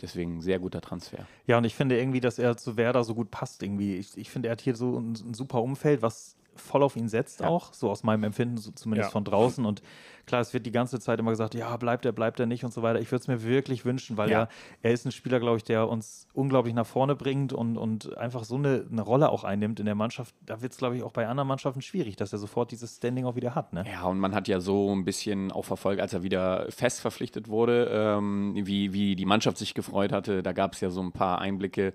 Deswegen 0.00 0.40
sehr 0.40 0.58
guter 0.58 0.80
Transfer. 0.80 1.26
Ja, 1.46 1.58
und 1.58 1.64
ich 1.64 1.74
finde 1.74 1.98
irgendwie, 1.98 2.20
dass 2.20 2.38
er 2.38 2.56
zu 2.56 2.76
Werder 2.76 3.04
so 3.04 3.14
gut 3.14 3.30
passt 3.30 3.62
irgendwie. 3.62 3.96
Ich, 3.96 4.16
ich 4.16 4.30
finde, 4.30 4.48
er 4.48 4.52
hat 4.52 4.60
hier 4.62 4.74
so 4.74 4.98
ein, 4.98 5.12
ein 5.12 5.34
super 5.34 5.62
Umfeld, 5.62 6.00
was 6.00 6.36
voll 6.56 6.82
auf 6.82 6.96
ihn 6.96 7.08
setzt 7.08 7.40
Ja. 7.40 7.48
auch, 7.48 7.72
so 7.74 7.90
aus 7.90 8.02
meinem 8.02 8.24
Empfinden, 8.24 8.56
so 8.56 8.70
zumindest 8.70 9.08
Ja. 9.08 9.12
von 9.12 9.24
draußen. 9.24 9.64
Und 9.66 9.82
klar, 10.30 10.40
es 10.40 10.54
wird 10.54 10.64
die 10.64 10.72
ganze 10.72 10.98
Zeit 10.98 11.18
immer 11.18 11.30
gesagt, 11.30 11.54
ja, 11.54 11.76
bleibt 11.76 12.06
er, 12.06 12.12
bleibt 12.12 12.40
er 12.40 12.46
nicht 12.46 12.64
und 12.64 12.72
so 12.72 12.82
weiter. 12.82 12.98
Ich 13.00 13.10
würde 13.12 13.20
es 13.20 13.28
mir 13.28 13.42
wirklich 13.44 13.84
wünschen, 13.84 14.16
weil 14.16 14.30
Ja. 14.30 14.40
er, 14.42 14.48
er 14.82 14.92
ist 14.92 15.04
ein 15.04 15.12
Spieler, 15.12 15.38
glaube 15.40 15.58
ich, 15.58 15.64
der 15.64 15.88
uns 15.88 16.26
unglaublich 16.32 16.72
nach 16.72 16.86
vorne 16.86 17.14
bringt 17.16 17.52
und, 17.52 17.76
und 17.76 18.16
einfach 18.16 18.44
so 18.44 18.54
eine, 18.54 18.86
eine 18.90 19.02
Rolle 19.02 19.28
auch 19.30 19.44
einnimmt 19.44 19.78
in 19.80 19.86
der 19.86 19.94
Mannschaft. 19.94 20.34
Da 20.46 20.62
wird 20.62 20.72
es, 20.72 20.78
glaube 20.78 20.96
ich, 20.96 21.02
auch 21.02 21.12
bei 21.12 21.28
anderen 21.28 21.48
Mannschaften 21.48 21.82
schwierig, 21.82 22.16
dass 22.16 22.32
er 22.32 22.38
sofort 22.38 22.70
dieses 22.70 22.96
Standing 22.96 23.26
auch 23.26 23.36
wieder 23.36 23.54
hat. 23.54 23.72
Ne? 23.72 23.84
Ja, 23.90 24.04
und 24.04 24.18
man 24.18 24.34
hat 24.34 24.48
ja 24.48 24.60
so 24.60 24.94
ein 24.94 25.04
bisschen 25.04 25.52
auch 25.52 25.64
verfolgt, 25.66 26.00
als 26.00 26.14
er 26.14 26.22
wieder 26.22 26.66
fest 26.70 27.00
verpflichtet 27.02 27.48
wurde, 27.48 27.90
ähm, 27.92 28.52
wie, 28.54 28.92
wie 28.94 29.16
die 29.16 29.26
Mannschaft 29.26 29.58
sich 29.58 29.74
gefreut 29.74 30.12
hatte. 30.12 30.42
Da 30.42 30.52
gab 30.52 30.72
es 30.72 30.80
ja 30.80 30.88
so 30.90 31.02
ein 31.02 31.12
paar 31.12 31.40
Einblicke, 31.40 31.92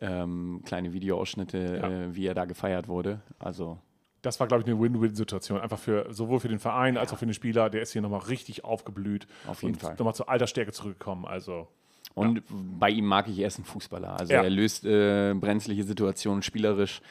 ähm, 0.00 0.62
kleine 0.64 0.92
Videoausschnitte, 0.92 1.58
Ja. 1.82 1.88
äh, 1.90 2.14
wie 2.14 2.26
er 2.26 2.34
da 2.34 2.44
gefeiert 2.44 2.88
wurde. 2.88 3.20
Also 3.38 3.78
Das 4.22 4.38
war, 4.40 4.46
glaube 4.46 4.62
ich, 4.62 4.66
eine 4.68 4.80
Win-Win-Situation. 4.80 5.60
Einfach 5.60 5.78
für 5.78 6.06
sowohl 6.12 6.40
für 6.40 6.48
den 6.48 6.58
Verein 6.60 6.96
als 6.96 7.12
auch 7.12 7.18
für 7.18 7.26
den 7.26 7.34
Spieler. 7.34 7.68
Der 7.70 7.82
ist 7.82 7.92
hier 7.92 8.02
nochmal 8.02 8.20
richtig 8.20 8.64
aufgeblüht. 8.64 9.26
Auf 9.46 9.62
jeden 9.62 9.74
und 9.74 9.80
Fall. 9.80 9.94
Nochmal 9.98 10.14
zur 10.14 10.28
alter 10.28 10.46
Stärke 10.46 10.72
zurückgekommen. 10.72 11.24
Also, 11.26 11.68
Und 12.14 12.42
bei 12.78 12.90
ihm 12.90 13.04
mag 13.06 13.28
ich, 13.28 13.38
er 13.40 13.48
ist 13.48 13.58
ein 13.58 13.64
Fußballer. 13.64 14.18
Also 14.18 14.32
Ja. 14.32 14.42
er 14.42 14.50
löst 14.50 14.84
äh, 14.84 15.34
brenzliche 15.34 15.82
Situationen 15.84 16.42
spielerisch. 16.42 17.02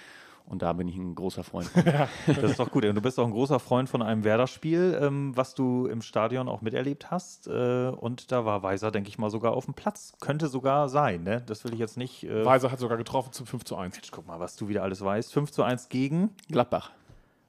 Und 0.45 0.63
da 0.63 0.73
bin 0.73 0.87
ich 0.87 0.97
ein 0.97 1.15
großer 1.15 1.43
Freund. 1.43 1.67
von. 1.67 1.83
Das 2.27 2.37
ist 2.51 2.59
doch 2.59 2.71
gut. 2.71 2.83
Und 2.83 2.95
du 2.95 3.01
bist 3.01 3.17
auch 3.19 3.25
ein 3.25 3.31
großer 3.31 3.59
Freund 3.59 3.87
von 3.89 4.01
einem 4.01 4.23
Werder-Spiel, 4.23 4.97
ähm, 5.01 5.31
was 5.37 5.53
du 5.53 5.85
im 5.85 6.01
Stadion 6.01 6.49
auch 6.49 6.61
miterlebt 6.61 7.09
hast. 7.11 7.47
Äh, 7.47 7.87
und 7.89 8.31
da 8.31 8.43
war 8.43 8.61
Weiser, 8.63 8.91
denke 8.91 9.07
ich 9.09 9.17
mal, 9.17 9.29
sogar 9.29 9.53
auf 9.53 9.65
dem 9.65 9.75
Platz. 9.75 10.13
Könnte 10.19 10.47
sogar 10.47 10.89
sein, 10.89 11.23
ne? 11.23 11.41
Das 11.45 11.63
will 11.63 11.73
ich 11.73 11.79
jetzt 11.79 11.95
nicht. 11.95 12.23
Äh, 12.23 12.43
Weiser 12.43 12.71
hat 12.71 12.79
sogar 12.79 12.97
getroffen 12.97 13.31
zum 13.31 13.45
5 13.45 13.63
zu 13.63 13.77
1. 13.77 13.99
guck 14.11 14.27
mal, 14.27 14.39
was 14.39 14.55
du 14.57 14.67
wieder 14.67 14.83
alles 14.83 15.01
weißt. 15.01 15.31
5 15.31 15.51
zu 15.51 15.63
1 15.63 15.87
gegen. 15.89 16.31
Gladbach. 16.49 16.91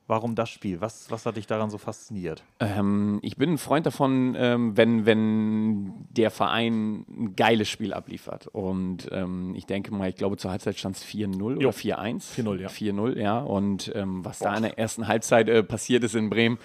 Warum 0.08 0.34
das 0.34 0.50
Spiel? 0.50 0.80
Was, 0.80 1.10
was 1.10 1.26
hat 1.26 1.36
dich 1.36 1.46
daran 1.46 1.70
so 1.70 1.78
fasziniert? 1.78 2.42
Ähm, 2.58 3.20
ich 3.22 3.36
bin 3.36 3.52
ein 3.52 3.58
Freund 3.58 3.86
davon, 3.86 4.34
ähm, 4.36 4.76
wenn, 4.76 5.06
wenn 5.06 5.92
der 6.10 6.30
Verein 6.30 7.06
ein 7.08 7.36
geiles 7.36 7.68
Spiel 7.68 7.94
abliefert. 7.94 8.48
Und 8.48 9.08
ähm, 9.12 9.54
ich 9.54 9.66
denke 9.66 9.94
mal, 9.94 10.08
ich 10.08 10.16
glaube, 10.16 10.36
zur 10.36 10.50
Halbzeit 10.50 10.76
stand 10.76 10.96
es 10.96 11.04
4-0 11.04 11.38
Jo. 11.38 11.68
oder 11.68 11.70
4-1. 11.70 12.34
4-0, 12.36 12.60
ja. 12.60 12.68
4-0, 12.68 13.18
ja. 13.18 13.38
Und 13.40 13.92
ähm, 13.94 14.24
was 14.24 14.40
da 14.40 14.56
in 14.56 14.64
der 14.64 14.78
ersten 14.78 15.06
Halbzeit 15.06 15.48
äh, 15.48 15.62
passiert 15.62 16.02
ist 16.02 16.16
in 16.16 16.30
Bremen, 16.30 16.58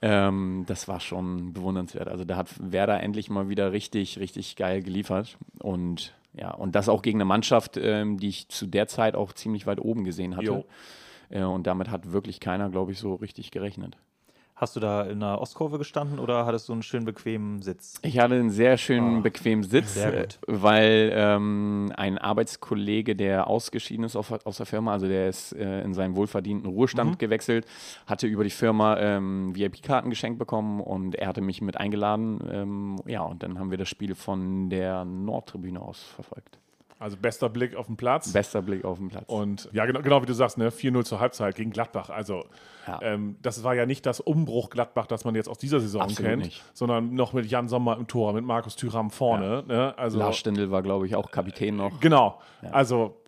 ähm, 0.00 0.64
das 0.68 0.86
war 0.86 1.00
schon 1.00 1.52
bewundernswert. 1.52 2.08
Also 2.08 2.24
da 2.24 2.36
hat 2.36 2.50
Werder 2.60 3.00
endlich 3.02 3.30
mal 3.30 3.48
wieder 3.48 3.72
richtig, 3.72 4.18
richtig 4.20 4.54
geil 4.54 4.82
geliefert. 4.82 5.36
Und 5.58 6.14
ja, 6.34 6.52
und 6.52 6.74
das 6.74 6.88
auch 6.88 7.02
gegen 7.02 7.18
eine 7.18 7.24
Mannschaft, 7.24 7.78
ähm, 7.78 8.18
die 8.18 8.28
ich 8.28 8.48
zu 8.48 8.66
der 8.66 8.86
Zeit 8.86 9.16
auch 9.16 9.32
ziemlich 9.32 9.66
weit 9.66 9.80
oben 9.80 10.04
gesehen 10.04 10.36
hatte. 10.36 10.46
Jo. 10.46 10.64
Äh, 11.30 11.42
und 11.42 11.66
damit 11.66 11.90
hat 11.90 12.12
wirklich 12.12 12.40
keiner, 12.40 12.68
glaube 12.70 12.92
ich, 12.92 12.98
so 12.98 13.14
richtig 13.14 13.50
gerechnet. 13.50 13.96
Hast 14.58 14.74
du 14.74 14.80
da 14.80 15.02
in 15.02 15.20
der 15.20 15.38
Ostkurve 15.38 15.76
gestanden 15.76 16.18
oder 16.18 16.46
hattest 16.46 16.70
du 16.70 16.72
einen 16.72 16.82
schönen 16.82 17.04
bequemen 17.04 17.60
Sitz? 17.60 18.00
Ich 18.00 18.18
hatte 18.18 18.36
einen 18.36 18.48
sehr 18.48 18.78
schönen, 18.78 19.18
Ah, 19.18 19.20
bequemen 19.20 19.62
Sitz, 19.64 19.94
äh, 19.98 20.26
weil 20.46 21.10
ähm, 21.14 21.92
ein 21.94 22.16
Arbeitskollege, 22.16 23.14
der 23.16 23.48
ausgeschieden 23.48 24.06
ist 24.06 24.16
aus 24.16 24.56
der 24.56 24.64
Firma, 24.64 24.92
also 24.92 25.08
der 25.08 25.28
ist 25.28 25.52
äh, 25.52 25.82
in 25.82 25.92
seinen 25.92 26.16
wohlverdienten 26.16 26.70
Ruhestand 26.70 27.10
Mhm. 27.10 27.18
gewechselt, 27.18 27.66
hatte 28.06 28.26
über 28.28 28.44
die 28.44 28.50
Firma 28.50 28.96
ähm, 28.98 29.54
VIP-Karten 29.54 30.08
geschenkt 30.08 30.38
bekommen 30.38 30.80
und 30.80 31.16
er 31.16 31.28
hatte 31.28 31.42
mich 31.42 31.60
mit 31.60 31.76
eingeladen. 31.76 32.40
Ähm, 32.50 32.96
ja, 33.04 33.20
und 33.24 33.42
dann 33.42 33.58
haben 33.58 33.70
wir 33.70 33.76
das 33.76 33.90
Spiel 33.90 34.14
von 34.14 34.70
der 34.70 35.04
Nordtribüne 35.04 35.82
aus 35.82 36.02
verfolgt. 36.02 36.58
Also 36.98 37.16
bester 37.18 37.48
Blick 37.50 37.76
auf 37.76 37.86
den 37.86 37.96
Platz. 37.96 38.32
Bester 38.32 38.62
Blick 38.62 38.84
auf 38.84 38.96
den 38.98 39.08
Platz. 39.08 39.24
Und 39.28 39.68
ja, 39.72 39.84
genau, 39.84 40.00
genau 40.00 40.22
wie 40.22 40.26
du 40.26 40.32
sagst, 40.32 40.56
ne? 40.56 40.70
4-0 40.70 41.04
zur 41.04 41.20
Halbzeit 41.20 41.54
gegen 41.54 41.70
Gladbach. 41.70 42.08
Also, 42.08 42.44
Ja. 42.86 43.00
ähm, 43.02 43.36
das 43.42 43.62
war 43.64 43.74
ja 43.74 43.84
nicht 43.84 44.06
das 44.06 44.20
Umbruch 44.20 44.70
Gladbach, 44.70 45.06
das 45.06 45.24
man 45.24 45.34
jetzt 45.34 45.48
aus 45.48 45.58
dieser 45.58 45.78
Saison 45.80 46.00
Absolut 46.02 46.30
kennt, 46.30 46.42
nicht. 46.44 46.62
sondern 46.72 47.14
noch 47.14 47.34
mit 47.34 47.46
Jan 47.46 47.68
Sommer 47.68 47.96
im 47.98 48.06
Tor, 48.06 48.32
mit 48.32 48.44
Markus 48.44 48.76
Thüram 48.76 49.10
vorne. 49.10 49.64
Ne? 49.66 49.94
Also, 49.98 50.18
Lars 50.18 50.38
Stindl 50.38 50.70
war, 50.70 50.82
glaube 50.82 51.06
ich, 51.06 51.14
auch 51.16 51.30
Kapitän 51.30 51.76
noch. 51.76 52.00
Genau. 52.00 52.40
Also, 52.72 53.20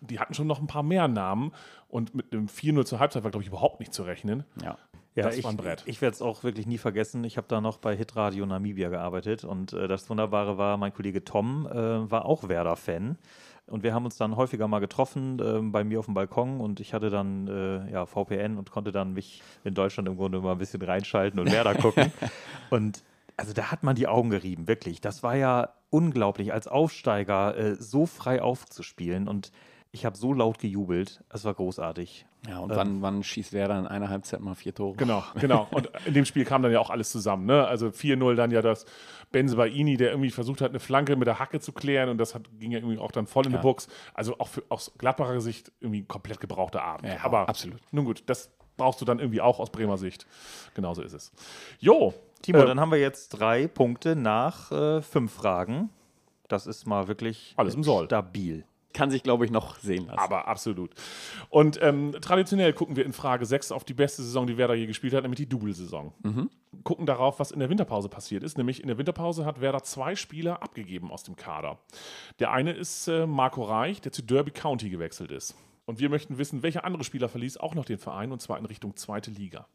die 0.00 0.18
hatten 0.18 0.34
schon 0.34 0.46
noch 0.48 0.60
ein 0.60 0.66
paar 0.66 0.82
mehr 0.82 1.06
Namen. 1.08 1.52
Und 1.88 2.14
mit 2.14 2.32
einem 2.32 2.48
4-0 2.48 2.84
zur 2.84 2.98
Halbzeit 2.98 3.22
war, 3.24 3.30
glaube 3.30 3.42
ich, 3.42 3.48
überhaupt 3.48 3.80
nicht 3.80 3.94
zu 3.94 4.02
rechnen. 4.02 4.44
Ja. 4.62 4.76
Ja, 5.18 5.24
Das 5.24 5.36
ich, 5.36 5.44
war 5.44 5.50
ein 5.50 5.56
Brett. 5.56 5.82
Ich 5.86 6.00
werde 6.00 6.14
es 6.14 6.22
auch 6.22 6.44
wirklich 6.44 6.66
nie 6.66 6.78
vergessen. 6.78 7.24
Ich 7.24 7.36
habe 7.36 7.48
da 7.48 7.60
noch 7.60 7.78
bei 7.78 7.96
Hitradio 7.96 8.46
Namibia 8.46 8.88
gearbeitet 8.88 9.44
und 9.44 9.72
äh, 9.72 9.88
das 9.88 10.08
Wunderbare 10.08 10.58
war, 10.58 10.76
mein 10.76 10.94
Kollege 10.94 11.24
Tom 11.24 11.66
äh, 11.66 12.10
war 12.10 12.24
auch 12.24 12.48
Werder-Fan. 12.48 13.18
Und 13.66 13.82
wir 13.82 13.92
haben 13.92 14.04
uns 14.04 14.16
dann 14.16 14.36
häufiger 14.36 14.68
mal 14.68 14.78
getroffen 14.78 15.38
äh, 15.40 15.60
bei 15.60 15.84
mir 15.84 15.98
auf 15.98 16.06
dem 16.06 16.14
Balkon 16.14 16.60
und 16.60 16.80
ich 16.80 16.94
hatte 16.94 17.10
dann 17.10 17.48
äh, 17.48 17.90
ja, 17.90 18.06
VPN 18.06 18.56
und 18.56 18.70
konnte 18.70 18.92
dann 18.92 19.12
mich 19.12 19.42
in 19.64 19.74
Deutschland 19.74 20.08
im 20.08 20.16
Grunde 20.16 20.40
mal 20.40 20.52
ein 20.52 20.58
bisschen 20.58 20.80
reinschalten 20.80 21.38
und 21.40 21.50
Werder 21.50 21.74
gucken. 21.74 22.12
Und 22.70 23.02
also 23.38 23.52
da 23.52 23.70
hat 23.70 23.82
man 23.84 23.94
die 23.94 24.08
Augen 24.08 24.30
gerieben, 24.30 24.66
wirklich. 24.68 25.00
Das 25.00 25.22
war 25.22 25.36
ja 25.36 25.72
unglaublich, 25.90 26.52
als 26.52 26.66
Aufsteiger 26.66 27.56
äh, 27.56 27.74
so 27.76 28.04
frei 28.04 28.42
aufzuspielen. 28.42 29.28
Und 29.28 29.52
ich 29.90 30.04
habe 30.04 30.16
so 30.16 30.32
laut 30.32 30.58
gejubelt. 30.58 31.22
Es 31.30 31.44
war 31.44 31.54
großartig. 31.54 32.26
Ja, 32.46 32.58
und 32.60 32.70
wann, 32.76 33.02
wann 33.02 33.22
schießt 33.22 33.52
Werder 33.52 33.78
in 33.78 33.86
einer 33.86 34.08
Halbzeit 34.10 34.40
mal 34.40 34.54
vier 34.54 34.74
Tore? 34.74 34.96
Genau, 34.96 35.24
genau. 35.40 35.66
Und 35.70 35.90
in 36.06 36.14
dem 36.14 36.24
Spiel 36.24 36.44
kam 36.44 36.62
dann 36.62 36.70
ja 36.72 36.78
auch 36.78 36.90
alles 36.90 37.10
zusammen. 37.10 37.46
Ne? 37.46 37.66
Also 37.66 37.88
4-0 37.88 38.34
dann 38.34 38.50
ja 38.50 38.62
das 38.62 38.84
Benzebaini, 39.32 39.96
der 39.96 40.10
irgendwie 40.10 40.30
versucht 40.30 40.60
hat, 40.60 40.70
eine 40.70 40.80
Flanke 40.80 41.16
mit 41.16 41.26
der 41.26 41.38
Hacke 41.38 41.60
zu 41.60 41.72
klären 41.72 42.08
und 42.10 42.18
das 42.18 42.34
hat, 42.34 42.42
ging 42.58 42.70
ja 42.70 42.78
irgendwie 42.78 42.98
auch 42.98 43.12
dann 43.12 43.26
voll 43.26 43.46
in 43.46 43.52
Ja. 43.52 43.58
die 43.58 43.62
Box. 43.62 43.88
Also 44.14 44.38
auch 44.38 44.48
für, 44.48 44.62
aus 44.68 44.92
Gladbacher 44.98 45.40
Sicht 45.40 45.72
irgendwie 45.80 46.02
ein 46.02 46.08
komplett 46.08 46.40
gebrauchter 46.40 46.82
Abend. 46.82 47.08
Ja, 47.08 47.24
Aber 47.24 47.48
absolut. 47.48 47.80
Nun 47.90 48.04
gut, 48.04 48.22
das 48.26 48.50
brauchst 48.76 49.00
du 49.00 49.04
dann 49.04 49.18
irgendwie 49.18 49.40
auch 49.40 49.58
aus 49.58 49.70
Bremer 49.70 49.98
Sicht. 49.98 50.26
Genauso 50.74 51.02
ist 51.02 51.12
es. 51.14 51.32
Jo, 51.80 52.14
Timo, 52.42 52.60
äh, 52.60 52.66
dann 52.66 52.78
haben 52.78 52.92
wir 52.92 53.00
jetzt 53.00 53.30
drei 53.30 53.66
Punkte 53.66 54.14
nach 54.16 54.70
äh, 54.70 55.02
fünf 55.02 55.32
Fragen. 55.32 55.90
Das 56.46 56.66
ist 56.66 56.86
mal 56.86 57.08
wirklich 57.08 57.54
Alles 57.56 57.74
im 57.74 57.82
Soll. 57.82 58.04
stabil. 58.06 58.64
Kann 58.98 59.12
sich, 59.12 59.22
glaube 59.22 59.44
ich, 59.44 59.52
noch 59.52 59.78
sehen 59.78 60.06
lassen. 60.06 60.18
Aber 60.18 60.48
absolut. 60.48 60.90
Und 61.50 61.78
ähm, 61.80 62.16
traditionell 62.20 62.72
gucken 62.72 62.96
wir 62.96 63.06
in 63.06 63.12
Frage 63.12 63.46
6 63.46 63.70
auf 63.70 63.84
die 63.84 63.94
beste 63.94 64.22
Saison, 64.22 64.48
die 64.48 64.56
Werder 64.56 64.74
je 64.74 64.86
gespielt 64.86 65.14
hat, 65.14 65.22
nämlich 65.22 65.38
die 65.38 65.48
Double-Saison. 65.48 66.12
Gucken 66.82 67.06
darauf, 67.06 67.38
was 67.38 67.52
in 67.52 67.60
der 67.60 67.70
Winterpause 67.70 68.08
passiert 68.08 68.42
ist. 68.42 68.58
Nämlich 68.58 68.80
in 68.82 68.88
der 68.88 68.98
Winterpause 68.98 69.44
hat 69.44 69.60
Werder 69.60 69.84
zwei 69.84 70.16
Spieler 70.16 70.62
abgegeben 70.64 71.12
aus 71.12 71.22
dem 71.22 71.36
Kader. 71.36 71.78
Der 72.40 72.50
eine 72.50 72.72
ist 72.72 73.06
äh, 73.06 73.24
Marco 73.24 73.62
Reich, 73.62 74.00
der 74.00 74.10
zu 74.10 74.22
Derby 74.22 74.50
County 74.50 74.90
gewechselt 74.90 75.30
ist. 75.30 75.54
Und 75.86 76.00
wir 76.00 76.08
möchten 76.10 76.36
wissen, 76.36 76.64
welcher 76.64 76.84
andere 76.84 77.04
Spieler 77.04 77.28
verließ 77.28 77.56
auch 77.58 77.76
noch 77.76 77.84
den 77.84 77.98
Verein 77.98 78.32
und 78.32 78.42
zwar 78.42 78.58
in 78.58 78.66
Richtung 78.66 78.96
zweite 78.96 79.30
Liga. 79.30 79.68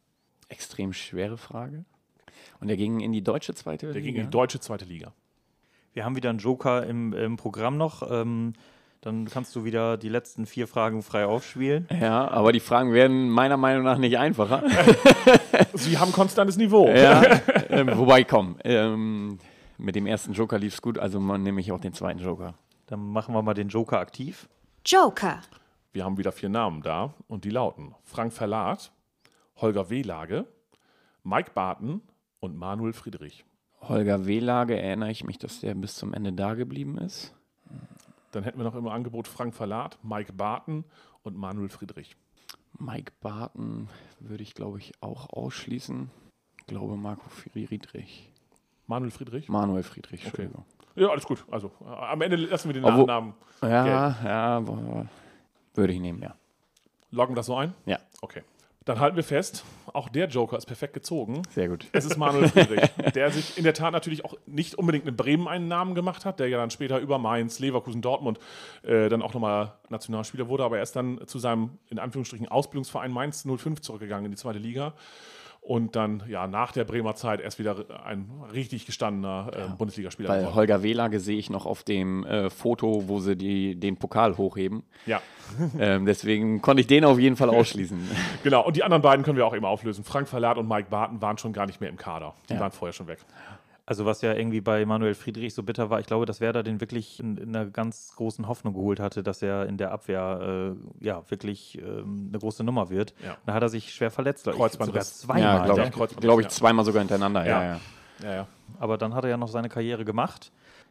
Extrem 0.48 0.92
schwere 0.92 1.38
Frage. 1.38 1.86
Und 2.60 2.68
der 2.68 2.76
ging 2.76 3.00
in 3.00 3.12
die 3.12 3.22
deutsche 3.22 3.54
zweite 3.54 3.86
Der 3.86 3.94
Liga? 3.94 4.04
ging 4.06 4.16
in 4.16 4.26
die 4.26 4.30
deutsche 4.30 4.60
zweite 4.60 4.84
Liga. 4.84 5.14
Wir 5.94 6.04
haben 6.04 6.16
wieder 6.16 6.30
einen 6.30 6.40
Joker 6.40 6.86
im, 6.86 7.12
im 7.12 7.36
Programm 7.36 7.76
noch. 7.76 8.08
Ähm, 8.10 8.52
dann 9.04 9.26
kannst 9.26 9.54
du 9.54 9.64
wieder 9.64 9.98
die 9.98 10.08
letzten 10.08 10.46
vier 10.46 10.66
Fragen 10.66 11.02
frei 11.02 11.26
aufspielen. 11.26 11.86
Ja, 12.00 12.26
aber 12.28 12.52
die 12.52 12.60
Fragen 12.60 12.94
werden 12.94 13.28
meiner 13.28 13.58
Meinung 13.58 13.84
nach 13.84 13.98
nicht 13.98 14.18
einfacher. 14.18 14.62
Sie 15.74 15.98
haben 15.98 16.10
konstantes 16.10 16.56
Niveau. 16.56 16.88
ja, 16.88 17.22
ähm, 17.68 17.90
wobei, 17.98 18.24
komm, 18.24 18.56
ähm, 18.64 19.38
mit 19.76 19.94
dem 19.94 20.06
ersten 20.06 20.32
Joker 20.32 20.58
lief 20.58 20.74
es 20.74 20.82
gut, 20.82 20.98
also 20.98 21.20
man 21.20 21.42
nehme 21.42 21.60
ich 21.60 21.70
auch 21.70 21.80
den 21.80 21.92
zweiten 21.92 22.18
Joker. 22.18 22.54
Dann 22.86 23.00
machen 23.00 23.34
wir 23.34 23.42
mal 23.42 23.52
den 23.52 23.68
Joker 23.68 23.98
aktiv. 23.98 24.48
Joker. 24.86 25.42
Wir 25.92 26.04
haben 26.04 26.16
wieder 26.16 26.32
vier 26.32 26.48
Namen 26.48 26.80
da 26.80 27.12
und 27.28 27.44
die 27.44 27.50
lauten 27.50 27.94
Frank 28.04 28.32
Verlat, 28.32 28.90
Holger 29.56 29.90
Wehlage, 29.90 30.46
Mike 31.22 31.50
Barton 31.54 32.00
und 32.40 32.56
Manuel 32.56 32.94
Friedrich. 32.94 33.44
Holger 33.82 34.24
Wehlage 34.24 34.80
erinnere 34.80 35.10
ich 35.10 35.24
mich, 35.24 35.36
dass 35.36 35.60
der 35.60 35.74
bis 35.74 35.94
zum 35.96 36.14
Ende 36.14 36.32
da 36.32 36.54
geblieben 36.54 36.96
ist. 36.96 37.34
Dann 38.34 38.42
hätten 38.42 38.58
wir 38.58 38.64
noch 38.64 38.74
im 38.74 38.88
Angebot 38.88 39.28
Frank 39.28 39.54
Verlat, 39.54 39.96
Mike 40.02 40.32
Barton 40.32 40.84
und 41.22 41.36
Manuel 41.36 41.68
Friedrich. 41.68 42.16
Mike 42.78 43.12
Barton 43.20 43.88
würde 44.18 44.42
ich, 44.42 44.54
glaube 44.54 44.78
ich, 44.78 44.92
auch 45.00 45.30
ausschließen. 45.30 46.10
Ich 46.58 46.66
glaube 46.66 46.96
Marco 46.96 47.28
Friedrich. 47.28 48.30
Manuel 48.88 49.12
Friedrich? 49.12 49.48
Manuel 49.48 49.84
Friedrich, 49.84 50.24
Entschuldigung. 50.24 50.64
Ja, 50.96 51.08
alles 51.08 51.24
gut. 51.24 51.44
Also 51.50 51.70
am 51.86 52.20
Ende 52.22 52.36
lassen 52.36 52.68
wir 52.68 52.74
den 52.74 52.84
Obwohl- 52.84 53.00
Nachnamen. 53.06 53.34
Ja, 53.62 54.16
ja, 54.24 54.60
bo- 54.60 55.06
würde 55.74 55.92
ich 55.92 56.00
nehmen, 56.00 56.20
ja. 56.20 56.34
Loggen 57.12 57.36
das 57.36 57.46
so 57.46 57.54
ein? 57.56 57.72
Ja, 57.86 57.98
Okay. 58.20 58.42
Dann 58.84 59.00
halten 59.00 59.16
wir 59.16 59.24
fest, 59.24 59.64
auch 59.94 60.10
der 60.10 60.28
Joker 60.28 60.58
ist 60.58 60.66
perfekt 60.66 60.92
gezogen. 60.92 61.42
sehr 61.50 61.68
gut. 61.68 61.86
Es 61.92 62.04
ist 62.04 62.18
Manuel 62.18 62.48
Friedrich, 62.48 62.90
der 63.14 63.30
sich 63.30 63.56
in 63.56 63.64
der 63.64 63.72
Tat 63.72 63.92
natürlich 63.92 64.26
auch 64.26 64.34
nicht 64.46 64.74
unbedingt 64.74 65.06
in 65.06 65.16
Bremen 65.16 65.48
einen 65.48 65.68
Namen 65.68 65.94
gemacht 65.94 66.26
hat, 66.26 66.38
der 66.38 66.48
ja 66.48 66.58
dann 66.58 66.70
später 66.70 66.98
über 66.98 67.18
Mainz, 67.18 67.60
Leverkusen, 67.60 68.02
Dortmund 68.02 68.38
äh, 68.82 69.08
dann 69.08 69.22
auch 69.22 69.32
nochmal 69.32 69.72
Nationalspieler 69.88 70.48
wurde, 70.48 70.64
aber 70.64 70.76
er 70.76 70.82
ist 70.82 70.94
dann 70.96 71.20
zu 71.26 71.38
seinem, 71.38 71.78
in 71.88 71.98
Anführungsstrichen, 71.98 72.46
Ausbildungsverein 72.48 73.10
Mainz 73.10 73.46
05 73.46 73.80
zurückgegangen 73.80 74.26
in 74.26 74.32
die 74.32 74.38
zweite 74.38 74.58
Liga. 74.58 74.92
Und 75.66 75.96
dann, 75.96 76.22
ja, 76.28 76.46
nach 76.46 76.72
der 76.72 76.84
Bremer 76.84 77.14
Zeit 77.14 77.40
erst 77.40 77.58
wieder 77.58 77.86
ein 78.04 78.30
richtig 78.52 78.84
gestandener 78.84 79.50
äh, 79.50 79.76
Bundesligaspieler 79.78 80.28
Weil 80.28 80.40
geworden. 80.40 80.54
Holger 80.56 80.82
Wehlage 80.82 81.20
sehe 81.20 81.38
ich 81.38 81.48
noch 81.48 81.64
auf 81.64 81.82
dem 81.82 82.22
äh, 82.26 82.50
Foto, 82.50 83.08
wo 83.08 83.18
sie 83.18 83.34
die, 83.34 83.74
den 83.74 83.96
Pokal 83.96 84.36
hochheben. 84.36 84.82
Ja, 85.06 85.22
ähm, 85.78 86.04
deswegen 86.04 86.60
konnte 86.60 86.82
ich 86.82 86.86
den 86.86 87.06
auf 87.06 87.18
jeden 87.18 87.36
Fall 87.36 87.48
ausschließen. 87.48 87.98
genau. 88.42 88.66
Und 88.66 88.76
die 88.76 88.82
anderen 88.82 89.00
beiden 89.00 89.24
können 89.24 89.38
wir 89.38 89.46
auch 89.46 89.56
eben 89.56 89.64
auflösen. 89.64 90.04
Frank 90.04 90.28
Verlat 90.28 90.58
und 90.58 90.68
Mike 90.68 90.88
Barton 90.90 91.22
waren 91.22 91.38
schon 91.38 91.54
gar 91.54 91.64
nicht 91.64 91.80
mehr 91.80 91.88
im 91.88 91.96
Kader. 91.96 92.34
Die 92.50 92.54
Ja. 92.54 92.60
waren 92.60 92.70
vorher 92.72 92.92
schon 92.92 93.06
weg. 93.06 93.20
Also 93.86 94.06
was 94.06 94.22
ja 94.22 94.32
irgendwie 94.32 94.62
bei 94.62 94.86
Manuel 94.86 95.14
Friedrich 95.14 95.52
so 95.52 95.62
bitter 95.62 95.90
war, 95.90 96.00
ich 96.00 96.06
glaube, 96.06 96.24
dass 96.24 96.40
Werder 96.40 96.62
den 96.62 96.80
wirklich 96.80 97.20
in, 97.20 97.36
in 97.36 97.54
einer 97.54 97.66
ganz 97.66 98.14
großen 98.16 98.48
Hoffnung 98.48 98.72
geholt 98.72 98.98
hatte, 98.98 99.22
dass 99.22 99.42
er 99.42 99.66
in 99.66 99.76
der 99.76 99.92
Abwehr 99.92 100.74
äh, 101.00 101.04
ja 101.04 101.22
wirklich 101.28 101.78
ähm, 101.78 102.28
eine 102.30 102.38
große 102.38 102.64
Nummer 102.64 102.88
wird. 102.88 103.14
Ja. 103.22 103.36
Da 103.44 103.52
hat 103.52 103.62
er 103.62 103.68
sich 103.68 103.92
schwer 103.92 104.10
verletzt. 104.10 104.46
Kreuzbandriss. 104.46 105.20
Sogar 105.20 105.36
zweimal. 105.36 105.58
ja, 105.58 105.64
glaube 105.64 105.80
ja. 105.80 105.86
ich, 105.86 105.92
Kreuzbandriss, 105.92 106.26
glaub 106.26 106.40
ich 106.40 106.48
zweimal 106.48 106.84
sogar 106.86 107.00
hintereinander. 107.00 107.46
Ja. 107.46 107.62
Ja. 107.62 107.68
Ja, 107.68 107.80
Ja, 108.22 108.34
ja. 108.34 108.46
Aber 108.78 108.96
dann 108.96 109.14
hat 109.14 109.24
er 109.24 109.30
ja 109.30 109.36
noch 109.36 109.48
seine 109.48 109.68
Karriere 109.68 110.06
gemacht. 110.06 110.50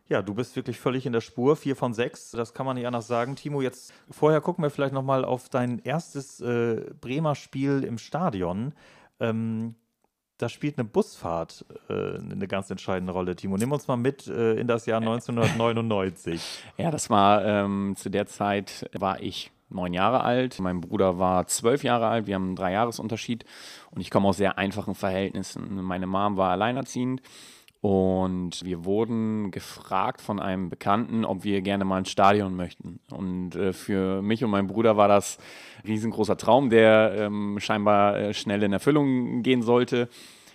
Ja, 0.09 0.21
du 0.21 0.33
bist 0.33 0.55
wirklich 0.55 0.79
völlig 0.79 1.05
in 1.05 1.13
der 1.13 1.21
Spur. 1.21 1.55
Vier 1.55 1.75
von 1.75 1.93
sechs, 1.93 2.31
das 2.31 2.53
kann 2.53 2.65
man 2.65 2.75
nicht 2.75 2.85
anders 2.85 3.07
sagen. 3.07 3.35
Timo, 3.35 3.61
jetzt 3.61 3.93
vorher 4.11 4.41
gucken 4.41 4.63
wir 4.63 4.69
vielleicht 4.69 4.93
nochmal 4.93 5.23
auf 5.25 5.49
dein 5.49 5.79
erstes 5.79 6.41
äh, 6.41 6.91
Bremer 6.99 7.35
Spiel 7.35 7.83
im 7.83 7.97
Stadion. 7.97 8.73
Ähm, 9.19 9.75
da 10.37 10.49
spielt 10.49 10.77
eine 10.77 10.87
Busfahrt 10.87 11.65
äh, 11.89 12.17
eine 12.17 12.47
ganz 12.47 12.69
entscheidende 12.69 13.13
Rolle. 13.13 13.35
Timo, 13.35 13.57
nimm 13.57 13.71
uns 13.71 13.87
mal 13.87 13.97
mit 13.97 14.27
äh, 14.27 14.55
in 14.55 14.67
das 14.67 14.85
Jahr 14.85 14.99
1999. 15.01 16.41
Ja, 16.77 16.91
das 16.91 17.09
war 17.09 17.45
ähm, 17.45 17.95
zu 17.97 18.09
der 18.09 18.25
Zeit 18.25 18.89
war 18.93 19.21
ich 19.21 19.51
neun 19.69 19.93
Jahre 19.93 20.21
alt. 20.21 20.59
Mein 20.59 20.81
Bruder 20.81 21.19
war 21.19 21.47
zwölf 21.47 21.83
Jahre 21.83 22.07
alt. 22.07 22.27
Wir 22.27 22.35
haben 22.35 22.47
einen 22.47 22.55
Dreijahresunterschied 22.55 23.45
und 23.91 24.01
ich 24.01 24.09
komme 24.09 24.27
aus 24.27 24.37
sehr 24.37 24.57
einfachen 24.57 24.95
Verhältnissen. 24.95 25.81
Meine 25.81 26.07
Mom 26.07 26.37
war 26.37 26.51
alleinerziehend 26.51 27.21
und 27.83 28.63
wir 28.63 28.85
wurden 28.85 29.51
gefragt 29.51 30.21
von 30.21 30.39
einem 30.39 30.69
Bekannten, 30.69 31.25
ob 31.25 31.43
wir 31.43 31.61
gerne 31.61 31.83
mal 31.83 31.99
ins 31.99 32.11
Stadion 32.11 32.55
möchten. 32.55 33.01
Und 33.11 33.57
äh, 33.57 33.73
für 33.73 34.21
mich 34.21 34.41
und 34.41 34.51
meinen 34.51 34.69
Bruder 34.69 34.95
war 34.95 35.09
das 35.09 35.37
ein 35.83 35.87
riesengroßer 35.87 36.37
Traum, 36.37 36.69
der 36.69 37.13
ähm, 37.17 37.59
scheinbar 37.59 38.17
äh, 38.17 38.33
schnell 38.33 38.63
in 38.63 38.71
Erfüllung 38.71 39.43
gehen 39.43 39.63
sollte. 39.63 40.07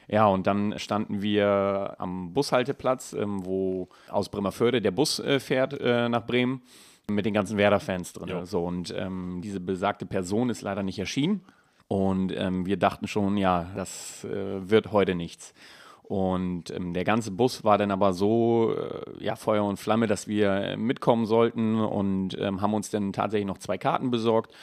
Ja, 0.08 0.26
und 0.26 0.46
dann 0.46 0.78
standen 0.78 1.20
wir 1.20 1.96
am 1.98 2.32
Bushalteplatz, 2.32 3.12
ähm, 3.12 3.44
wo 3.44 3.90
aus 4.08 4.30
Bremerförde 4.30 4.80
der 4.80 4.92
Bus 4.92 5.18
äh, 5.18 5.38
fährt 5.38 5.78
äh, 5.78 6.08
nach 6.08 6.24
Bremen 6.24 6.62
mit 7.10 7.26
den 7.26 7.34
ganzen 7.34 7.58
Werder-Fans 7.58 8.14
drin. 8.14 8.46
So, 8.46 8.64
und 8.64 8.94
ähm, 8.96 9.42
diese 9.42 9.60
besagte 9.60 10.06
Person 10.06 10.48
ist 10.48 10.62
leider 10.62 10.82
nicht 10.82 10.98
erschienen. 10.98 11.42
Und 11.88 12.32
ähm, 12.34 12.64
wir 12.64 12.78
dachten 12.78 13.06
schon, 13.06 13.36
ja, 13.36 13.66
das 13.76 14.26
wird 14.30 14.92
heute 14.92 15.14
nichts. 15.14 15.54
Und 16.08 16.70
ähm, 16.70 16.94
der 16.94 17.04
ganze 17.04 17.30
Bus 17.30 17.64
war 17.64 17.76
dann 17.76 17.90
aber 17.90 18.14
so 18.14 18.74
äh, 18.74 19.22
ja, 19.22 19.36
Feuer 19.36 19.64
und 19.64 19.76
Flamme, 19.76 20.06
dass 20.06 20.26
wir 20.26 20.50
äh, 20.52 20.76
mitkommen 20.78 21.26
sollten 21.26 21.78
und 21.78 22.34
ähm, 22.40 22.62
haben 22.62 22.72
uns 22.72 22.88
dann 22.88 23.12
tatsächlich 23.12 23.46
noch 23.46 23.58
zwei 23.58 23.76
Karten 23.76 24.10
besorgt. 24.10 24.54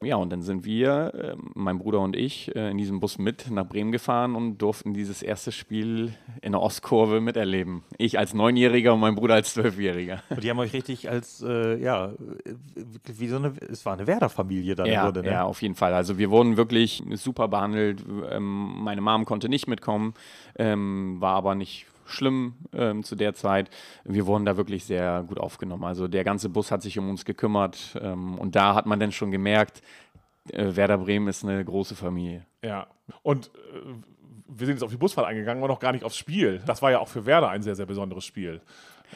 Ja, 0.00 0.14
und 0.16 0.30
dann 0.30 0.42
sind 0.42 0.64
wir, 0.64 1.12
äh, 1.14 1.36
mein 1.54 1.78
Bruder 1.78 2.00
und 2.00 2.14
ich, 2.14 2.54
äh, 2.54 2.70
in 2.70 2.78
diesem 2.78 3.00
Bus 3.00 3.18
mit 3.18 3.50
nach 3.50 3.66
Bremen 3.66 3.90
gefahren 3.90 4.36
und 4.36 4.58
durften 4.58 4.94
dieses 4.94 5.22
erste 5.22 5.50
Spiel 5.50 6.14
in 6.40 6.52
der 6.52 6.60
Ostkurve 6.60 7.20
miterleben. 7.20 7.82
Ich 7.96 8.16
als 8.16 8.32
Neunjähriger 8.32 8.94
und 8.94 9.00
mein 9.00 9.16
Bruder 9.16 9.34
als 9.34 9.54
Zwölfjähriger. 9.54 10.22
Und 10.30 10.42
die 10.44 10.50
haben 10.50 10.58
euch 10.60 10.72
richtig 10.72 11.10
als, 11.10 11.42
äh, 11.42 11.76
ja, 11.82 12.12
wie 13.06 13.26
so 13.26 13.36
eine, 13.36 13.54
es 13.68 13.84
war 13.86 13.94
eine 13.94 14.06
Werder-Familie 14.06 14.76
dann 14.76 14.86
ja, 14.86 15.04
Grunde, 15.04 15.22
ne? 15.22 15.32
Ja, 15.32 15.44
auf 15.44 15.62
jeden 15.62 15.74
Fall. 15.74 15.92
Also 15.92 16.16
wir 16.16 16.30
wurden 16.30 16.56
wirklich 16.56 17.02
super 17.14 17.48
behandelt. 17.48 18.04
Ähm, 18.30 18.82
meine 18.82 19.00
Mom 19.00 19.24
konnte 19.24 19.48
nicht 19.48 19.66
mitkommen, 19.66 20.14
ähm, 20.56 21.16
war 21.20 21.34
aber 21.34 21.56
nicht 21.56 21.86
schlimm 22.08 22.54
ähm, 22.72 23.04
zu 23.04 23.16
der 23.16 23.34
Zeit. 23.34 23.70
Wir 24.04 24.26
wurden 24.26 24.44
da 24.44 24.56
wirklich 24.56 24.84
sehr 24.84 25.24
gut 25.26 25.38
aufgenommen. 25.38 25.84
Also 25.84 26.08
der 26.08 26.24
ganze 26.24 26.48
Bus 26.48 26.70
hat 26.70 26.82
sich 26.82 26.98
um 26.98 27.08
uns 27.10 27.24
gekümmert 27.24 27.98
ähm, 28.00 28.38
und 28.38 28.56
da 28.56 28.74
hat 28.74 28.86
man 28.86 28.98
dann 29.00 29.12
schon 29.12 29.30
gemerkt, 29.30 29.82
äh, 30.52 30.76
Werder 30.76 30.98
Bremen 30.98 31.28
ist 31.28 31.44
eine 31.44 31.64
große 31.64 31.94
Familie. 31.94 32.46
Ja, 32.62 32.86
und 33.22 33.48
äh, 33.48 33.50
wir 34.48 34.66
sind 34.66 34.76
jetzt 34.76 34.82
auf 34.82 34.90
die 34.90 34.96
Busfahrt 34.96 35.26
eingegangen, 35.26 35.62
aber 35.62 35.72
noch 35.72 35.80
gar 35.80 35.92
nicht 35.92 36.04
aufs 36.04 36.16
Spiel. 36.16 36.60
Das 36.66 36.82
war 36.82 36.90
ja 36.90 36.98
auch 36.98 37.08
für 37.08 37.26
Werder 37.26 37.50
ein 37.50 37.62
sehr, 37.62 37.74
sehr 37.74 37.86
besonderes 37.86 38.24
Spiel. 38.24 38.62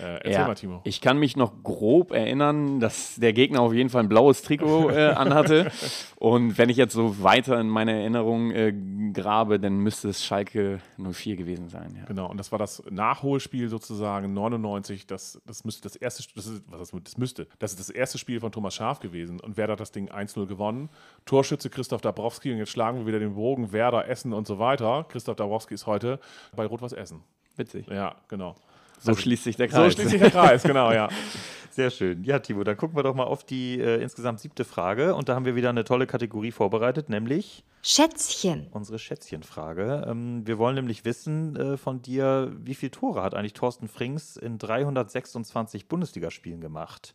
Äh, 0.00 0.14
erzähl 0.14 0.32
ja, 0.32 0.46
mal, 0.46 0.54
Timo. 0.54 0.80
Ich 0.84 1.00
kann 1.00 1.18
mich 1.18 1.36
noch 1.36 1.62
grob 1.62 2.12
erinnern, 2.12 2.80
dass 2.80 3.16
der 3.16 3.32
Gegner 3.32 3.60
auf 3.60 3.74
jeden 3.74 3.90
Fall 3.90 4.02
ein 4.02 4.08
blaues 4.08 4.42
Trikot 4.42 4.90
äh, 4.90 5.08
anhatte. 5.16 5.70
Und 6.16 6.56
wenn 6.58 6.68
ich 6.68 6.76
jetzt 6.76 6.94
so 6.94 7.22
weiter 7.22 7.60
in 7.60 7.68
meine 7.68 7.92
Erinnerung 7.92 8.50
äh, 8.52 8.72
grabe, 9.12 9.60
dann 9.60 9.78
müsste 9.78 10.08
es 10.08 10.24
Schalke 10.24 10.80
04 10.98 11.36
gewesen 11.36 11.68
sein. 11.68 11.94
Ja. 11.98 12.04
Genau, 12.06 12.30
und 12.30 12.38
das 12.38 12.52
war 12.52 12.58
das 12.58 12.82
Nachholspiel 12.90 13.68
sozusagen 13.68 14.32
99. 14.32 15.06
Das, 15.06 15.40
das 15.46 15.64
müsste 15.64 15.82
das 15.82 15.96
erste, 15.96 16.22
das, 16.34 16.46
ist, 16.46 16.62
was 16.68 16.90
das, 16.90 17.02
das 17.02 17.18
müsste, 17.18 17.46
das 17.58 17.72
ist 17.72 17.80
das 17.80 17.90
erste 17.90 18.18
Spiel 18.18 18.40
von 18.40 18.52
Thomas 18.52 18.74
Schaf 18.74 19.00
gewesen. 19.00 19.40
Und 19.40 19.56
Werder 19.56 19.72
hat 19.72 19.80
das 19.80 19.92
Ding 19.92 20.10
1-0 20.10 20.46
gewonnen. 20.46 20.88
Torschütze 21.26 21.70
Christoph 21.70 22.00
Dabrowski. 22.00 22.52
Und 22.52 22.58
jetzt 22.58 22.70
schlagen 22.70 22.98
wir 22.98 23.06
wieder 23.06 23.18
den 23.18 23.34
Bogen. 23.34 23.72
Werder, 23.72 24.08
Essen 24.08 24.32
und 24.32 24.46
so 24.46 24.58
weiter. 24.58 25.04
Christoph 25.08 25.36
Dabrowski 25.36 25.74
ist 25.74 25.86
heute 25.86 26.18
bei 26.56 26.64
Rot-Was 26.64 26.92
Essen. 26.92 27.20
Witzig. 27.56 27.86
Ja, 27.88 28.16
genau. 28.28 28.56
So 29.02 29.14
schließt 29.14 29.44
sich 29.44 29.56
der 29.56 29.68
So 29.68 29.76
Kreis. 29.76 29.92
schließt 29.94 30.10
sich 30.10 30.20
der 30.20 30.30
Kreis, 30.30 30.62
genau, 30.62 30.92
ja. 30.92 31.08
Sehr 31.70 31.88
schön. 31.90 32.22
Ja, 32.24 32.38
Timo, 32.38 32.64
dann 32.64 32.76
gucken 32.76 32.96
wir 32.98 33.02
doch 33.02 33.14
mal 33.14 33.24
auf 33.24 33.44
die 33.44 33.80
äh, 33.80 34.02
insgesamt 34.02 34.40
siebte 34.40 34.64
Frage. 34.64 35.14
Und 35.14 35.30
da 35.30 35.34
haben 35.34 35.46
wir 35.46 35.56
wieder 35.56 35.70
eine 35.70 35.84
tolle 35.84 36.06
Kategorie 36.06 36.52
vorbereitet, 36.52 37.08
nämlich 37.08 37.64
Schätzchen. 37.80 38.66
unsere 38.72 38.98
Schätzchenfrage. 38.98 40.04
Ähm, 40.06 40.46
wir 40.46 40.58
wollen 40.58 40.74
nämlich 40.74 41.06
wissen 41.06 41.56
äh, 41.56 41.76
von 41.78 42.02
dir, 42.02 42.52
wie 42.60 42.74
viele 42.74 42.90
Tore 42.90 43.22
hat 43.22 43.32
eigentlich 43.34 43.54
Thorsten 43.54 43.88
Frings 43.88 44.36
in 44.36 44.58
326 44.58 45.88
Bundesligaspielen 45.88 46.60
gemacht? 46.60 47.14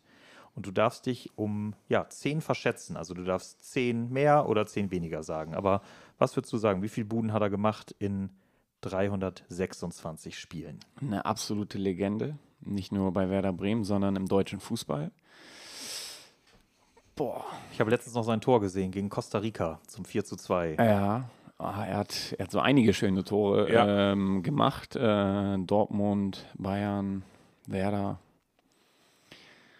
Und 0.56 0.66
du 0.66 0.72
darfst 0.72 1.06
dich 1.06 1.30
um 1.36 1.74
ja, 1.88 2.08
10 2.08 2.40
verschätzen. 2.40 2.96
Also 2.96 3.14
du 3.14 3.22
darfst 3.22 3.62
10 3.72 4.10
mehr 4.10 4.48
oder 4.48 4.66
10 4.66 4.90
weniger 4.90 5.22
sagen. 5.22 5.54
Aber 5.54 5.82
was 6.18 6.36
würdest 6.36 6.52
du 6.52 6.56
sagen? 6.58 6.82
Wie 6.82 6.88
viele 6.88 7.06
Buden 7.06 7.32
hat 7.32 7.42
er 7.42 7.50
gemacht 7.50 7.94
in 8.00 8.30
326 8.30 8.30
Spielen? 10.38 10.80
Eine 11.00 11.24
absolute 11.24 11.78
Legende. 11.78 12.38
Nicht 12.60 12.92
nur 12.92 13.12
bei 13.12 13.30
Werder 13.30 13.52
Bremen, 13.52 13.84
sondern 13.84 14.16
im 14.16 14.26
deutschen 14.26 14.60
Fußball. 14.60 15.10
Boah. 17.14 17.44
Ich 17.72 17.80
habe 17.80 17.90
letztens 17.90 18.14
noch 18.14 18.22
sein 18.24 18.40
Tor 18.40 18.60
gesehen 18.60 18.90
gegen 18.90 19.08
Costa 19.08 19.38
Rica 19.38 19.80
zum 19.86 20.04
4 20.04 20.24
zu 20.24 20.36
2. 20.36 20.76
Ja, 20.78 21.28
ah, 21.58 21.84
er, 21.84 21.96
hat, 21.98 22.34
er 22.38 22.44
hat 22.44 22.52
so 22.52 22.60
einige 22.60 22.94
schöne 22.94 23.24
Tore 23.24 23.72
Ja. 23.72 24.12
ähm, 24.12 24.42
gemacht. 24.42 24.94
Äh, 24.96 25.58
Dortmund, 25.58 26.46
Bayern, 26.56 27.22
Werder. 27.66 28.20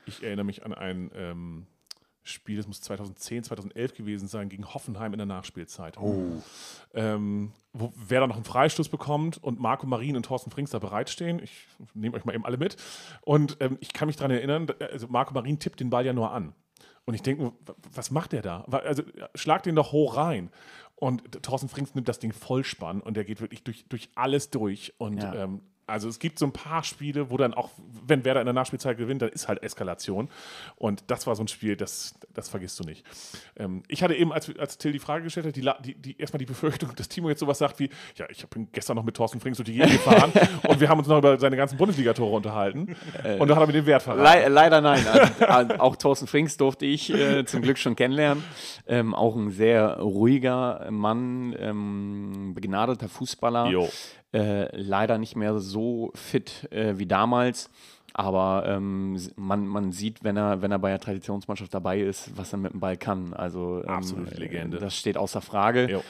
Ich 0.07 0.23
erinnere 0.23 0.45
mich 0.47 0.65
an 0.65 0.75
ein 0.75 1.11
ähm, 1.15 1.67
Spiel, 2.29 2.57
das 2.57 2.67
muss 2.67 2.81
2010, 2.81 3.45
2011 3.45 3.95
gewesen 3.95 4.29
sein, 4.29 4.49
gegen 4.49 4.67
Hoffenheim 4.73 5.13
in 5.13 5.19
der 5.19 5.27
Nachspielzeit. 5.27 5.97
Ähm, 6.95 7.53
wo 7.73 7.93
wer 7.97 8.21
da 8.21 8.27
noch 8.27 8.37
einen 8.37 8.45
Freistoß 8.45 8.89
bekommt 8.89 9.43
und 9.43 9.61
Marco 9.61 9.87
Marin 9.87 10.17
und 10.17 10.25
Thorsten 10.25 10.51
Frings 10.51 10.71
da 10.71 10.79
bereitstehen. 10.79 11.41
Ich 11.43 11.67
nehme 11.95 12.17
euch 12.17 12.25
mal 12.25 12.35
eben 12.35 12.45
alle 12.45 12.57
mit. 12.57 12.77
Und 13.23 13.57
ähm, 13.61 13.77
ich 13.81 13.93
kann 13.93 14.07
mich 14.07 14.17
daran 14.17 14.31
erinnern, 14.31 14.67
also 14.91 15.07
Marco 15.09 15.35
Marin 15.35 15.59
tippt 15.59 15.81
den 15.81 15.91
Ball 15.91 16.05
ja 16.07 16.13
nur 16.13 16.31
an. 16.33 16.55
Und 17.05 17.15
ich 17.15 17.23
denke, 17.23 17.53
was 17.95 18.11
macht 18.11 18.33
der 18.33 18.43
da? 18.43 18.63
Also 18.63 19.03
schlag 19.35 19.63
den 19.63 19.75
doch 19.75 19.93
hoch 19.93 20.17
rein. 20.17 20.51
Und 20.95 21.43
Thorsten 21.43 21.69
Frings 21.69 21.95
nimmt 21.95 22.09
das 22.09 22.19
Ding 22.19 22.33
Vollspann 22.33 23.01
und 23.01 23.17
der 23.17 23.25
geht 23.25 23.41
wirklich 23.41 23.63
durch, 23.65 23.87
durch 23.89 24.11
alles 24.15 24.51
durch. 24.51 24.93
Und 24.99 25.23
Ja. 25.23 25.35
ähm, 25.45 25.63
also 25.89 26.09
es 26.09 26.19
gibt 26.19 26.39
so 26.39 26.47
ein 26.47 26.53
paar 26.53 26.85
Spiele, 26.85 27.31
wo 27.31 27.37
dann 27.37 27.55
auch, 27.55 27.71
wenn 28.07 28.25
Werder 28.25 28.41
in 28.41 28.47
der 28.47 28.55
Nachspielzeit 28.55 28.99
gewinnt, 28.99 29.23
dann 29.23 29.31
ist 29.31 29.49
halt 29.49 29.63
Eskalation. 29.63 30.29
Und 30.77 31.05
das 31.09 31.27
war 31.27 31.35
so 31.35 31.43
ein 31.43 31.49
Spiel, 31.49 31.77
das, 31.77 32.15
das 32.35 32.49
vergisst 32.49 32.79
du 32.79 32.85
nicht. 32.85 33.05
Ähm, 33.57 33.83
ich 33.89 34.03
hatte 34.03 34.15
eben, 34.15 34.33
als, 34.33 34.57
als 34.59 34.79
Till 34.79 34.93
die 34.93 34.99
Frage 34.99 35.25
gestellt 35.25 35.47
hat, 35.47 35.57
die, 35.57 35.69
die, 35.83 35.95
die, 35.95 36.19
erstmal 36.19 36.39
die 36.39 36.47
Befürchtung, 36.47 36.95
dass 36.95 37.09
Timo 37.09 37.29
jetzt 37.29 37.41
sowas 37.41 37.59
sagt 37.59 37.79
wie, 37.81 37.91
ja, 38.17 38.27
ich 38.29 38.47
bin 38.49 38.69
gestern 38.73 38.97
noch 38.97 39.05
mit 39.05 39.17
Thorsten 39.17 39.41
Frings 39.41 39.57
durch 39.57 39.67
die 39.67 39.75
Gegend 39.75 39.93
gefahren 39.93 40.33
und 40.69 40.81
wir 40.81 40.89
haben 40.89 40.99
uns 40.99 41.09
noch 41.09 41.19
über 41.19 41.39
seine 41.39 41.57
ganzen 41.57 41.77
Bundesligatore 41.77 42.37
unterhalten. 42.37 42.97
und 43.39 43.49
da 43.49 43.57
hat 43.57 43.63
er 43.63 43.67
mir 43.67 43.73
den 43.73 43.87
Wert 43.87 44.03
verraten. 44.03 44.43
Le 44.43 44.49
leider 44.49 44.81
nein. 44.81 45.05
Also, 45.41 45.75
auch 45.79 45.97
Thorsten 45.97 46.27
Frings 46.27 46.57
durfte 46.57 46.87
ich 46.87 47.13
äh, 47.13 47.45
zum 47.45 47.63
Glück 47.63 47.79
schon 47.79 47.97
kennenlernen. 47.97 48.45
Ähm, 48.87 49.15
auch 49.15 49.37
ein 49.37 49.51
sehr 49.51 49.99
ruhiger 49.99 50.91
Mann, 50.91 51.55
ähm, 51.59 52.53
begnadeter 52.55 53.09
Fußballer. 53.09 53.69
Jo. 53.69 53.89
Äh, 54.35 54.75
leider 54.77 55.17
nicht 55.19 55.37
mehr 55.37 55.59
so 55.59 56.11
fit 56.15 56.71
äh, 56.71 56.99
wie 56.99 57.07
damals. 57.07 57.71
Aber 58.15 58.65
ähm, 58.67 59.19
man, 59.37 59.67
man 59.67 59.93
sieht, 59.93 60.25
wenn 60.25 60.37
er, 60.37 60.61
wenn 60.61 60.73
er 60.73 60.79
bei 60.79 60.91
der 60.91 60.99
Traditionsmannschaft 60.99 61.73
dabei 61.73 62.01
ist, 62.01 62.37
was 62.37 62.53
er 62.53 62.59
mit 62.59 62.73
dem 62.73 62.81
Ball 62.81 62.97
kann. 62.97 63.33
Also 63.33 63.83
ähm, 63.85 63.89
Absolute 63.89 64.37
Legende. 64.37 64.79
Das 64.79 64.97
steht 64.97 65.17
außer 65.17 65.41
Frage. 65.41 65.89
Jo. 65.91 66.03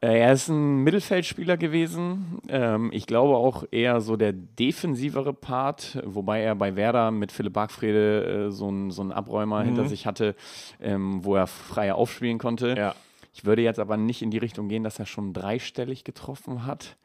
Äh, 0.00 0.18
Er 0.18 0.32
ist 0.32 0.48
ein 0.48 0.78
Mittelfeldspieler 0.78 1.56
gewesen. 1.56 2.40
Ähm, 2.48 2.90
ich 2.92 3.06
glaube 3.06 3.36
auch 3.36 3.64
eher 3.70 4.00
so 4.00 4.16
der 4.16 4.32
defensivere 4.32 5.32
Part, 5.32 6.02
wobei 6.04 6.40
er 6.40 6.54
bei 6.56 6.74
Werder 6.74 7.10
mit 7.10 7.32
Philipp 7.32 7.52
Bargfrede 7.52 8.46
äh, 8.48 8.50
so 8.50 8.68
einen 8.68 8.90
so 8.90 9.02
einen 9.02 9.12
Abräumer 9.12 9.62
hinter 9.62 9.86
sich 9.86 10.06
hatte, 10.06 10.34
ähm, 10.80 11.24
wo 11.24 11.36
er 11.36 11.46
freier 11.46 11.94
aufspielen 11.96 12.38
konnte. 12.38 12.74
Ja. 12.76 12.94
Ich 13.32 13.44
würde 13.44 13.62
jetzt 13.62 13.78
aber 13.78 13.96
nicht 13.96 14.22
in 14.22 14.30
die 14.30 14.38
Richtung 14.38 14.68
gehen, 14.68 14.82
dass 14.82 14.98
er 14.98 15.06
schon 15.06 15.32
dreistellig 15.32 16.02
getroffen 16.02 16.66
hat. 16.66 16.96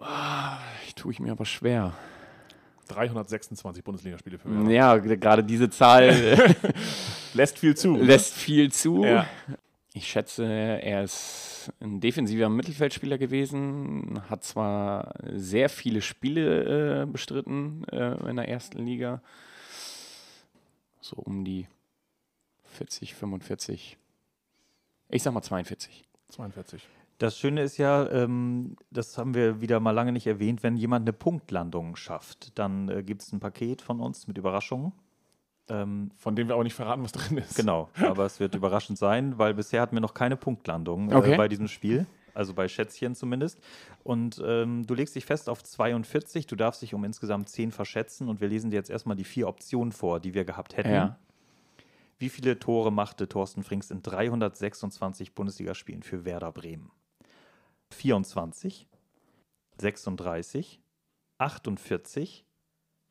Ah, 0.00 0.58
Ich 0.86 0.94
tue 0.94 1.12
ich 1.12 1.20
mir 1.20 1.32
aber 1.32 1.44
schwer. 1.44 1.92
326 2.88 3.82
Bundesligaspiele 3.82 4.38
für 4.38 4.48
Werder. 4.54 4.70
Ja, 4.70 4.96
gerade 4.98 5.42
diese 5.42 5.68
Zahl 5.70 6.54
Lässt 7.34 7.58
viel 7.58 7.76
zu. 7.76 7.96
lässt 7.96 8.32
viel 8.34 8.70
zu. 8.72 9.04
Ja. 9.04 9.26
Ich 9.92 10.06
schätze, 10.08 10.44
er 10.44 11.02
ist 11.04 11.72
ein 11.80 12.00
defensiver 12.00 12.48
Mittelfeldspieler 12.48 13.18
gewesen, 13.18 14.20
hat 14.30 14.44
zwar 14.44 15.14
sehr 15.32 15.68
viele 15.68 16.00
Spiele 16.02 17.02
äh, 17.02 17.06
bestritten 17.06 17.84
äh, 17.88 18.28
in 18.28 18.36
der 18.36 18.48
ersten 18.48 18.84
Liga, 18.84 19.20
so 21.00 21.16
um 21.16 21.44
die 21.44 21.66
40, 22.74 23.14
45. 23.14 23.96
Ich 25.08 25.22
sag 25.22 25.32
mal 25.32 25.42
42. 25.42 26.04
42. 26.28 26.86
Das 27.18 27.38
Schöne 27.38 27.62
ist 27.62 27.78
ja, 27.78 28.08
ähm, 28.10 28.76
das 28.90 29.16
haben 29.16 29.34
wir 29.34 29.60
wieder 29.60 29.80
mal 29.80 29.92
lange 29.92 30.12
nicht 30.12 30.26
erwähnt, 30.26 30.62
wenn 30.62 30.76
jemand 30.76 31.04
eine 31.04 31.12
Punktlandung 31.14 31.96
schafft, 31.96 32.58
dann 32.58 32.88
äh, 32.90 33.02
gibt 33.02 33.22
es 33.22 33.32
ein 33.32 33.40
Paket 33.40 33.80
von 33.80 34.00
uns 34.00 34.26
mit 34.26 34.36
Überraschungen. 34.36 34.92
Ähm, 35.68 36.12
Von 36.16 36.36
dem 36.36 36.46
wir 36.46 36.54
aber 36.54 36.62
nicht 36.62 36.74
verraten, 36.74 37.02
was 37.02 37.10
drin 37.12 37.38
ist. 37.38 37.56
genau, 37.56 37.88
aber 38.00 38.24
es 38.26 38.38
wird 38.38 38.54
überraschend 38.54 38.98
sein, 38.98 39.36
weil 39.38 39.52
bisher 39.54 39.80
hatten 39.82 39.96
wir 39.96 40.00
noch 40.00 40.14
keine 40.14 40.36
Punktlandung 40.36 41.10
äh, 41.10 41.14
Okay. 41.14 41.36
bei 41.36 41.48
diesem 41.48 41.66
Spiel, 41.66 42.06
also 42.34 42.54
bei 42.54 42.68
Schätzchen 42.68 43.16
zumindest. 43.16 43.58
Und 44.04 44.40
ähm, 44.46 44.86
du 44.86 44.94
legst 44.94 45.16
dich 45.16 45.24
fest 45.24 45.48
auf 45.48 45.64
42, 45.64 46.46
du 46.46 46.54
darfst 46.54 46.82
dich 46.82 46.94
um 46.94 47.02
insgesamt 47.02 47.48
10 47.48 47.72
verschätzen 47.72 48.28
und 48.28 48.40
wir 48.40 48.46
lesen 48.48 48.70
dir 48.70 48.76
jetzt 48.76 48.90
erstmal 48.90 49.16
die 49.16 49.24
vier 49.24 49.48
Optionen 49.48 49.90
vor, 49.90 50.20
die 50.20 50.34
wir 50.34 50.44
gehabt 50.44 50.76
hätten. 50.76 50.92
Ja. 50.92 51.18
Wie 52.18 52.28
viele 52.28 52.58
Tore 52.60 52.92
machte 52.92 53.28
Thorsten 53.28 53.64
Frings 53.64 53.90
in 53.90 54.02
326 54.02 55.34
Bundesligaspielen 55.34 56.02
für 56.04 56.24
Werder 56.24 56.52
Bremen? 56.52 56.92
24, 57.92 58.86
36, 59.78 60.80
48 61.38 62.44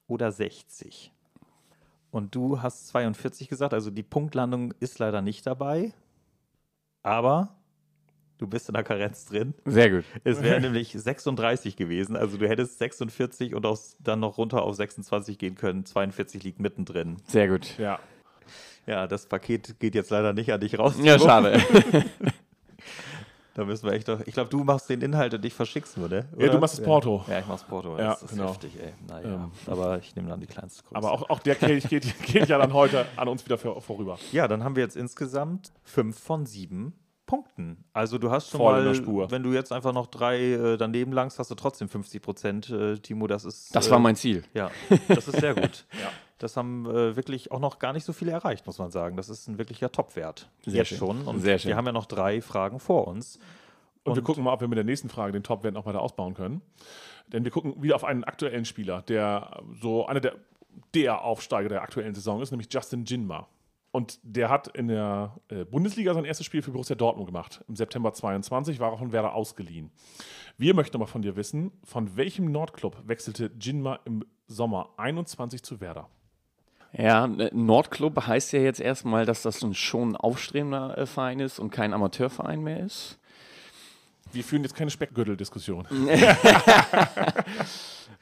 oder 0.07 0.31
60? 0.31 1.11
Und 2.11 2.33
du 2.33 2.61
hast 2.61 2.87
42 2.87 3.49
gesagt, 3.49 3.73
also 3.73 3.91
die 3.91 4.03
Punktlandung 4.03 4.73
ist 4.79 4.99
leider 4.99 5.21
nicht 5.21 5.45
dabei, 5.45 5.93
aber 7.03 7.55
du 8.37 8.47
bist 8.47 8.69
in 8.69 8.73
der 8.73 8.83
Karenz 8.83 9.25
drin. 9.25 9.53
Sehr 9.65 9.89
gut. 9.89 10.05
Es 10.23 10.41
wäre 10.41 10.61
nämlich 10.61 10.93
36 10.93 11.75
gewesen, 11.75 12.15
also 12.15 12.37
du 12.37 12.47
hättest 12.47 12.79
46 12.79 13.53
und 13.53 13.65
aus, 13.65 13.97
dann 13.99 14.21
noch 14.21 14.37
runter 14.37 14.63
auf 14.63 14.75
26 14.75 15.37
gehen 15.37 15.55
können. 15.55 15.85
42 15.85 16.43
liegt 16.43 16.59
mittendrin. 16.59 17.17
Sehr 17.27 17.47
gut. 17.49 17.77
Ja. 17.77 17.99
Ja, 18.87 19.07
das 19.07 19.25
Paket 19.25 19.79
geht 19.79 19.95
jetzt 19.95 20.11
leider 20.11 20.31
nicht 20.31 20.53
an 20.53 20.61
dich 20.61 20.77
raus. 20.77 20.95
Ja, 21.01 21.17
schade. 21.17 21.59
Da 23.55 23.63
müssen 23.65 23.85
wir 23.85 23.93
echt 23.93 24.07
doch. 24.09 24.19
Ich 24.25 24.33
glaube, 24.33 24.49
du 24.49 24.63
machst 24.65 24.89
den 24.89 25.01
Inhalt 25.01 25.33
und 25.33 25.43
ich 25.45 25.53
verschick's 25.53 25.95
nur, 25.95 26.09
ne? 26.09 26.27
Ja, 26.37 26.49
du 26.49 26.59
machst 26.59 26.77
das 26.77 26.85
Porto. 26.85 27.23
Ja, 27.27 27.39
ich 27.39 27.47
mach's 27.47 27.63
Porto. 27.63 27.97
Ja, 27.97 28.09
das 28.09 28.23
ist 28.23 28.29
genau. 28.31 28.49
heftig, 28.49 28.77
ey. 28.79 28.93
Naja. 29.07 29.33
Ähm. 29.33 29.51
aber 29.65 29.97
ich 29.97 30.13
nehme 30.15 30.27
dann 30.27 30.41
die 30.41 30.45
kleinste 30.45 30.83
Größe. 30.83 30.95
Aber 30.97 31.11
auch, 31.11 31.29
auch 31.29 31.39
der 31.39 31.55
Kelch 31.55 31.87
geht, 31.87 32.05
geht 32.25 32.49
ja 32.49 32.57
dann 32.57 32.73
heute 32.73 33.05
an 33.15 33.29
uns 33.29 33.45
wieder 33.45 33.57
vor- 33.57 33.81
vorüber. 33.81 34.19
Ja, 34.33 34.47
dann 34.49 34.63
haben 34.63 34.75
wir 34.75 34.83
jetzt 34.83 34.97
insgesamt 34.97 35.71
fünf 35.83 36.19
von 36.19 36.45
sieben 36.45 36.93
Punkten. 37.25 37.85
Also 37.93 38.17
du 38.17 38.29
hast 38.29 38.49
schon 38.49 38.59
Voll 38.59 38.77
in 38.79 38.83
mal, 38.85 38.87
der 38.89 38.93
Spur. 38.95 39.31
wenn 39.31 39.41
du 39.41 39.53
jetzt 39.53 39.71
einfach 39.71 39.93
noch 39.93 40.07
drei 40.07 40.37
äh, 40.51 40.77
daneben 40.77 41.11
langst, 41.13 41.39
hast 41.39 41.49
du 41.49 41.55
trotzdem 41.55 41.87
50 41.87 42.21
Prozent, 42.21 42.69
äh, 42.69 42.97
Timo. 42.97 43.25
Das 43.25 43.45
ist. 43.45 43.73
Das 43.75 43.87
äh, 43.87 43.91
war 43.91 43.99
mein 43.99 44.15
Ziel. 44.17 44.43
Ja, 44.53 44.69
das 45.07 45.27
ist 45.29 45.39
sehr 45.39 45.55
gut. 45.55 45.85
Ja. 45.93 46.09
Das 46.37 46.57
haben 46.57 46.85
äh, 46.85 47.15
wirklich 47.15 47.51
auch 47.51 47.59
noch 47.59 47.79
gar 47.79 47.93
nicht 47.93 48.03
so 48.03 48.11
viele 48.11 48.31
erreicht, 48.31 48.65
muss 48.65 48.77
man 48.77 48.91
sagen. 48.91 49.15
Das 49.15 49.29
ist 49.29 49.47
ein 49.47 49.57
wirklicher 49.57 49.91
Topwert. 49.91 50.49
Sehr 50.65 50.75
jetzt 50.75 50.89
schön. 50.89 50.97
schon. 50.97 51.27
Und 51.27 51.39
Sehr 51.39 51.59
schön. 51.59 51.69
wir 51.69 51.77
haben 51.77 51.85
ja 51.85 51.93
noch 51.93 52.05
drei 52.05 52.41
Fragen 52.41 52.79
vor 52.79 53.07
uns. 53.07 53.39
Und, 54.03 54.15
wir 54.15 54.21
gucken 54.21 54.43
mal, 54.43 54.53
ob 54.53 54.61
wir 54.61 54.67
mit 54.67 54.77
der 54.77 54.83
nächsten 54.83 55.09
Frage 55.09 55.31
den 55.31 55.43
Top-Wert 55.43 55.73
noch 55.73 55.85
weiter 55.85 56.01
ausbauen 56.01 56.35
können. 56.35 56.61
Denn 57.27 57.43
wir 57.43 57.51
gucken 57.51 57.81
wieder 57.81 57.95
auf 57.95 58.03
einen 58.03 58.23
aktuellen 58.23 58.65
Spieler, 58.65 59.01
der 59.01 59.61
so 59.81 60.05
einer 60.05 60.19
der, 60.19 60.35
der 60.93 61.23
Aufsteiger 61.23 61.69
der 61.69 61.81
aktuellen 61.81 62.13
Saison 62.13 62.41
ist, 62.41 62.51
nämlich 62.51 62.67
Justin 62.71 63.05
Jinma. 63.05 63.47
Und 63.91 64.19
der 64.23 64.49
hat 64.49 64.67
in 64.75 64.89
der 64.89 65.37
äh, 65.47 65.63
Bundesliga 65.63 66.13
sein 66.13 66.25
erstes 66.25 66.45
Spiel 66.45 66.61
für 66.61 66.71
Borussia 66.71 66.97
Dortmund 66.97 67.27
gemacht. 67.27 67.63
Im 67.69 67.77
September 67.77 68.11
22 68.11 68.79
war 68.79 68.91
er 68.91 68.97
von 68.97 69.13
Werder 69.13 69.33
ausgeliehen. 69.33 69.89
Wir 70.57 70.73
möchten 70.73 70.97
aber 70.97 71.07
von 71.07 71.21
dir 71.21 71.37
wissen, 71.37 71.71
von 71.83 72.17
welchem 72.17 72.51
Nordclub 72.51 73.07
wechselte 73.07 73.51
Jinma 73.59 73.99
im 74.03 74.25
Sommer 74.47 74.89
21 74.97 75.63
zu 75.63 75.79
Werder? 75.79 76.09
Ja, 76.97 77.25
äh, 77.25 77.49
Nordclub 77.53 78.25
heißt 78.27 78.53
ja 78.53 78.59
jetzt 78.59 78.79
erstmal, 78.79 79.25
dass 79.25 79.41
das 79.41 79.61
ein 79.63 79.73
schon 79.73 80.15
aufstrebender 80.15 80.97
äh, 80.97 81.05
Verein 81.05 81.39
ist 81.39 81.59
und 81.59 81.69
kein 81.71 81.93
Amateurverein 81.93 82.61
mehr 82.61 82.79
ist. 82.79 83.17
Wir 84.31 84.43
führen 84.43 84.63
jetzt 84.63 84.75
keine 84.75 84.91
Speckgürtel-Diskussion. 84.91 85.87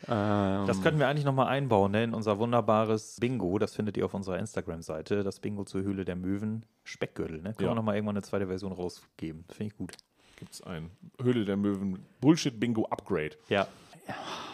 Das 0.06 0.82
könnten 0.82 1.00
wir 1.00 1.08
eigentlich 1.08 1.24
nochmal 1.24 1.48
einbauen 1.48 1.92
ne, 1.92 2.04
in 2.04 2.14
unser 2.14 2.38
wunderbares 2.38 3.18
Bingo. 3.22 3.58
Das 3.58 3.74
findet 3.76 3.96
ihr 3.96 4.04
auf 4.06 4.14
unserer 4.14 4.38
Instagram-Seite. 4.38 5.24
Das 5.24 5.40
Bingo 5.40 5.64
zur 5.64 5.82
Höhle 5.84 6.04
der 6.04 6.16
Möwen. 6.16 6.66
Speckgürtel. 6.84 7.38
Ne? 7.38 7.54
Können 7.54 7.68
Ja. 7.68 7.72
wir 7.72 7.76
nochmal 7.76 7.96
irgendwann 7.96 8.18
eine 8.18 8.24
zweite 8.24 8.48
Version 8.48 8.74
rausgeben. 8.74 9.46
Finde 9.50 9.72
ich 9.72 9.78
gut. 9.78 9.94
Gibt 10.36 10.54
es 10.54 10.62
ein 10.62 10.92
Höhle 11.22 11.46
der 11.46 11.56
Möwen 11.56 12.06
Bullshit-Bingo-Upgrade? 12.20 13.38
Ja, 13.48 13.68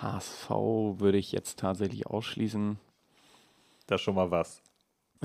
HSV 0.01 0.49
würde 0.99 1.17
ich 1.17 1.31
jetzt 1.31 1.57
tatsächlich 1.59 2.05
ausschließen. 2.05 2.77
Das 3.89 4.01
ist 4.01 4.05
schon 4.05 4.15
mal 4.15 4.31
was. 4.31 4.63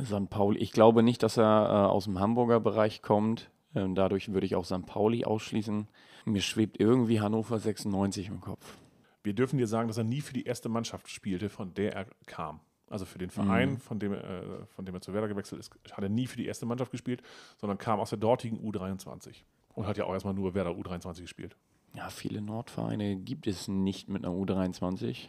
St. 0.03 0.29
Pauli, 0.29 0.59
ich 0.59 0.73
glaube 0.73 1.03
nicht, 1.03 1.23
dass 1.23 1.37
er 1.37 1.67
äh, 1.69 1.91
aus 1.91 2.05
dem 2.05 2.19
Hamburger 2.19 2.61
Bereich 2.61 3.03
kommt. 3.03 3.51
Ähm, 3.75 3.95
dadurch 3.95 4.33
würde 4.33 4.47
ich 4.47 4.57
auch 4.57 4.65
St. 4.65 4.87
Pauli 4.87 5.25
ausschließen. 5.25 5.89
Mir 6.25 6.43
schwebt 6.43 6.81
irgendwie 6.81 7.21
Hannover 7.21 7.59
96 7.59 8.29
im 8.29 8.41
Kopf. 8.41 8.77
Wir 9.23 9.35
dürfen 9.35 9.59
dir 9.59 9.67
sagen, 9.67 9.89
dass 9.89 9.99
er 9.99 10.05
nie 10.05 10.21
für 10.21 10.35
die 10.35 10.45
erste 10.45 10.69
Mannschaft 10.69 11.09
spielte, 11.09 11.49
von 11.49 11.75
der 11.75 11.95
er 11.95 12.07
kam. 12.27 12.61
Also 12.91 13.07
für 13.07 13.19
den 13.19 13.31
Verein, 13.31 13.79
von, 13.79 13.99
dem, 13.99 14.12
er, 14.12 14.23
äh, 14.23 14.67
von 14.75 14.85
dem 14.85 14.95
er 14.95 15.01
zu 15.01 15.12
Werder 15.12 15.29
gewechselt 15.29 15.59
ist, 15.59 15.71
hat 15.93 16.03
er 16.03 16.11
nie 16.11 16.27
für 16.27 16.37
die 16.37 16.47
erste 16.47 16.67
Mannschaft 16.67 16.91
gespielt, 16.91 17.23
sondern 17.57 17.79
kam 17.79 17.99
aus 17.99 18.11
der 18.11 18.19
dortigen 18.19 18.59
U23. 18.59 19.37
Und 19.75 19.87
hat 19.87 19.97
ja 19.97 20.05
auch 20.05 20.12
erstmal 20.12 20.35
nur 20.35 20.55
Werder 20.55 20.71
U23 20.71 21.23
gespielt. 21.23 21.57
Ja, 21.95 22.09
viele 22.09 22.41
Nordvereine 22.41 23.17
gibt 23.17 23.47
es 23.47 23.69
nicht 23.69 24.09
mit 24.09 24.25
einer 24.25 24.35
U23, 24.35 25.29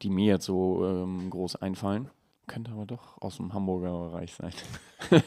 die 0.00 0.10
mir 0.10 0.26
jetzt 0.26 0.46
so 0.46 0.86
ähm, 0.86 1.28
groß 1.28 1.56
einfallen. 1.56 2.10
Könnte 2.52 2.70
aber 2.72 2.84
doch 2.84 3.16
aus 3.22 3.38
dem 3.38 3.54
Hamburger 3.54 4.10
Bereich 4.10 4.34
sein. 4.34 4.52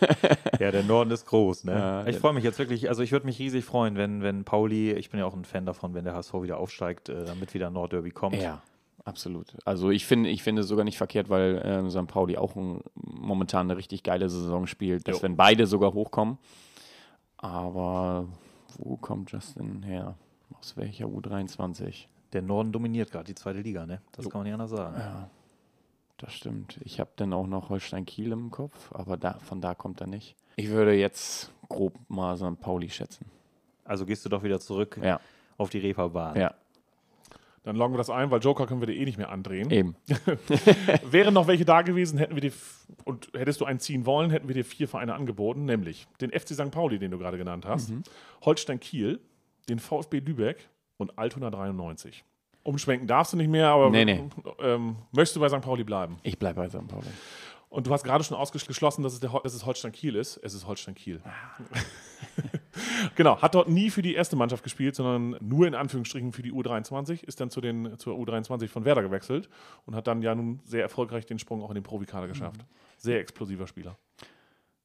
Ja, 0.60 0.72
der 0.72 0.84
Norden 0.84 1.10
ist 1.12 1.26
groß, 1.26 1.64
ne? 1.66 1.74
Ja, 1.74 2.08
ich 2.08 2.18
freue 2.18 2.34
mich 2.34 2.44
jetzt 2.44 2.60
wirklich, 2.60 2.88
also 2.88 3.02
ich 3.04 3.12
würde 3.12 3.26
mich 3.26 3.40
riesig 3.40 3.66
freuen, 3.66 3.98
wenn, 3.98 4.22
wenn 4.22 4.46
Pauli, 4.46 4.94
ich 4.94 5.10
bin 5.10 5.20
ja 5.20 5.26
auch 5.26 5.36
ein 5.36 5.44
Fan 5.44 5.66
davon, 5.66 5.94
wenn 5.96 6.06
der 6.06 6.14
HSV 6.14 6.34
wieder 6.36 6.58
aufsteigt, 6.60 7.10
äh, 7.10 7.26
damit 7.26 7.54
wieder 7.54 7.70
Nordderby 7.72 8.12
kommt. 8.12 8.36
Ja, 8.36 8.62
absolut. 9.04 9.58
Also 9.66 9.90
ich 9.90 10.06
finde, 10.06 10.30
ich 10.30 10.44
finde 10.44 10.62
es 10.62 10.68
sogar 10.68 10.86
nicht 10.86 10.98
verkehrt, 10.98 11.30
weil 11.30 11.62
ähm, 11.66 11.90
St. 11.90 12.08
Pauli 12.08 12.38
auch 12.38 12.56
ein, 12.56 12.82
momentan 12.94 13.68
eine 13.68 13.78
richtig 13.78 14.04
geile 14.04 14.30
Saison 14.30 14.66
spielt, 14.68 15.08
dass 15.08 15.18
Jo. 15.18 15.24
wenn 15.24 15.36
beide 15.36 15.66
sogar 15.68 15.94
hochkommen. 15.94 16.38
Aber 17.38 18.28
wo 18.78 18.98
kommt 18.98 19.32
Justin 19.32 19.84
her? 19.84 20.16
Aus 20.60 20.78
welcher 20.78 21.06
U23? 21.06 22.06
Der 22.34 22.44
Norden 22.44 22.72
dominiert 22.72 23.12
gerade 23.12 23.26
die 23.26 23.36
zweite 23.36 23.60
Liga, 23.62 23.86
ne? 23.86 24.02
Das 24.14 24.30
kann 24.30 24.40
man 24.40 24.46
nicht 24.46 24.54
anders 24.54 24.72
sagen. 24.72 24.96
Ja, 24.98 25.30
das 26.18 26.34
stimmt. 26.34 26.80
Ich 26.84 27.00
habe 27.00 27.10
dann 27.16 27.34
auch 27.34 27.48
noch 27.48 27.70
Holstein 27.70 28.06
Kiel 28.06 28.32
im 28.32 28.52
Kopf, 28.52 28.92
aber 28.94 29.18
da, 29.18 29.40
von 29.40 29.62
da 29.62 29.76
kommt 29.76 30.02
er 30.02 30.08
nicht. 30.08 30.36
Ich 30.56 30.70
würde 30.70 30.94
jetzt 30.94 31.52
grob 31.70 31.98
mal 32.08 32.38
St. 32.38 32.60
Pauli 32.60 32.90
schätzen. 32.90 33.26
Also 33.84 34.06
gehst 34.06 34.24
du 34.26 34.30
doch 34.30 34.44
wieder 34.44 34.60
zurück 34.60 35.00
Ja, 35.04 35.20
auf 35.58 35.70
die 35.70 35.80
Reeperbahn. 35.80 36.36
ja, 36.38 36.54
Dann 37.64 37.76
loggen 37.76 37.94
wir 37.94 37.98
das 37.98 38.10
ein, 38.10 38.32
weil 38.32 38.40
Joker 38.42 38.66
können 38.68 38.80
wir 38.82 38.88
dir 38.88 38.96
eh 38.96 39.06
nicht 39.06 39.18
mehr 39.18 39.30
andrehen. 39.30 39.70
eben. 39.72 39.96
Wären 41.04 41.34
noch 41.34 41.48
welche 41.48 41.66
da 41.66 41.82
gewesen, 41.82 42.18
hätten 42.18 42.36
wir 42.36 42.42
dir, 42.42 42.54
und 43.04 43.30
hättest 43.34 43.62
du 43.62 43.66
einen 43.66 43.80
ziehen 43.80 44.06
wollen, 44.06 44.32
hätten 44.32 44.48
wir 44.48 44.56
dir 44.56 44.66
vier 44.66 44.88
Vereine 44.88 45.14
angeboten, 45.16 45.66
nämlich 45.66 46.08
den 46.22 46.32
FC 46.32 46.50
St. 46.54 46.72
Pauli, 46.72 46.98
den 47.00 47.12
du 47.12 47.18
gerade 47.18 47.38
genannt 47.38 47.66
hast, 47.66 47.92
Holstein 48.44 48.80
Kiel, 48.80 49.20
den 49.70 49.80
VfB 49.80 50.20
Lübeck 50.20 50.70
und 50.98 51.18
Altona 51.20 51.50
93. 51.52 52.24
Umschwenken 52.66 53.08
darfst 53.08 53.32
du 53.34 53.38
nicht 53.38 53.50
mehr, 53.50 53.70
aber 53.70 53.90
Nee, 53.92 54.06
nee. 54.06 54.24
Ähm, 54.60 54.96
möchtest 55.12 55.36
du 55.36 55.40
bei 55.40 55.50
St. 55.50 55.62
Pauli 55.62 55.84
bleiben? 55.84 56.18
Ich 56.24 56.40
bleibe 56.40 56.62
bei 56.62 56.68
St. 56.68 56.88
Pauli. 56.88 57.08
Und 57.70 57.88
du 57.88 57.92
hast 57.92 58.04
gerade 58.04 58.24
schon 58.24 58.38
ausgeschlossen, 58.38 59.04
dass 59.04 59.14
es, 59.14 59.20
der, 59.20 59.30
dass 59.44 59.54
es 59.54 59.66
Holstein 59.66 59.92
Kiel 59.92 60.16
ist. 60.16 60.38
Es 60.38 60.54
ist 60.54 60.66
Holstein 60.66 60.96
Kiel. 60.96 61.22
genau, 63.16 63.42
hat 63.42 63.54
dort 63.54 63.70
nie 63.70 63.90
für 63.90 64.02
die 64.02 64.16
erste 64.16 64.36
Mannschaft 64.36 64.64
gespielt, 64.64 64.96
sondern 64.96 65.38
nur 65.42 65.68
in 65.68 65.76
Anführungsstrichen 65.76 66.32
für 66.32 66.42
die 66.42 66.54
U23, 66.54 67.24
ist 67.24 67.42
dann 67.42 67.50
zu 67.50 67.62
den, 67.62 68.00
zur 68.00 68.16
U23 68.18 68.68
von 68.70 68.86
Werder 68.86 69.02
gewechselt 69.02 69.50
und 69.86 69.96
hat 69.96 70.08
dann 70.08 70.22
ja 70.22 70.34
nun 70.34 70.62
sehr 70.64 70.82
erfolgreich 70.82 71.26
den 71.26 71.38
Sprung 71.38 71.62
auch 71.62 71.70
in 71.70 71.76
den 71.76 71.84
Profikader 71.84 72.28
geschafft. 72.28 72.62
Sehr 72.98 73.20
explosiver 73.20 73.68
Spieler. 73.68 73.98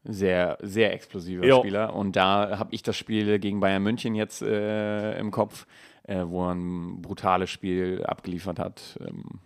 Sehr, 0.02 0.58
sehr 0.60 0.92
explosiver 0.92 1.46
Jo. 1.46 1.60
Spieler. 1.60 1.94
Und 1.94 2.16
da 2.16 2.58
habe 2.58 2.74
ich 2.74 2.82
das 2.82 2.96
Spiel 2.96 3.38
gegen 3.38 3.60
Bayern 3.60 3.82
München 3.82 4.14
jetzt 4.14 4.42
äh, 4.42 5.18
im 5.18 5.30
Kopf, 5.30 5.66
äh, 6.04 6.24
wo 6.26 6.46
er 6.46 6.54
ein 6.54 7.02
brutales 7.02 7.50
Spiel 7.50 8.02
abgeliefert 8.04 8.58
hat. 8.58 8.98
Ähm, 9.00 9.40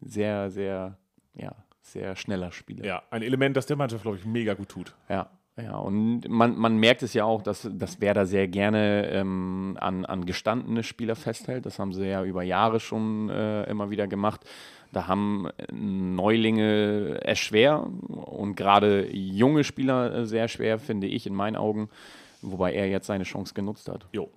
sehr, 0.00 0.50
sehr, 0.50 0.96
ja, 1.34 1.54
sehr 1.82 2.16
schneller 2.16 2.52
Spieler. 2.52 2.84
Ja, 2.84 3.02
ein 3.10 3.22
Element, 3.22 3.56
das 3.56 3.66
der 3.66 3.76
Mannschaft, 3.76 4.02
glaube 4.02 4.18
ich, 4.18 4.24
mega 4.24 4.54
gut 4.54 4.68
tut. 4.68 4.94
Ja, 5.08 5.30
ja. 5.60 5.76
Und 5.76 6.28
man, 6.28 6.56
man 6.56 6.76
merkt 6.76 7.02
es 7.02 7.14
ja 7.14 7.24
auch, 7.24 7.42
dass, 7.42 7.68
dass 7.72 8.00
Werder 8.00 8.26
sehr 8.26 8.48
gerne 8.48 9.08
ähm, 9.08 9.76
an, 9.80 10.04
an 10.04 10.24
gestandene 10.24 10.82
Spieler 10.82 11.16
festhält. 11.16 11.66
Das 11.66 11.78
haben 11.78 11.92
sie 11.92 12.06
ja 12.06 12.24
über 12.24 12.42
Jahre 12.42 12.80
schon 12.80 13.28
äh, 13.28 13.64
immer 13.64 13.90
wieder 13.90 14.06
gemacht. 14.06 14.44
Da 14.92 15.06
haben 15.06 15.46
äh, 15.46 15.72
Neulinge 15.72 17.20
es 17.22 17.38
schwer 17.38 17.86
und 18.08 18.56
gerade 18.56 19.14
junge 19.14 19.64
Spieler 19.64 20.14
äh, 20.14 20.26
sehr 20.26 20.48
schwer, 20.48 20.78
finde 20.78 21.06
ich 21.06 21.26
in 21.26 21.34
meinen 21.34 21.56
Augen. 21.56 21.88
Wobei 22.42 22.72
er 22.72 22.88
jetzt 22.88 23.06
seine 23.06 23.24
Chance 23.24 23.52
genutzt 23.52 23.88
hat. 23.88 24.06
Jo, 24.12 24.30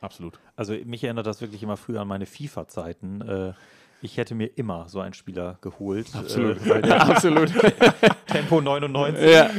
absolut. 0.00 0.38
Also 0.56 0.74
mich 0.84 1.04
erinnert 1.04 1.26
das 1.26 1.40
wirklich 1.40 1.62
immer 1.62 1.76
früher 1.76 2.00
an 2.00 2.08
meine 2.08 2.26
FIFA-Zeiten. 2.26 3.20
Äh, 3.22 3.52
ich 4.00 4.16
hätte 4.16 4.34
mir 4.34 4.46
immer 4.46 4.88
so 4.88 5.00
einen 5.00 5.14
Spieler 5.14 5.58
geholt. 5.60 6.14
Absolut. 6.14 6.64
Äh, 6.66 6.90
Absolut. 6.90 7.52
Tempo 8.26 8.60
99. 8.60 9.30
ja. 9.30 9.50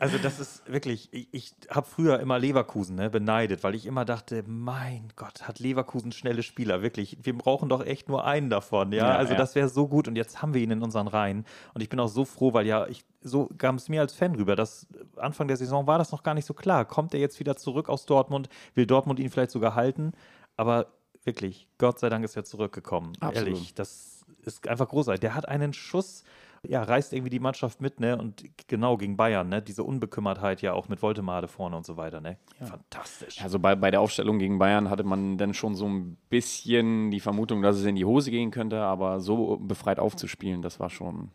Also 0.00 0.18
das 0.18 0.40
ist 0.40 0.70
wirklich, 0.70 1.08
ich, 1.12 1.28
ich 1.32 1.52
habe 1.70 1.86
früher 1.86 2.20
immer 2.20 2.38
Leverkusen 2.38 2.96
ne, 2.96 3.10
beneidet, 3.10 3.62
weil 3.64 3.74
ich 3.74 3.86
immer 3.86 4.04
dachte, 4.04 4.44
mein 4.46 5.08
Gott, 5.16 5.46
hat 5.46 5.58
Leverkusen 5.58 6.12
schnelle 6.12 6.42
Spieler, 6.42 6.82
wirklich. 6.82 7.18
Wir 7.22 7.36
brauchen 7.36 7.68
doch 7.68 7.84
echt 7.84 8.08
nur 8.08 8.24
einen 8.24 8.48
davon, 8.48 8.92
ja. 8.92 9.10
Ja, 9.10 9.16
also 9.16 9.32
ja. 9.32 9.38
das 9.38 9.54
wäre 9.54 9.68
so 9.68 9.88
gut 9.88 10.08
und 10.08 10.16
jetzt 10.16 10.40
haben 10.40 10.54
wir 10.54 10.62
ihn 10.62 10.70
in 10.70 10.82
unseren 10.82 11.08
Reihen. 11.08 11.44
Und 11.74 11.82
ich 11.82 11.88
bin 11.88 12.00
auch 12.00 12.08
so 12.08 12.24
froh, 12.24 12.54
weil 12.54 12.66
ja, 12.66 12.86
ich, 12.86 13.04
so 13.20 13.50
kam 13.58 13.76
es 13.76 13.88
mir 13.88 14.00
als 14.00 14.14
Fan 14.14 14.34
rüber, 14.34 14.56
dass 14.56 14.86
Anfang 15.16 15.48
der 15.48 15.56
Saison 15.56 15.86
war 15.86 15.98
das 15.98 16.12
noch 16.12 16.22
gar 16.22 16.34
nicht 16.34 16.46
so 16.46 16.54
klar. 16.54 16.84
Kommt 16.84 17.12
er 17.12 17.20
jetzt 17.20 17.40
wieder 17.40 17.56
zurück 17.56 17.88
aus 17.88 18.06
Dortmund? 18.06 18.48
Will 18.74 18.86
Dortmund 18.86 19.20
ihn 19.20 19.30
vielleicht 19.30 19.50
sogar 19.50 19.74
halten? 19.74 20.12
Aber 20.56 20.86
wirklich, 21.24 21.68
Gott 21.78 21.98
sei 21.98 22.08
Dank 22.08 22.24
ist 22.24 22.36
er 22.36 22.44
zurückgekommen. 22.44 23.12
Absolut. 23.20 23.48
Ehrlich, 23.48 23.74
das 23.74 24.24
ist 24.44 24.68
einfach 24.68 24.88
großartig. 24.88 25.20
Der 25.20 25.34
hat 25.34 25.48
einen 25.48 25.72
Schuss, 25.72 26.24
ja, 26.64 26.82
reißt 26.82 27.12
irgendwie 27.12 27.30
die 27.30 27.40
Mannschaft 27.40 27.80
mit, 27.80 28.00
ne? 28.00 28.16
Und 28.16 28.44
genau 28.68 28.96
gegen 28.96 29.16
Bayern, 29.16 29.48
ne? 29.48 29.62
Diese 29.62 29.82
Unbekümmertheit 29.82 30.62
ja 30.62 30.72
auch 30.72 30.88
mit 30.88 31.02
Woltemade 31.02 31.48
vorne 31.48 31.76
und 31.76 31.84
so 31.84 31.96
weiter, 31.96 32.20
ne? 32.20 32.38
Fantastisch. 32.60 33.42
Also 33.42 33.58
bei, 33.58 33.74
bei 33.74 33.90
der 33.90 34.00
Aufstellung 34.00 34.38
gegen 34.38 34.58
Bayern 34.58 34.88
hatte 34.88 35.04
man 35.04 35.38
dann 35.38 35.54
schon 35.54 35.74
so 35.74 35.88
ein 35.88 36.16
bisschen 36.28 37.10
die 37.10 37.20
Vermutung, 37.20 37.62
dass 37.62 37.76
es 37.76 37.84
in 37.84 37.96
die 37.96 38.04
Hose 38.04 38.30
gehen 38.30 38.50
könnte, 38.50 38.80
aber 38.80 39.20
so 39.20 39.56
befreit 39.56 39.98
aufzuspielen, 39.98 40.62
das 40.62 40.78
war 40.78 40.90
schon 40.90 41.30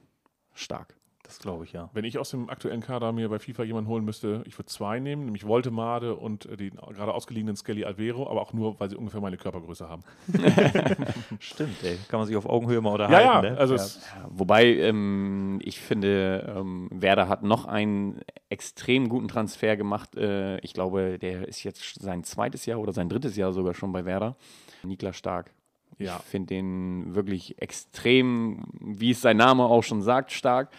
stark. 0.53 0.95
Das 1.27 1.39
glaube 1.39 1.65
ich, 1.65 1.73
ja. 1.73 1.89
Wenn 1.93 2.05
ich 2.05 2.17
aus 2.17 2.29
dem 2.29 2.49
aktuellen 2.49 2.79
Kader 2.79 3.11
mir 3.11 3.27
bei 3.27 3.37
FIFA 3.37 3.63
jemanden 3.63 3.89
holen 3.89 4.05
müsste, 4.05 4.43
ich 4.45 4.57
würde 4.57 4.67
zwei 4.67 4.99
nehmen, 4.99 5.25
nämlich 5.25 5.45
Voltemade 5.45 6.15
und 6.15 6.45
den 6.59 6.75
gerade 6.77 7.13
ausgeliehenen 7.13 7.57
Skelly 7.57 7.83
Alvero, 7.83 8.29
aber 8.29 8.41
auch 8.41 8.53
nur, 8.53 8.79
weil 8.79 8.89
sie 8.89 8.95
ungefähr 8.95 9.19
meine 9.19 9.35
Körpergröße 9.35 9.89
haben. 9.89 10.03
Stimmt, 11.39 11.83
ey. 11.83 11.97
Kann 12.07 12.19
man 12.21 12.27
sich 12.27 12.37
auf 12.37 12.45
Augenhöhe 12.45 12.79
mal 12.79 12.91
unterhalten. 12.91 13.27
Ja, 13.27 13.43
ja, 13.43 13.51
ne? 13.51 13.57
also 13.57 13.75
Ja, 13.75 13.83
wobei 14.29 14.65
ähm, 14.75 15.59
ich 15.61 15.79
finde, 15.79 16.55
ähm, 16.57 16.87
Werder 16.91 17.27
hat 17.27 17.43
noch 17.43 17.65
einen 17.65 18.21
extrem 18.47 19.09
guten 19.09 19.27
Transfer 19.27 19.75
gemacht. 19.75 20.15
Äh, 20.15 20.59
ich 20.59 20.73
glaube, 20.73 21.19
der 21.19 21.45
ist 21.47 21.63
jetzt 21.63 22.01
sein 22.01 22.23
zweites 22.23 22.65
Jahr 22.65 22.79
oder 22.79 22.93
sein 22.93 23.09
drittes 23.09 23.35
Jahr 23.35 23.51
sogar 23.51 23.73
schon 23.73 23.91
bei 23.91 24.05
Werder. 24.05 24.37
Niklas 24.83 25.17
Stark. 25.17 25.51
Ja. 25.99 26.17
Ich 26.17 26.29
finde 26.29 26.47
den 26.47 27.15
wirklich 27.15 27.61
extrem, 27.61 28.63
wie 28.79 29.11
es 29.11 29.21
sein 29.21 29.37
Name 29.37 29.63
auch 29.63 29.83
schon 29.83 30.01
sagt, 30.01 30.31
stark. 30.31 30.69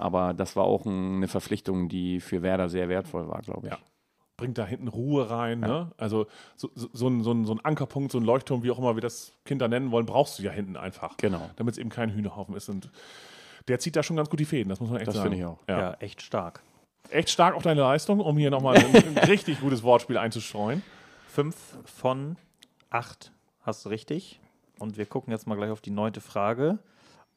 Aber 0.00 0.34
das 0.34 0.56
war 0.56 0.64
auch 0.64 0.86
ein, 0.86 1.16
eine 1.16 1.28
Verpflichtung, 1.28 1.88
die 1.88 2.20
für 2.20 2.42
Werder 2.42 2.68
sehr 2.68 2.88
wertvoll 2.88 3.28
war, 3.28 3.40
glaube 3.42 3.68
ich. 3.68 3.72
Ja. 3.72 3.78
bringt 4.36 4.56
da 4.58 4.66
hinten 4.66 4.88
Ruhe 4.88 5.28
rein. 5.30 5.60
Ne? 5.60 5.92
Also 5.98 6.26
so, 6.56 6.70
so, 6.74 6.88
so, 6.92 7.08
ein, 7.08 7.22
so, 7.22 7.32
ein, 7.32 7.44
so 7.44 7.52
ein 7.52 7.60
Ankerpunkt, 7.64 8.10
so 8.12 8.18
ein 8.18 8.24
Leuchtturm, 8.24 8.62
wie 8.62 8.70
auch 8.70 8.78
immer 8.78 8.96
wir 8.96 9.02
das 9.02 9.32
Kinder 9.44 9.68
nennen 9.68 9.90
wollen, 9.90 10.06
brauchst 10.06 10.38
du 10.38 10.42
ja 10.42 10.50
hinten 10.50 10.76
einfach. 10.76 11.16
Genau. 11.18 11.50
Damit 11.56 11.72
es 11.74 11.78
eben 11.78 11.90
kein 11.90 12.10
Hühnerhaufen 12.10 12.54
ist. 12.56 12.68
Und 12.68 12.90
der 13.68 13.78
zieht 13.78 13.96
da 13.96 14.02
schon 14.02 14.16
ganz 14.16 14.30
gut 14.30 14.40
die 14.40 14.46
Fäden, 14.46 14.70
das 14.70 14.80
muss 14.80 14.88
man 14.88 14.98
echt 14.98 15.08
Das 15.08 15.14
sagen. 15.16 15.30
finde 15.30 15.38
ich 15.38 15.44
auch. 15.44 15.58
Ja. 15.68 15.78
ja, 15.78 15.92
echt 16.00 16.22
stark. 16.22 16.62
Echt 17.10 17.28
stark 17.30 17.54
auf 17.54 17.62
deine 17.62 17.80
Leistung, 17.82 18.20
um 18.20 18.36
hier 18.38 18.50
nochmal 18.50 18.78
ein, 18.78 18.94
ein 18.94 19.18
richtig 19.28 19.60
gutes 19.60 19.82
Wortspiel 19.82 20.16
einzustreuen. 20.16 20.82
Fünf 21.28 21.56
von 21.84 22.36
acht 22.88 23.32
hast 23.62 23.84
du 23.84 23.90
richtig. 23.90 24.40
Und 24.78 24.96
wir 24.96 25.04
gucken 25.06 25.32
jetzt 25.32 25.46
mal 25.46 25.56
gleich 25.56 25.70
auf 25.70 25.82
die 25.82 25.90
neunte 25.90 26.20
Frage. 26.22 26.78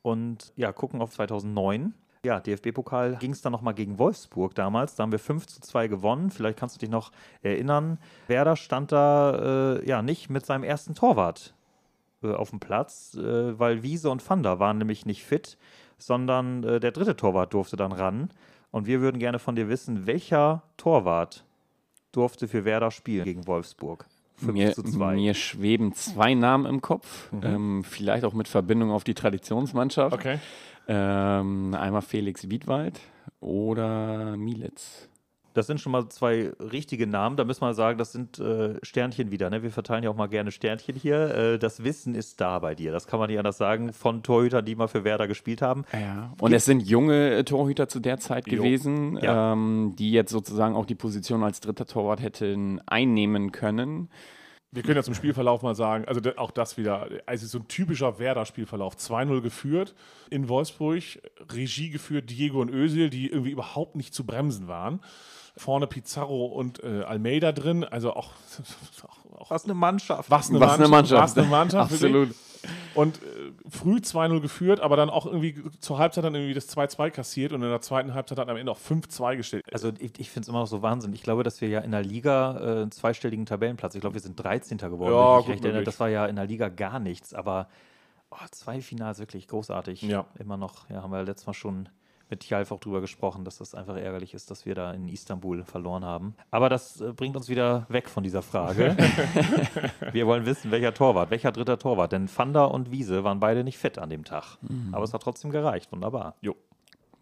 Und 0.01 0.53
ja, 0.55 0.71
gucken 0.71 1.01
auf 1.01 1.11
2009. 1.11 1.93
Ja, 2.25 2.39
DFB-Pokal 2.39 3.17
ging 3.17 3.31
es 3.31 3.41
dann 3.41 3.51
nochmal 3.51 3.73
gegen 3.73 3.99
Wolfsburg 3.99 4.55
damals. 4.55 4.95
Da 4.95 5.03
haben 5.03 5.11
wir 5.11 5.19
5 5.19 5.45
zu 5.45 5.59
2 5.59 5.89
gewonnen. 5.89 6.31
Vielleicht 6.31 6.57
kannst 6.57 6.75
du 6.75 6.79
dich 6.79 6.89
noch 6.89 7.11
erinnern. 7.41 7.97
Werder 8.27 8.55
stand 8.55 8.93
da 8.93 9.75
äh, 9.75 9.85
ja 9.85 10.01
nicht 10.01 10.29
mit 10.29 10.45
seinem 10.45 10.63
ersten 10.63 10.95
Torwart 10.95 11.53
äh, 12.23 12.31
auf 12.31 12.51
dem 12.51 12.61
Platz, 12.61 13.15
äh, 13.15 13.59
weil 13.59 13.83
Wiese 13.83 14.09
und 14.09 14.21
Vander 14.21 14.59
waren 14.59 14.77
nämlich 14.77 15.05
nicht 15.05 15.25
fit, 15.25 15.57
sondern 15.97 16.63
äh, 16.63 16.79
der 16.79 16.91
dritte 16.91 17.17
Torwart 17.17 17.53
durfte 17.53 17.75
dann 17.75 17.91
ran. 17.91 18.29
Und 18.71 18.87
wir 18.87 19.01
würden 19.01 19.19
gerne 19.19 19.37
von 19.37 19.57
dir 19.57 19.67
wissen, 19.67 20.07
welcher 20.07 20.63
Torwart 20.77 21.43
durfte 22.13 22.47
für 22.47 22.63
Werder 22.63 22.91
spielen 22.91 23.25
gegen 23.25 23.47
Wolfsburg? 23.47 24.05
5 24.37 24.53
Mir, 24.53 24.73
zu 24.73 24.83
2. 24.83 25.15
mir 25.15 25.33
schweben 25.33 25.93
zwei 25.93 26.33
Namen 26.33 26.65
im 26.65 26.81
Kopf, 26.81 27.29
ähm, 27.43 27.83
vielleicht 27.83 28.25
auch 28.25 28.33
mit 28.33 28.47
Verbindung 28.47 28.91
auf 28.91 29.03
die 29.03 29.13
Traditionsmannschaft. 29.13 30.13
Okay. 30.13 30.39
Ähm, 30.87 31.73
einmal 31.75 32.01
Felix 32.01 32.49
Wiedwald 32.49 32.99
oder 33.39 34.35
Mielitz. 34.37 35.09
Das 35.53 35.67
sind 35.67 35.79
schon 35.79 35.91
mal 35.91 36.09
zwei 36.09 36.51
richtige 36.59 37.05
Namen. 37.05 37.37
Da 37.37 37.43
müssen 37.43 37.61
wir 37.61 37.75
sagen, 37.75 37.99
das 37.99 38.11
sind 38.11 38.39
äh, 38.39 38.73
Sternchen 38.81 39.29
wieder. 39.29 39.51
Ne? 39.51 39.61
Wir 39.61 39.69
verteilen 39.69 40.03
ja 40.03 40.09
auch 40.09 40.15
mal 40.15 40.25
gerne 40.27 40.49
Sternchen 40.51 40.95
hier. 40.95 41.35
Äh, 41.35 41.59
das 41.59 41.83
Wissen 41.83 42.15
ist 42.15 42.41
da 42.41 42.57
bei 42.57 42.73
dir. 42.73 42.91
Das 42.91 43.05
kann 43.05 43.19
man 43.19 43.29
nicht 43.29 43.37
anders 43.37 43.59
sagen. 43.59 43.93
Von 43.93 44.23
Torhütern, 44.23 44.65
die 44.65 44.73
mal 44.75 44.87
für 44.87 45.03
Werder 45.03 45.27
gespielt 45.27 45.61
haben. 45.61 45.85
Ja. 45.93 46.33
Und 46.41 46.53
es 46.53 46.65
sind 46.65 46.79
junge 46.81 47.35
äh, 47.35 47.43
Torhüter 47.43 47.87
zu 47.87 47.99
der 47.99 48.17
Zeit 48.17 48.47
Jo. 48.51 48.57
gewesen, 48.63 49.19
Ja. 49.21 49.53
ähm, 49.53 49.93
die 49.95 50.11
jetzt 50.11 50.31
sozusagen 50.31 50.75
auch 50.75 50.87
die 50.87 50.95
Position 50.95 51.43
als 51.43 51.59
dritter 51.59 51.85
Torwart 51.85 52.21
hätten 52.23 52.81
einnehmen 52.87 53.51
können. 53.51 54.09
Wir 54.73 54.81
können 54.81 54.95
ja 54.95 55.03
zum 55.03 55.13
Spielverlauf 55.13 55.61
mal 55.61 55.75
sagen, 55.75 56.05
also 56.05 56.19
auch 56.37 56.49
das 56.49 56.77
wieder, 56.77 57.07
also 57.27 57.45
so 57.45 57.59
ein 57.59 57.67
typischer 57.67 58.17
Werder-Spielverlauf. 58.17 58.95
2-0 58.95 59.41
geführt 59.41 59.93
in 60.31 60.49
Wolfsburg, 60.49 61.03
Regie 61.51 61.91
geführt 61.91 62.31
Diego 62.31 62.59
und 62.59 62.69
Özil, 62.69 63.11
die 63.11 63.27
irgendwie 63.27 63.51
überhaupt 63.51 63.95
nicht 63.95 64.15
zu 64.15 64.25
bremsen 64.25 64.67
waren. 64.67 64.99
Vorne 65.55 65.87
Pizarro 65.87 66.45
und 66.45 66.83
äh, 66.83 67.03
Almeida 67.03 67.51
drin, 67.51 67.83
also 67.83 68.13
auch, 68.13 68.31
auch, 69.07 69.41
auch 69.41 69.51
Was 69.51 69.65
eine 69.65 69.73
Mannschaft. 69.73 70.29
was 70.31 70.49
eine 70.49 70.59
Was 70.59 70.77
Mannschaft. 70.77 70.79
eine 70.79 70.89
Mannschaft. 70.89 71.23
Was 71.23 71.37
eine 71.37 71.47
Mannschaft 71.47 71.91
Absolut. 71.93 72.35
Und 72.95 73.17
äh, 73.17 73.51
früh 73.69 73.97
2-0 73.97 74.39
geführt, 74.39 74.79
aber 74.79 74.95
dann 74.95 75.09
auch 75.09 75.25
irgendwie 75.25 75.61
zur 75.79 75.97
Halbzeit 75.97 76.23
dann 76.23 76.33
irgendwie 76.33 76.53
das 76.53 76.69
2-2 76.75 77.09
kassiert 77.09 77.51
und 77.51 77.61
in 77.61 77.69
der 77.69 77.81
zweiten 77.81 78.13
Halbzeit 78.13 78.37
dann 78.37 78.49
am 78.49 78.55
Ende 78.55 78.71
auch 78.71 78.79
5-2 78.79 79.35
gestellt. 79.35 79.65
Also 79.71 79.91
ich, 79.99 80.17
ich 80.17 80.29
finde 80.29 80.45
es 80.45 80.47
immer 80.47 80.59
noch 80.59 80.67
so 80.67 80.81
Wahnsinn. 80.81 81.11
Ich 81.13 81.23
glaube, 81.23 81.43
dass 81.43 81.59
wir 81.59 81.67
ja 81.67 81.79
in 81.79 81.91
der 81.91 82.03
Liga 82.03 82.57
äh, 82.57 82.81
einen 82.83 82.91
zweistelligen 82.91 83.45
Tabellenplatz, 83.45 83.95
ich 83.95 84.01
glaube, 84.01 84.13
wir 84.13 84.21
sind 84.21 84.41
13. 84.41 84.77
geworden. 84.77 85.13
Ja, 85.13 85.35
wenn 85.35 85.41
ich 85.41 85.47
recht 85.49 85.63
erinnere. 85.65 85.71
möglich. 85.79 85.85
Das 85.85 85.99
war 85.99 86.09
ja 86.09 86.25
in 86.25 86.37
der 86.37 86.45
Liga 86.45 86.69
gar 86.69 86.99
nichts. 86.99 87.33
Aber 87.33 87.67
oh, 88.31 88.45
zwei 88.51 88.79
Finals 88.79 89.19
wirklich 89.19 89.47
großartig. 89.47 90.01
Ja. 90.03 90.25
Immer 90.39 90.55
noch, 90.55 90.89
ja, 90.89 91.01
haben 91.03 91.11
wir 91.11 91.21
letztes 91.23 91.47
Mal 91.47 91.53
schon 91.53 91.89
mit 92.29 92.41
Tjalf 92.41 92.71
auch 92.71 92.79
drüber 92.79 93.01
gesprochen, 93.01 93.45
dass 93.45 93.57
das 93.57 93.75
einfach 93.75 93.95
ärgerlich 93.95 94.33
ist, 94.33 94.49
dass 94.49 94.65
wir 94.65 94.75
da 94.75 94.91
in 94.91 95.07
Istanbul 95.07 95.63
verloren 95.63 96.03
haben. 96.03 96.35
Aber 96.51 96.69
das 96.69 97.01
äh, 97.01 97.13
bringt 97.13 97.35
uns 97.35 97.49
wieder 97.49 97.85
weg 97.89 98.09
von 98.09 98.23
dieser 98.23 98.41
Frage. 98.41 98.95
wir 100.11 100.27
wollen 100.27 100.45
wissen, 100.45 100.71
welcher 100.71 100.93
Torwart, 100.93 101.31
welcher 101.31 101.51
dritter 101.51 101.77
Torwart. 101.77 102.11
Denn 102.11 102.27
Fanda 102.27 102.65
und 102.65 102.91
Wiese 102.91 103.23
waren 103.23 103.39
beide 103.39 103.63
nicht 103.63 103.77
fit 103.77 103.99
an 103.99 104.09
dem 104.09 104.23
Tag. 104.23 104.57
Aber 104.91 105.03
es 105.03 105.13
hat 105.13 105.21
trotzdem 105.21 105.51
gereicht. 105.51 105.91
Wunderbar. 105.91 106.35
Jo. 106.41 106.55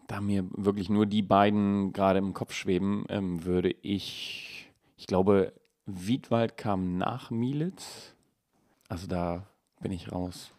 Da 0.08 0.20
mir 0.20 0.44
wirklich 0.56 0.90
nur 0.90 1.06
die 1.06 1.22
beiden 1.22 1.92
gerade 1.92 2.18
im 2.18 2.34
Kopf 2.34 2.52
schweben, 2.52 3.04
ähm, 3.08 3.44
würde 3.44 3.74
ich, 3.82 4.70
ich 4.96 5.06
glaube, 5.06 5.52
Wiedwald 5.86 6.56
kam 6.56 6.96
nach 6.98 7.30
Mielitz. 7.30 8.14
Also 8.88 9.06
da 9.06 9.46
bin 9.80 9.92
ich 9.92 10.12
raus. 10.12 10.52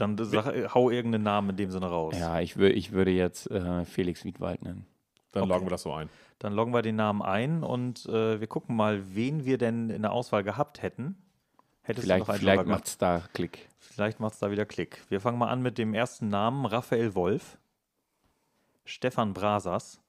Dann 0.00 0.16
sag, 0.18 0.46
äh, 0.46 0.68
hau 0.68 0.88
irgendeinen 0.90 1.24
Namen 1.24 1.50
in 1.50 1.56
dem 1.56 1.70
Sinne 1.70 1.86
raus. 1.86 2.14
Ja, 2.18 2.40
ich, 2.40 2.56
wür, 2.56 2.70
ich 2.70 2.92
würde 2.92 3.10
jetzt 3.10 3.50
äh, 3.50 3.84
Felix 3.84 4.24
Wiedwald 4.24 4.62
nennen. 4.62 4.86
Dann 5.32 5.42
Okay. 5.44 5.52
loggen 5.52 5.66
wir 5.66 5.70
das 5.70 5.82
so 5.82 5.92
ein. 5.92 6.08
Dann 6.38 6.54
loggen 6.54 6.72
wir 6.72 6.80
den 6.82 6.96
Namen 6.96 7.20
ein 7.22 7.62
und 7.62 8.06
äh, 8.06 8.40
wir 8.40 8.46
gucken 8.46 8.74
mal, 8.76 9.14
wen 9.14 9.44
wir 9.44 9.58
denn 9.58 9.90
in 9.90 10.02
der 10.02 10.12
Auswahl 10.12 10.42
gehabt 10.42 10.80
hätten. 10.82 11.16
Hättest 11.82 12.06
Vielleicht, 12.06 12.20
du 12.20 12.24
noch 12.24 12.28
einen 12.30 12.40
vielleicht 12.40 12.66
macht 12.66 12.86
es 12.86 12.98
da 12.98 13.22
Klick. 13.34 13.68
Vielleicht 13.78 14.20
macht 14.20 14.34
es 14.34 14.38
da 14.38 14.50
wieder 14.50 14.64
Klick. 14.64 15.02
Wir 15.08 15.20
fangen 15.20 15.38
mal 15.38 15.48
an 15.48 15.60
mit 15.60 15.76
dem 15.76 15.92
ersten 15.92 16.28
Namen: 16.28 16.64
Raphael 16.66 17.14
Wolf, 17.14 17.58
Stefan 18.84 19.34
Brasas, 19.34 20.00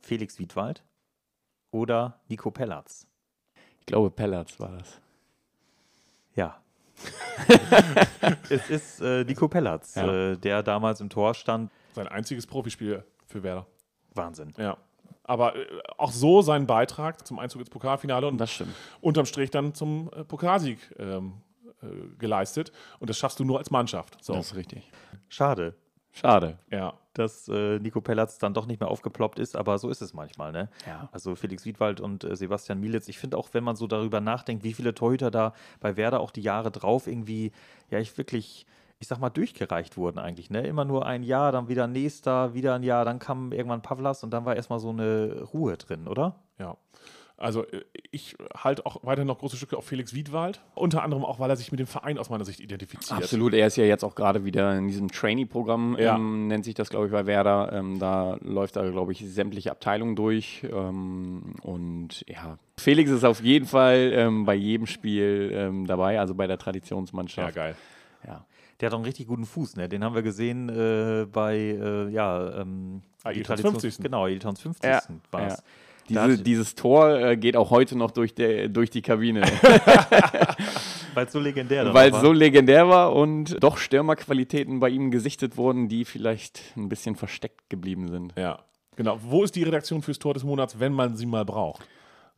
Felix 0.00 0.38
Wiedwald 0.38 0.84
oder 1.70 2.20
Nico 2.28 2.50
Pellatz. 2.50 3.06
Ich 3.80 3.86
glaube, 3.86 4.10
Pellatz 4.10 4.58
war 4.58 4.70
das. 4.72 5.00
Ja. 6.34 6.60
es 8.50 8.70
ist 8.70 9.00
äh, 9.00 9.24
Nico 9.24 9.48
Pellatz, 9.48 9.94
Ja. 9.94 10.32
äh, 10.32 10.36
der 10.36 10.62
damals 10.62 11.00
im 11.00 11.08
Tor 11.08 11.34
stand. 11.34 11.70
Sein 11.94 12.08
einziges 12.08 12.46
Profispiel 12.46 13.04
für 13.26 13.42
Werder. 13.42 13.66
Wahnsinn. 14.14 14.52
Ja. 14.56 14.76
Aber 15.24 15.56
äh, 15.56 15.66
auch 15.98 16.12
so 16.12 16.42
sein 16.42 16.66
Beitrag 16.66 17.26
zum 17.26 17.38
Einzug 17.38 17.60
ins 17.60 17.70
Pokalfinale 17.70 18.26
und 18.28 18.38
Das 18.38 18.52
stimmt. 18.52 18.74
unterm 19.00 19.26
Strich 19.26 19.50
dann 19.50 19.74
zum 19.74 20.10
äh, 20.14 20.24
Pokalsieg 20.24 20.78
ähm, 20.98 21.34
äh, 21.82 21.86
geleistet. 22.18 22.72
Und 23.00 23.10
das 23.10 23.18
schaffst 23.18 23.38
du 23.40 23.44
nur 23.44 23.58
als 23.58 23.70
Mannschaft. 23.70 24.22
So. 24.22 24.34
Das 24.34 24.46
ist 24.46 24.56
richtig. 24.56 24.90
Schade, 25.28 25.74
Schade. 26.12 26.58
ja. 26.70 26.94
Dass 27.18 27.48
äh, 27.48 27.78
Nico 27.78 28.00
Pellatz 28.00 28.38
dann 28.38 28.54
doch 28.54 28.66
nicht 28.66 28.80
mehr 28.80 28.90
aufgeploppt 28.90 29.38
ist, 29.38 29.56
aber 29.56 29.78
so 29.78 29.90
ist 29.90 30.02
es 30.02 30.14
manchmal, 30.14 30.52
ne? 30.52 30.68
Ja. 30.86 31.08
Also 31.12 31.34
Felix 31.34 31.64
Wiedwald 31.64 32.00
und 32.00 32.24
äh, 32.24 32.36
Sebastian 32.36 32.80
Mielitz. 32.80 33.08
Ich 33.08 33.18
finde 33.18 33.36
auch, 33.36 33.48
wenn 33.52 33.64
man 33.64 33.76
so 33.76 33.86
darüber 33.86 34.20
nachdenkt, 34.20 34.64
wie 34.64 34.72
viele 34.72 34.94
Torhüter 34.94 35.30
da 35.30 35.52
bei 35.80 35.96
Werder 35.96 36.20
auch 36.20 36.30
die 36.30 36.42
Jahre 36.42 36.70
drauf 36.70 37.06
irgendwie, 37.06 37.52
ja, 37.90 37.98
ich 37.98 38.16
wirklich, 38.18 38.66
ich 38.98 39.08
sag 39.08 39.18
mal, 39.20 39.30
durchgereicht 39.30 39.96
wurden 39.96 40.18
eigentlich, 40.18 40.50
ne? 40.50 40.66
Immer 40.66 40.84
nur 40.84 41.06
ein 41.06 41.22
Jahr, 41.22 41.52
dann 41.52 41.68
wieder 41.68 41.86
nächster, 41.86 42.54
wieder 42.54 42.74
ein 42.74 42.82
Jahr, 42.82 43.04
dann 43.04 43.18
kam 43.18 43.52
irgendwann 43.52 43.82
Pavlas 43.82 44.22
und 44.24 44.30
dann 44.30 44.44
war 44.44 44.56
erstmal 44.56 44.78
so 44.78 44.90
eine 44.90 45.42
Ruhe 45.52 45.76
drin, 45.76 46.06
oder? 46.08 46.36
Ja. 46.58 46.76
Also 47.38 47.64
äh, 47.66 47.82
ich 48.10 48.34
halte 48.56 48.86
auch 48.86 48.96
weiterhin 49.02 49.26
noch 49.26 49.38
große 49.38 49.56
Stücke 49.56 49.76
auf 49.76 49.84
Felix 49.84 50.14
Wiedwald. 50.14 50.62
Unter 50.74 51.02
anderem 51.02 51.24
auch, 51.24 51.38
weil 51.38 51.50
er 51.50 51.56
sich 51.56 51.70
mit 51.70 51.78
dem 51.80 51.86
Verein 51.86 52.16
aus 52.18 52.30
meiner 52.30 52.44
Sicht 52.46 52.60
identifiziert. 52.60 53.12
Absolut, 53.20 53.52
er 53.52 53.66
ist 53.66 53.76
ja 53.76 53.84
jetzt 53.84 54.04
auch 54.04 54.14
gerade 54.14 54.44
wieder 54.44 54.76
in 54.78 54.88
diesem 54.88 55.08
Trainee-Programm, 55.10 55.96
Ja. 55.98 56.16
ähm, 56.16 56.46
nennt 56.48 56.64
sich 56.64 56.74
das, 56.74 56.88
glaube 56.88 57.06
ich, 57.06 57.12
bei 57.12 57.26
Werder. 57.26 57.72
Ähm, 57.74 57.98
da 57.98 58.38
läuft 58.40 58.76
er, 58.76 58.90
glaube 58.90 59.12
ich, 59.12 59.18
sämtliche 59.26 59.70
Abteilungen 59.70 60.16
durch. 60.16 60.64
Ähm, 60.70 61.54
und 61.62 62.24
ja, 62.26 62.58
Felix 62.78 63.10
ist 63.10 63.24
auf 63.24 63.42
jeden 63.42 63.66
Fall 63.66 64.12
ähm, 64.14 64.44
bei 64.46 64.54
jedem 64.54 64.86
Spiel 64.86 65.50
ähm, 65.52 65.86
dabei, 65.86 66.18
also 66.18 66.34
bei 66.34 66.46
der 66.46 66.56
Ja, 66.56 66.62
Traditionsmannschaft. 66.62 67.54
geil. 67.54 67.76
Ja. 68.26 68.46
Der 68.80 68.86
hat 68.88 68.92
auch 68.94 68.98
einen 68.98 69.06
richtig 69.06 69.26
guten 69.26 69.46
Fuß, 69.46 69.76
ne? 69.76 69.88
Den 69.88 70.04
haben 70.04 70.14
wir 70.14 70.22
gesehen 70.22 70.68
äh, 70.68 71.26
bei, 71.30 71.56
äh, 71.56 72.08
ja, 72.10 72.60
ähm, 72.60 73.02
die 73.24 73.28
Ailtons 73.28 73.60
Traditions- 73.60 73.80
50.. 73.82 73.98
Genau, 74.02 74.24
Ailtons 74.24 74.60
50. 74.60 74.88
Ja, 74.90 75.02
war 75.30 75.46
es. 75.46 75.56
ja. 75.58 75.62
Diese, 76.08 76.38
dieses 76.42 76.74
Tor 76.74 77.18
äh, 77.18 77.36
geht 77.36 77.56
auch 77.56 77.70
heute 77.70 77.96
noch 77.96 78.10
durch, 78.10 78.34
der, 78.34 78.68
durch 78.68 78.90
die 78.90 79.02
Kabine, 79.02 79.42
Weil 81.14 81.26
es 81.26 81.32
so 81.32 81.40
legendär 81.40 81.84
dann 81.84 81.94
weil 81.94 82.12
war. 82.12 82.18
es 82.18 82.24
so 82.24 82.32
legendär 82.32 82.88
war 82.88 83.14
und 83.14 83.62
doch 83.62 83.78
Stürmerqualitäten 83.78 84.80
bei 84.80 84.90
ihm 84.90 85.10
gesichtet 85.10 85.56
wurden, 85.56 85.88
die 85.88 86.04
vielleicht 86.04 86.60
ein 86.76 86.88
bisschen 86.88 87.16
versteckt 87.16 87.70
geblieben 87.70 88.08
sind. 88.08 88.34
Ja. 88.36 88.60
Genau. 88.96 89.18
Wo 89.22 89.44
ist 89.44 89.54
die 89.56 89.62
Redaktion 89.62 90.02
fürs 90.02 90.18
Tor 90.18 90.34
des 90.34 90.44
Monats, 90.44 90.78
wenn 90.78 90.92
man 90.92 91.16
sie 91.16 91.26
mal 91.26 91.44
braucht? 91.44 91.86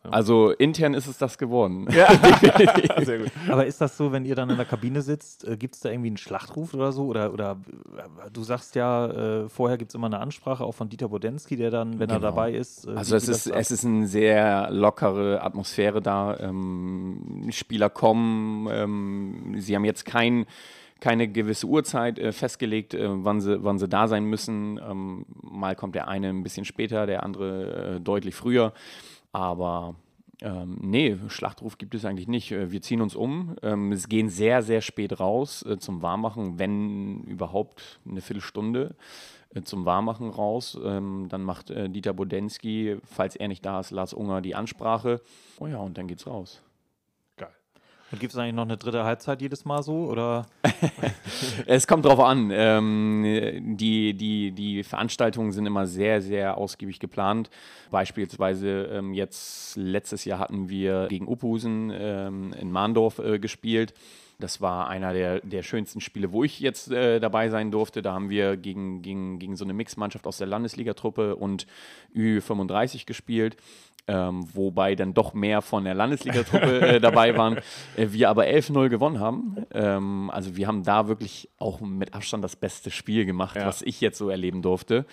Also 0.03 0.53
intern 0.53 0.95
ist 0.95 1.07
es 1.07 1.19
das 1.19 1.37
geworden. 1.39 1.87
Ja, 1.91 2.07
sehr 3.05 3.19
gut. 3.19 3.31
Aber 3.49 3.67
ist 3.67 3.81
das 3.81 3.97
so, 3.97 4.11
wenn 4.13 4.25
ihr 4.25 4.35
dann 4.37 4.49
in 4.49 4.57
der 4.57 4.65
Kabine 4.65 5.03
sitzt, 5.03 5.47
äh, 5.47 5.57
gibt 5.57 5.75
es 5.75 5.81
da 5.81 5.91
irgendwie 5.91 6.09
einen 6.09 6.17
Schlachtruf 6.17 6.73
oder 6.73 6.93
so? 6.93 7.07
Oder, 7.07 7.33
oder 7.33 7.59
äh, 7.97 8.31
du 8.33 8.43
sagst 8.43 8.75
ja, 8.75 9.07
äh, 9.43 9.49
vorher 9.49 9.77
gibt 9.77 9.91
es 9.91 9.95
immer 9.97 10.07
eine 10.07 10.21
Ansprache 10.21 10.65
auch 10.65 10.73
von 10.75 10.89
Dieter 10.89 11.09
Bodensky, 11.09 11.57
der 11.57 11.71
dann, 11.71 11.99
wenn 11.99 12.09
er 12.09 12.17
Genau. 12.17 12.29
dabei 12.31 12.53
ist. 12.53 12.87
Äh, 12.87 12.93
Also 12.93 13.17
es 13.17 13.29
ist, 13.29 13.49
es 13.49 13.71
ist 13.71 13.85
eine 13.85 14.07
sehr 14.07 14.71
lockere 14.71 15.43
Atmosphäre 15.43 16.01
da. 16.01 16.39
Ähm, 16.39 17.49
Spieler 17.51 17.91
kommen, 17.91 18.69
ähm, 18.71 19.55
sie 19.59 19.75
haben 19.75 19.85
jetzt 19.85 20.05
kein, 20.07 20.47
keine 21.01 21.29
gewisse 21.29 21.67
Uhrzeit 21.67 22.19
äh, 22.19 22.33
festgelegt, 22.33 22.95
äh, 22.95 23.09
wann, 23.11 23.41
sie, 23.41 23.63
wann 23.63 23.79
sie 23.79 23.89
da 23.89 24.09
sein 24.09 24.25
müssen. 24.25 24.81
Ähm, 24.89 25.27
mal 25.43 25.75
kommt 25.77 25.95
der 25.97 26.09
eine 26.09 26.29
ein 26.29 26.43
bisschen 26.45 26.65
später, 26.65 27.07
der 27.07 27.25
andere 27.25 27.97
äh, 27.97 28.01
deutlich 28.01 28.35
früher. 28.35 28.73
Aber 29.33 29.95
ähm, 30.41 30.79
nee, 30.81 31.17
Schlachtruf 31.29 31.79
gibt 31.79 31.95
es 31.95 32.05
eigentlich 32.05 32.29
nicht. 32.29 32.53
Äh, 32.53 32.71
Wir 32.71 32.81
ziehen 32.81 33.01
uns 33.01 33.17
um. 33.17 33.57
Ähm, 33.63 33.93
es 33.93 34.09
gehen 34.09 34.29
sehr, 34.29 34.63
sehr 34.63 34.81
spät 34.81 35.19
raus 35.19 35.65
äh, 35.65 35.79
zum 35.79 36.03
Warmmachen, 36.03 36.59
wenn 36.59 37.23
überhaupt 37.25 38.01
eine 38.09 38.21
Viertelstunde 38.21 38.95
äh, 39.55 39.63
zum 39.63 39.85
Warmmachen 39.85 40.31
raus. 40.31 40.79
Ähm, 40.83 41.27
dann 41.29 41.43
macht 41.43 41.71
äh, 41.71 41.89
Dieter 41.89 42.15
Bodensky, 42.15 42.99
falls 43.05 43.35
er 43.35 43.49
nicht 43.49 43.65
da 43.67 43.81
ist, 43.81 43.91
Lars 43.91 44.13
Unger 44.13 44.41
die 44.41 44.55
Ansprache. 44.55 45.21
Oh 45.59 45.67
ja, 45.67 45.79
und 45.79 45.99
dann 45.99 46.07
geht's 46.07 46.27
raus. 46.27 46.63
Und 48.11 48.21
gibt 48.21 48.33
es 48.33 48.39
eigentlich 48.39 48.55
noch 48.55 48.63
eine 48.63 48.79
dritte 48.79 49.05
Halbzeit 49.05 49.43
jedes 49.43 49.65
Mal 49.65 49.83
so? 49.83 50.07
Oder? 50.07 50.47
Es 51.67 51.87
kommt 51.87 52.07
drauf 52.07 52.21
an. 52.21 52.51
Ähm, 52.53 53.77
die, 53.77 54.15
die, 54.15 54.53
die 54.53 54.83
Veranstaltungen 54.83 55.53
sind 55.53 55.67
immer 55.67 55.87
sehr, 55.87 56.23
sehr 56.23 56.57
ausgiebig 56.57 57.01
geplant. 57.01 57.51
Beispielsweise 57.91 58.85
ähm, 58.93 59.13
jetzt 59.13 59.77
letztes 59.77 60.25
Jahr 60.25 60.39
hatten 60.39 60.69
wir 60.69 61.07
gegen 61.09 61.29
Uphusen 61.29 61.93
ähm, 61.95 62.55
in 62.59 62.73
Mahndorf 62.73 63.19
äh, 63.19 63.39
gespielt. 63.39 63.93
Das 64.41 64.61
war 64.61 64.89
einer 64.89 65.13
der, 65.13 65.41
der 65.41 65.65
schönsten 65.65 66.01
Spiele, 66.01 66.31
wo 66.31 66.45
ich 66.45 66.61
jetzt 66.61 66.93
äh, 66.93 67.19
dabei 67.19 67.49
sein 67.49 67.73
durfte. 67.73 68.03
Da 68.03 68.15
haben 68.15 68.31
wir 68.31 68.57
gegen, 68.57 69.03
gegen, 69.03 69.41
gegen 69.41 69.57
so 69.57 69.65
eine 69.65 69.73
Mixmannschaft 69.73 70.29
aus 70.29 70.39
der 70.39 70.47
Landesligatruppe 70.47 71.35
und 71.35 71.67
Ü35 72.15 73.05
gespielt. 73.05 73.57
Ähm, 74.11 74.47
wobei 74.55 74.95
dann 74.95 75.13
doch 75.13 75.35
mehr 75.35 75.61
von 75.61 75.85
der 75.85 75.93
Landesligatruppe 75.95 76.81
äh, 76.81 77.01
dabei 77.01 77.37
waren. 77.37 77.59
Äh, 77.97 78.07
wir 78.11 78.31
aber 78.31 78.45
11-0 78.45 78.89
gewonnen 78.89 79.21
haben. 79.21 79.57
Ähm, 79.73 80.31
also 80.33 80.57
wir 80.57 80.67
haben 80.67 80.83
da 80.83 81.09
wirklich 81.09 81.51
auch 81.59 81.81
mit 81.81 82.15
Abstand 82.15 82.43
das 82.43 82.57
beste 82.57 82.91
Spiel 82.91 83.27
gemacht, 83.27 83.57
Ja. 83.57 83.67
was 83.67 83.83
ich 83.83 84.01
jetzt 84.01 84.17
so 84.17 84.31
erleben 84.31 84.63
durfte. 84.63 85.05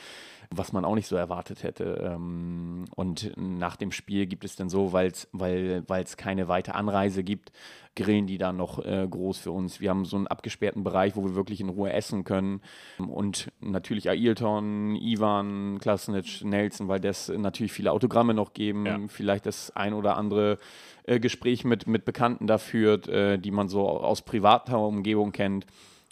Was 0.51 0.73
man 0.73 0.85
auch 0.85 0.95
nicht 0.95 1.07
so 1.07 1.15
erwartet 1.15 1.63
hätte. 1.63 2.01
Ähm, 2.03 2.85
und 2.95 3.31
nach 3.35 3.75
dem 3.75 3.91
Spiel 3.91 4.25
gibt 4.25 4.45
es 4.45 4.55
dann 4.55 4.69
so, 4.69 4.93
weil's, 4.93 5.27
weil 5.31 5.83
es 5.89 6.17
keine 6.17 6.47
weite 6.47 6.75
Anreise 6.75 7.23
gibt, 7.23 7.51
grillen 7.95 8.27
die 8.27 8.37
dann 8.37 8.57
noch 8.57 8.83
äh, 8.83 9.07
groß 9.09 9.37
für 9.39 9.51
uns. 9.51 9.79
Wir 9.79 9.89
haben 9.89 10.05
so 10.05 10.17
einen 10.17 10.27
abgesperrten 10.27 10.83
Bereich, 10.83 11.15
wo 11.15 11.23
wir 11.23 11.35
wirklich 11.35 11.61
in 11.61 11.69
Ruhe 11.69 11.93
essen 11.93 12.23
können. 12.23 12.61
Und 12.97 13.51
natürlich 13.61 14.09
Ailton, 14.09 14.95
Ivan, 14.95 15.79
Klasnic, 15.79 16.43
Nelson, 16.43 16.87
weil 16.87 16.99
das 16.99 17.29
natürlich 17.29 17.71
viele 17.71 17.91
Autogramme 17.91 18.33
noch 18.33 18.53
geben. 18.53 18.85
Ja. 18.85 18.99
Vielleicht 19.07 19.45
das 19.45 19.75
ein 19.75 19.93
oder 19.93 20.17
andere 20.17 20.57
äh, 21.05 21.19
Gespräch 21.19 21.63
mit, 21.63 21.87
mit 21.87 22.05
Bekannten 22.05 22.47
da 22.47 22.57
führt, 22.57 23.07
äh, 23.07 23.37
die 23.37 23.51
man 23.51 23.69
so 23.69 23.87
aus 23.87 24.21
privater 24.21 24.79
Umgebung 24.79 25.31
kennt. 25.31 25.65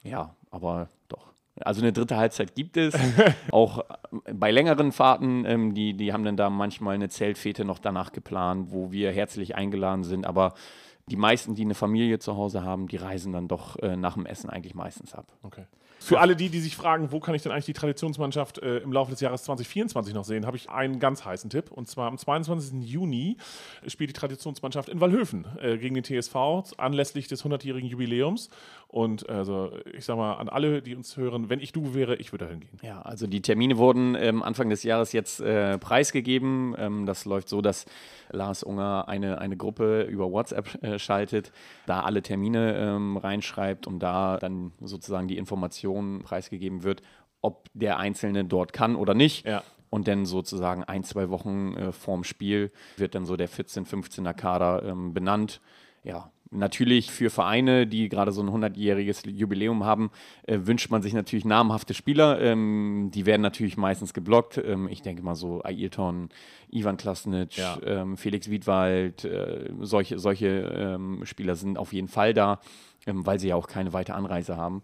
Ja, 0.03 0.35
aber 0.51 0.89
doch. 1.07 1.32
Also 1.61 1.81
eine 1.81 1.93
dritte 1.93 2.17
Halbzeit 2.17 2.55
gibt 2.55 2.77
es. 2.77 2.95
auch 3.51 3.79
äh, 3.79 4.33
bei 4.33 4.51
längeren 4.51 4.91
Fahrten, 4.91 5.45
ähm, 5.45 5.73
die, 5.73 5.93
die 5.93 6.13
haben 6.13 6.23
dann 6.23 6.37
da 6.37 6.49
manchmal 6.49 6.95
eine 6.95 7.09
Zeltfete 7.09 7.65
noch 7.65 7.79
danach 7.79 8.11
geplant, 8.11 8.71
wo 8.71 8.91
wir 8.91 9.11
herzlich 9.11 9.55
eingeladen 9.55 10.03
sind. 10.03 10.25
Aber 10.25 10.53
die 11.07 11.17
meisten, 11.17 11.53
die 11.55 11.63
eine 11.63 11.75
Familie 11.75 12.19
zu 12.19 12.37
Hause 12.37 12.63
haben, 12.63 12.87
die 12.87 12.97
reisen 12.97 13.33
dann 13.33 13.47
doch 13.47 13.77
äh, 13.79 13.95
nach 13.95 14.13
dem 14.15 14.25
Essen 14.25 14.49
eigentlich 14.49 14.73
meistens 14.73 15.13
ab. 15.13 15.27
Okay. 15.43 15.65
Für 16.03 16.19
alle 16.19 16.35
die, 16.35 16.49
die 16.49 16.59
sich 16.59 16.75
fragen, 16.75 17.13
wo 17.13 17.21
kann 17.21 17.33
ich 17.33 17.43
denn 17.43 17.53
eigentlich 17.53 17.65
die 17.65 17.73
Traditionsmannschaft 17.73 18.57
äh, 18.57 18.79
im 18.79 18.91
Laufe 18.91 19.11
des 19.11 19.21
Jahres 19.21 19.43
2024 19.43 20.13
noch 20.13 20.25
sehen, 20.25 20.45
habe 20.45 20.57
ich 20.57 20.69
einen 20.69 20.99
ganz 20.99 21.23
heißen 21.23 21.49
Tipp. 21.49 21.71
Und 21.71 21.87
zwar 21.87 22.09
am 22.09 22.17
22. 22.17 22.83
Juni 22.83 23.37
spielt 23.87 24.09
die 24.09 24.13
Traditionsmannschaft 24.13 24.89
in 24.89 24.99
Wallhöfen 24.99 25.47
äh, 25.61 25.77
gegen 25.77 25.95
den 25.95 26.03
TSV 26.03 26.35
anlässlich 26.77 27.29
des 27.29 27.45
100-jährigen 27.45 27.89
Jubiläums. 27.89 28.49
Und 28.93 29.27
also 29.27 29.71
ich 29.91 30.05
sag 30.05 30.17
mal 30.17 30.35
an 30.35 30.49
alle, 30.49 30.83
die 30.83 30.93
uns 30.93 31.17
hören, 31.17 31.49
wenn 31.49 31.59
ich 31.59 31.71
du 31.71 31.95
wäre, 31.95 32.15
ich 32.17 32.31
würde 32.31 32.45
da 32.45 32.51
hingehen. 32.51 32.77
Ja, 32.83 33.01
also 33.01 33.25
die 33.25 33.41
Termine 33.41 33.79
wurden 33.79 34.13
ähm, 34.13 34.43
Anfang 34.43 34.69
des 34.69 34.83
Jahres 34.83 35.13
jetzt 35.13 35.39
äh, 35.39 35.79
preisgegeben. 35.79 36.75
Ähm, 36.77 37.07
das 37.07 37.25
läuft 37.25 37.49
so, 37.49 37.63
dass 37.63 37.87
Lars 38.29 38.61
Unger 38.61 39.07
eine, 39.07 39.39
eine 39.39 39.57
Gruppe 39.57 40.03
über 40.03 40.31
WhatsApp 40.31 40.83
äh, 40.83 40.99
schaltet, 40.99 41.51
da 41.87 42.01
alle 42.01 42.21
Termine 42.21 42.77
ähm, 42.77 43.17
reinschreibt 43.17 43.87
und 43.87 43.97
da 43.97 44.37
dann 44.37 44.73
sozusagen 44.79 45.27
die 45.27 45.37
Information 45.37 46.21
preisgegeben 46.21 46.83
wird, 46.83 47.01
ob 47.41 47.69
der 47.73 47.97
Einzelne 47.97 48.45
dort 48.45 48.73
kann 48.73 48.95
oder 48.95 49.15
nicht. 49.15 49.47
Ja. 49.47 49.63
Und 49.89 50.07
dann 50.07 50.27
sozusagen 50.27 50.83
ein, 50.83 51.03
zwei 51.03 51.31
Wochen 51.31 51.75
äh, 51.77 51.91
vorm 51.91 52.23
Spiel 52.23 52.71
wird 52.97 53.15
dann 53.15 53.25
so 53.25 53.37
der 53.37 53.49
14-, 53.49 53.87
15er 53.87 54.35
Kader 54.35 54.83
ähm, 54.83 55.15
benannt. 55.15 55.61
Ja, 56.03 56.32
natürlich 56.53 57.11
für 57.11 57.29
Vereine, 57.29 57.87
die 57.87 58.09
gerade 58.09 58.31
so 58.31 58.41
ein 58.41 58.49
100-jähriges 58.49 59.29
Jubiläum 59.29 59.83
haben, 59.83 60.11
äh, 60.47 60.59
wünscht 60.63 60.89
man 60.91 61.01
sich 61.01 61.13
natürlich 61.13 61.45
namhafte 61.45 61.93
Spieler. 61.93 62.39
Ähm, 62.41 63.09
die 63.13 63.25
werden 63.25 63.41
natürlich 63.41 63.77
meistens 63.77 64.13
geblockt. 64.13 64.57
Ähm, 64.57 64.87
ich 64.87 65.01
denke 65.01 65.21
mal 65.23 65.35
so 65.35 65.61
Ailton, 65.63 66.29
Ivan 66.71 66.97
Klasnic, 66.97 67.57
Ja. 67.57 67.77
ähm, 67.85 68.17
Felix 68.17 68.49
Wiedwald, 68.49 69.25
äh, 69.25 69.69
solche, 69.81 70.19
solche 70.19 70.47
ähm, 70.47 71.21
Spieler 71.25 71.55
sind 71.55 71.77
auf 71.77 71.93
jeden 71.93 72.07
Fall 72.07 72.33
da, 72.33 72.59
ähm, 73.05 73.25
weil 73.25 73.39
sie 73.39 73.49
ja 73.49 73.55
auch 73.55 73.67
keine 73.67 73.93
weite 73.93 74.13
Anreise 74.13 74.57
haben. 74.57 74.81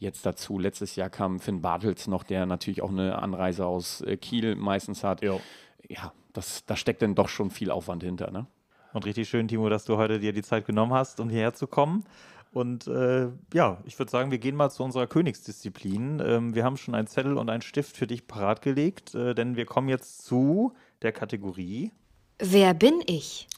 Jetzt 0.00 0.24
dazu, 0.26 0.58
letztes 0.60 0.94
Jahr 0.94 1.10
kam 1.10 1.40
Finn 1.40 1.60
Bartels 1.60 2.06
noch, 2.06 2.22
der 2.22 2.46
natürlich 2.46 2.82
auch 2.82 2.90
eine 2.90 3.18
Anreise 3.20 3.66
aus 3.66 4.00
äh, 4.02 4.16
Kiel 4.16 4.54
meistens 4.54 5.02
hat. 5.02 5.22
Jo. 5.22 5.40
Ja, 5.88 6.12
das, 6.32 6.64
da 6.66 6.76
steckt 6.76 7.02
dann 7.02 7.14
doch 7.16 7.28
schon 7.28 7.50
viel 7.50 7.70
Aufwand 7.72 8.04
hinter. 8.04 8.30
Ne? 8.30 8.46
Und 8.92 9.04
richtig 9.04 9.28
schön, 9.28 9.48
Timo, 9.48 9.68
dass 9.68 9.84
du 9.84 9.96
heute 9.96 10.18
dir 10.18 10.32
die 10.32 10.42
Zeit 10.42 10.66
genommen 10.66 10.92
hast, 10.92 11.20
um 11.20 11.28
hierher 11.28 11.54
zu 11.54 11.66
kommen. 11.66 12.04
Und 12.52 12.86
äh, 12.86 13.28
ja, 13.52 13.78
ich 13.84 13.98
würde 13.98 14.10
sagen, 14.10 14.30
wir 14.30 14.38
gehen 14.38 14.56
mal 14.56 14.70
zu 14.70 14.82
unserer 14.82 15.06
Königsdisziplin. 15.06 16.22
Ähm, 16.24 16.54
wir 16.54 16.64
haben 16.64 16.76
schon 16.76 16.94
einen 16.94 17.06
Zettel 17.06 17.36
und 17.36 17.50
einen 17.50 17.62
Stift 17.62 17.96
für 17.96 18.06
dich 18.06 18.26
parat 18.26 18.62
gelegt, 18.62 19.14
äh, 19.14 19.34
denn 19.34 19.56
wir 19.56 19.66
kommen 19.66 19.88
jetzt 19.88 20.24
zu 20.24 20.72
der 21.02 21.12
Kategorie. 21.12 21.92
Wer 22.38 22.72
bin 22.72 23.02
ich? 23.06 23.48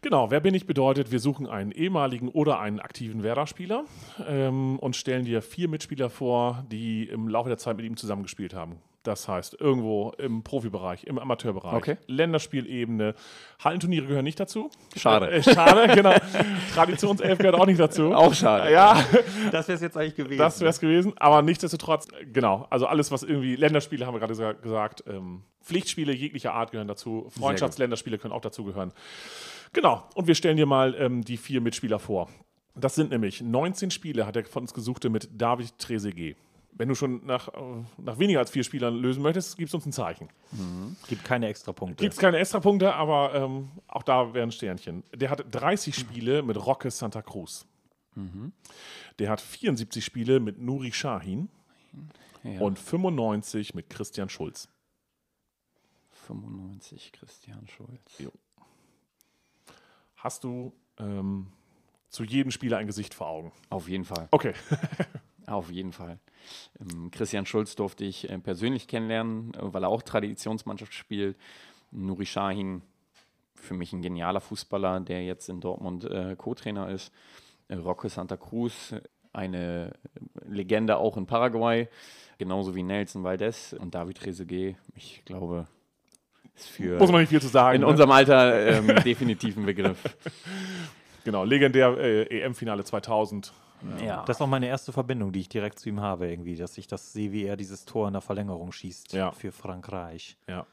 Genau, 0.00 0.30
wer 0.30 0.38
bin 0.38 0.54
ich 0.54 0.64
bedeutet, 0.64 1.10
wir 1.10 1.18
suchen 1.18 1.48
einen 1.48 1.72
ehemaligen 1.72 2.28
oder 2.28 2.60
einen 2.60 2.78
aktiven 2.78 3.24
Werder-Spieler 3.24 3.84
ähm, 4.28 4.78
und 4.78 4.94
stellen 4.94 5.24
dir 5.24 5.42
vier 5.42 5.68
Mitspieler 5.68 6.08
vor, 6.08 6.64
die 6.70 7.08
im 7.08 7.26
Laufe 7.26 7.48
der 7.48 7.58
Zeit 7.58 7.76
mit 7.76 7.84
ihm 7.84 7.96
zusammengespielt 7.96 8.54
haben. 8.54 8.76
Das 9.08 9.26
heißt, 9.26 9.56
irgendwo 9.58 10.12
im 10.18 10.42
Profibereich, 10.42 11.04
im 11.04 11.18
Amateurbereich, 11.18 11.72
Okay. 11.72 11.96
Länderspielebene. 12.08 13.14
Hallenturniere 13.64 14.04
gehören 14.06 14.24
nicht 14.24 14.38
dazu. 14.38 14.70
Schade. 14.96 15.30
Äh, 15.30 15.42
schade, 15.42 15.94
genau. 15.94 16.12
Traditionself 16.74 17.38
gehört 17.38 17.54
auch 17.54 17.64
nicht 17.64 17.80
dazu. 17.80 18.12
Auch 18.14 18.34
schade. 18.34 18.70
Ja, 18.70 19.02
Das 19.50 19.66
wäre 19.66 19.76
es 19.76 19.80
jetzt 19.80 19.96
eigentlich 19.96 20.14
gewesen. 20.14 20.38
das 20.38 20.60
wäre 20.60 20.68
es 20.68 20.78
gewesen. 20.78 21.14
Aber 21.16 21.40
nichtsdestotrotz, 21.40 22.06
genau. 22.32 22.66
Also 22.68 22.86
alles, 22.86 23.10
was 23.10 23.22
irgendwie 23.22 23.56
Länderspiele, 23.56 24.04
haben 24.06 24.14
wir 24.14 24.20
gerade 24.20 24.34
gesa- 24.34 24.60
gesagt, 24.60 25.04
ähm, 25.08 25.42
Pflichtspiele 25.62 26.12
jeglicher 26.12 26.52
Art 26.52 26.70
gehören 26.72 26.88
dazu. 26.88 27.28
Freundschaftsländerspiele 27.38 28.18
können 28.18 28.34
auch 28.34 28.42
dazu 28.42 28.64
gehören. 28.64 28.92
Genau. 29.72 30.02
Und 30.14 30.26
wir 30.26 30.34
stellen 30.34 30.58
dir 30.58 30.66
mal 30.66 30.94
ähm, 30.98 31.22
die 31.24 31.38
vier 31.38 31.62
Mitspieler 31.62 31.98
vor. 31.98 32.28
Das 32.74 32.94
sind 32.94 33.10
nämlich 33.10 33.40
19 33.40 33.90
Spiele, 33.90 34.26
hat 34.26 34.36
er 34.36 34.44
von 34.44 34.64
uns 34.64 34.74
gesuchte 34.74 35.08
mit 35.08 35.28
David 35.32 35.78
Trezeguet. 35.78 36.36
Wenn 36.72 36.88
du 36.88 36.94
schon 36.94 37.24
nach, 37.26 37.48
äh, 37.48 37.84
nach 37.96 38.18
weniger 38.18 38.38
als 38.38 38.50
vier 38.50 38.62
Spielern 38.62 38.94
lösen 38.96 39.22
möchtest, 39.22 39.56
gibst 39.56 39.74
uns 39.74 39.84
ein 39.86 39.92
Zeichen. 39.92 40.28
Gibt 41.08 41.24
keine 41.24 41.48
Extrapunkte. 41.48 42.02
Gibt 42.02 42.14
es 42.14 42.20
keine 42.20 42.38
Extrapunkte, 42.38 42.94
aber 42.94 43.34
ähm, 43.34 43.70
auch 43.88 44.02
da 44.04 44.32
wären 44.34 44.52
Sternchen. 44.52 45.02
Der 45.14 45.30
hat 45.30 45.44
30 45.50 45.94
Spiele 45.96 46.42
mit 46.42 46.56
Roque 46.64 46.90
Santa 46.90 47.22
Cruz. 47.22 47.66
Der 49.18 49.30
hat 49.30 49.40
74 49.40 50.04
Spiele 50.04 50.40
mit 50.40 50.58
Nuri 50.60 50.92
Shahin 50.92 51.48
Ja. 52.42 52.60
und 52.60 52.78
95 52.78 53.74
mit 53.74 53.88
Christian 53.90 54.28
Schulz. 54.28 54.68
95 56.26 57.12
Christian 57.12 57.66
Schulz. 57.68 58.22
Hast 60.16 60.42
du 60.44 60.72
ähm, 60.98 61.46
zu 62.08 62.24
jedem 62.24 62.50
Spieler 62.50 62.78
ein 62.78 62.86
Gesicht 62.86 63.14
vor 63.14 63.28
Augen? 63.28 63.52
Auf 63.70 63.88
jeden 63.88 64.04
Fall. 64.04 64.28
Okay. 64.32 64.52
Auf 65.46 65.70
jeden 65.70 65.92
Fall. 65.92 66.18
Ähm, 66.80 67.10
Christian 67.10 67.46
Schulz 67.46 67.76
durfte 67.76 68.04
ich 68.04 68.28
äh, 68.28 68.38
persönlich 68.38 68.88
kennenlernen, 68.88 69.54
äh, 69.54 69.58
weil 69.72 69.84
er 69.84 69.88
auch 69.88 70.02
Traditionsmannschaft 70.02 70.94
spielt. 70.94 71.36
Nuri 71.90 72.24
Sahin, 72.26 72.82
für 73.54 73.74
mich 73.74 73.92
ein 73.92 74.02
genialer 74.02 74.40
Fußballer, 74.40 75.00
der 75.00 75.24
jetzt 75.24 75.48
in 75.48 75.60
Dortmund 75.60 76.04
äh, 76.04 76.36
Co-Trainer 76.36 76.88
ist. 76.90 77.12
Roque 77.70 78.08
Santa 78.08 78.36
Cruz, 78.36 78.94
eine 79.32 79.92
Legende 80.46 80.96
auch 80.96 81.16
in 81.16 81.26
Paraguay, 81.26 81.88
genauso 82.38 82.74
wie 82.74 82.82
Nelson 82.82 83.24
Valdez 83.24 83.74
und 83.78 83.94
David 83.94 84.18
Trezeguet. 84.18 84.76
Ich 84.96 85.22
glaube, 85.24 85.66
Ist 86.56 86.68
für 86.68 86.98
Muss 86.98 87.12
man 87.12 87.20
nicht 87.20 87.30
viel 87.30 87.42
zu 87.42 87.48
sagen. 87.48 87.76
in 87.76 87.80
ne? 87.82 87.86
unserem 87.88 88.10
Alter 88.10 88.78
ähm, 88.78 88.86
definitiv 89.04 89.56
ein 89.56 89.66
Begriff. 89.66 89.98
Genau, 91.24 91.44
legendär 91.44 91.96
äh, 91.98 92.40
EM-Finale 92.40 92.84
2000. 92.84 93.52
Ja. 94.04 94.24
Das 94.24 94.36
ist 94.36 94.40
auch 94.40 94.46
meine 94.48 94.66
erste 94.66 94.92
Verbindung, 94.92 95.32
die 95.32 95.40
ich 95.40 95.48
direkt 95.48 95.78
zu 95.78 95.88
ihm 95.88 96.00
habe, 96.00 96.28
irgendwie, 96.28 96.56
dass 96.56 96.76
ich 96.78 96.86
das 96.86 97.12
sehe, 97.12 97.32
wie 97.32 97.44
er 97.44 97.56
dieses 97.56 97.84
Tor 97.84 98.06
in 98.08 98.12
der 98.12 98.22
Verlängerung 98.22 98.72
schießt 98.72 99.12
Ja. 99.12 99.32
für 99.32 99.52
Frankreich. 99.52 100.36
Ja. 100.48 100.66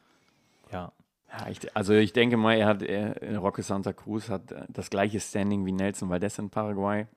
Ja. 0.72 0.92
Ja, 1.38 1.48
ich, 1.50 1.76
also 1.76 1.94
ich 1.94 2.14
denke 2.14 2.38
mal, 2.38 2.54
er 2.54 2.68
hat, 2.68 2.82
er, 2.82 3.38
Roque 3.40 3.62
Santa 3.64 3.92
Cruz 3.94 4.30
hat 4.30 4.52
äh, 4.52 4.64
das 4.70 4.90
gleiche 4.90 5.20
Standing 5.20 5.66
wie 5.66 5.72
Nelson 5.72 6.10
Valdez 6.10 6.38
in 6.40 6.50
Paraguay. 6.50 7.08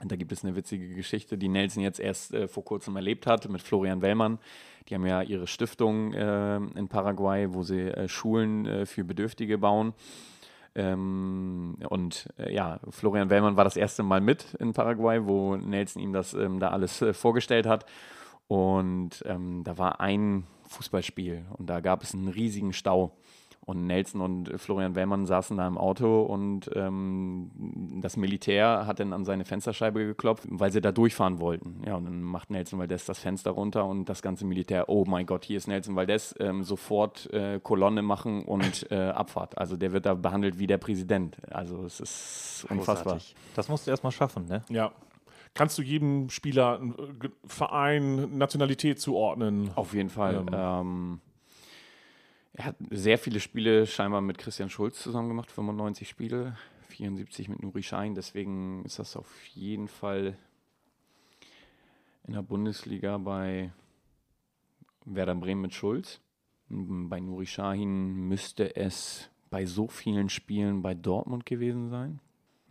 Und 0.00 0.10
da 0.10 0.16
gibt 0.16 0.32
es 0.32 0.42
eine 0.42 0.56
witzige 0.56 0.88
Geschichte, 0.94 1.36
die 1.38 1.48
Nelson 1.48 1.82
jetzt 1.82 2.00
erst 2.00 2.32
äh, 2.34 2.48
vor 2.48 2.64
kurzem 2.64 2.96
erlebt 2.96 3.26
hat 3.26 3.48
mit 3.48 3.60
Florian 3.62 4.00
Wellmann. 4.00 4.38
Die 4.88 4.94
haben 4.94 5.06
ja 5.06 5.22
ihre 5.22 5.46
Stiftung 5.46 6.12
äh, 6.14 6.56
in 6.56 6.88
Paraguay, 6.88 7.52
wo 7.52 7.62
sie 7.62 7.82
äh, 7.82 8.08
Schulen 8.08 8.66
äh, 8.66 8.86
für 8.86 9.04
Bedürftige 9.04 9.58
bauen. 9.58 9.92
Ähm, 10.74 11.76
und 11.88 12.28
äh, 12.38 12.54
ja, 12.54 12.80
Florian 12.90 13.30
Wellmann 13.30 13.56
war 13.56 13.64
das 13.64 13.76
erste 13.76 14.02
Mal 14.02 14.20
mit 14.20 14.54
in 14.54 14.72
Paraguay, 14.72 15.24
wo 15.24 15.56
Nelson 15.56 16.02
ihm 16.02 16.12
das 16.12 16.34
ähm, 16.34 16.60
da 16.60 16.68
alles 16.68 17.02
äh, 17.02 17.12
vorgestellt 17.12 17.66
hat. 17.66 17.84
Und 18.48 19.22
ähm, 19.26 19.62
da 19.64 19.78
war 19.78 20.00
ein 20.00 20.46
Fußballspiel 20.68 21.44
und 21.56 21.68
da 21.68 21.80
gab 21.80 22.02
es 22.02 22.14
einen 22.14 22.28
riesigen 22.28 22.72
Stau. 22.72 23.16
Und 23.64 23.86
Nelson 23.86 24.20
und 24.20 24.60
Florian 24.60 24.96
Wellmann 24.96 25.24
saßen 25.24 25.56
da 25.56 25.68
im 25.68 25.78
Auto 25.78 26.22
und 26.22 26.68
ähm, 26.74 27.50
das 28.02 28.16
Militär 28.16 28.86
hat 28.86 28.98
dann 28.98 29.12
an 29.12 29.24
seine 29.24 29.44
Fensterscheibe 29.44 30.04
geklopft, 30.04 30.44
weil 30.48 30.72
sie 30.72 30.80
da 30.80 30.90
durchfahren 30.90 31.38
wollten. 31.38 31.80
Ja, 31.86 31.94
und 31.94 32.06
dann 32.06 32.22
macht 32.22 32.50
Nelson 32.50 32.80
Valdez 32.80 33.04
das 33.04 33.20
Fenster 33.20 33.52
runter 33.52 33.84
und 33.86 34.08
das 34.08 34.20
ganze 34.20 34.44
Militär, 34.44 34.88
oh 34.88 35.04
mein 35.06 35.26
Gott, 35.26 35.44
hier 35.44 35.58
ist 35.58 35.68
Nelson 35.68 35.94
Valdez, 35.94 36.34
ähm, 36.40 36.64
sofort 36.64 37.32
äh, 37.32 37.60
Kolonne 37.62 38.02
machen 38.02 38.44
und 38.44 38.90
äh, 38.90 38.96
Abfahrt. 38.96 39.56
Also 39.56 39.76
der 39.76 39.92
wird 39.92 40.06
da 40.06 40.14
behandelt 40.14 40.58
wie 40.58 40.66
der 40.66 40.78
Präsident. 40.78 41.36
Also 41.52 41.84
es 41.84 42.00
ist 42.00 42.66
unfassbar. 42.68 43.14
Großartig. 43.14 43.36
Das 43.54 43.68
musst 43.68 43.86
du 43.86 43.92
erstmal 43.92 44.12
schaffen, 44.12 44.46
ne? 44.46 44.62
Ja. 44.70 44.90
Kannst 45.54 45.78
du 45.78 45.82
jedem 45.82 46.30
Spieler 46.30 46.80
einen 46.80 46.94
äh, 46.94 47.28
Verein, 47.46 48.38
Nationalität 48.38 49.00
zuordnen? 49.00 49.70
Auf 49.76 49.94
jeden 49.94 50.08
Fall. 50.08 50.34
Ähm. 50.34 50.48
Ähm, 50.52 51.20
er 52.54 52.66
hat 52.66 52.76
sehr 52.90 53.18
viele 53.18 53.40
Spiele 53.40 53.86
scheinbar 53.86 54.20
mit 54.20 54.38
Christian 54.38 54.68
Schulz 54.68 55.02
zusammen 55.02 55.28
gemacht, 55.28 55.50
95 55.50 56.08
Spiele, 56.08 56.56
74 56.88 57.48
mit 57.48 57.62
Nuri 57.62 57.82
Schein. 57.82 58.14
Deswegen 58.14 58.84
ist 58.84 58.98
das 58.98 59.16
auf 59.16 59.46
jeden 59.48 59.88
Fall 59.88 60.36
in 62.24 62.34
der 62.34 62.42
Bundesliga 62.42 63.16
bei 63.18 63.72
Werder 65.04 65.34
Bremen 65.34 65.62
mit 65.62 65.74
Schulz. 65.74 66.20
Bei 66.68 67.20
Nuri 67.20 67.46
Sahin 67.46 68.28
müsste 68.28 68.76
es 68.76 69.30
bei 69.50 69.66
so 69.66 69.88
vielen 69.88 70.28
Spielen 70.28 70.82
bei 70.82 70.94
Dortmund 70.94 71.46
gewesen 71.46 71.90
sein. 71.90 72.20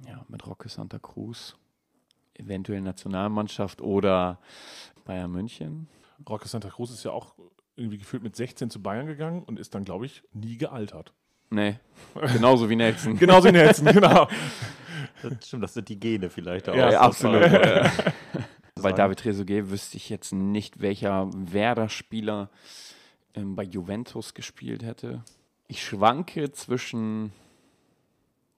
Ja, 0.08 0.26
mit 0.30 0.46
Roque 0.48 0.70
Santa 0.70 1.00
Cruz. 1.00 1.56
Eventuell 2.34 2.82
Nationalmannschaft 2.82 3.82
oder 3.82 4.40
Bayern 5.06 5.32
München. 5.32 5.88
Roque 6.28 6.48
Santa 6.48 6.70
Cruz 6.70 6.92
ist 6.92 7.04
ja 7.04 7.12
auch 7.12 7.36
irgendwie 7.82 7.98
gefühlt 7.98 8.24
mit 8.24 8.36
16 8.36 8.70
zu 8.70 8.82
Bayern 8.82 9.08
gegangen 9.08 9.44
und 9.44 9.60
ist 9.60 9.76
dann, 9.76 9.84
glaube 9.84 10.06
ich, 10.06 10.24
nie 10.34 10.58
gealtert. 10.58 11.14
Nee, 11.50 11.76
genauso 12.34 12.70
wie 12.70 12.78
Nelson. 12.78 13.18
Genauso 13.20 13.50
wie 13.50 13.52
Nelson, 13.52 13.88
genau. 13.88 14.30
Das 15.22 15.46
stimmt, 15.46 15.64
das 15.64 15.74
sind 15.74 15.90
die 15.90 16.00
Gene 16.00 16.30
vielleicht 16.30 16.70
auch. 16.70 16.76
Ja, 16.76 16.92
Ja, 16.92 17.02
absolut. 17.02 17.42
Ja. 17.52 17.92
Bei. 18.82 18.94
David 18.94 19.20
Trezeguet 19.20 19.70
wüsste 19.70 19.98
ich 19.98 20.10
jetzt 20.10 20.32
nicht, 20.32 20.82
welcher 20.82 21.30
Werder-Spieler 21.34 22.50
ähm, 23.36 23.56
bei 23.56 23.64
Juventus 23.64 24.34
gespielt 24.34 24.82
hätte. 24.82 25.24
Ich 25.68 25.84
schwanke 25.84 26.52
zwischen 26.52 27.32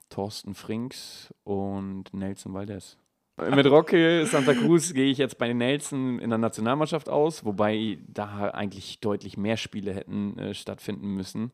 Thorsten 0.10 0.56
Frings 0.56 1.34
und 1.44 2.14
Nelson 2.14 2.54
Valdez. 2.54 2.98
Mit 3.38 3.66
Roque 3.66 4.26
Santa 4.28 4.54
Cruz 4.54 4.94
gehe 4.94 5.10
ich 5.10 5.18
jetzt 5.18 5.40
bei 5.40 5.52
Nelson 5.54 6.20
in 6.20 6.30
der 6.30 6.38
Nationalmannschaft 6.38 7.10
aus, 7.10 7.44
wobei 7.44 7.98
da 8.08 8.52
eigentlich 8.52 9.00
deutlich 9.00 9.38
mehr 9.38 9.58
Spiele 9.58 9.94
hätten 9.94 10.38
äh, 10.38 10.54
stattfinden 10.54 11.16
müssen. 11.16 11.52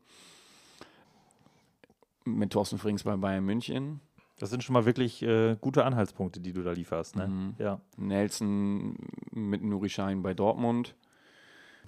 Mit 2.24 2.52
Thorsten 2.52 2.78
Frings 2.78 3.04
bei 3.04 3.16
Bayern 3.16 3.44
München. 3.44 4.00
Das 4.38 4.50
sind 4.50 4.62
schon 4.62 4.74
mal 4.74 4.84
wirklich 4.84 5.22
äh, 5.22 5.56
gute 5.60 5.84
Anhaltspunkte, 5.84 6.40
die 6.40 6.52
du 6.52 6.62
da 6.62 6.72
lieferst, 6.72 7.16
ne? 7.16 7.28
Mhm. 7.28 7.54
Ja. 7.58 7.80
Nelson 7.96 8.96
mit 9.32 9.62
Nuri 9.62 9.88
Sahin 9.88 10.22
bei 10.22 10.34
Dortmund. 10.34 10.94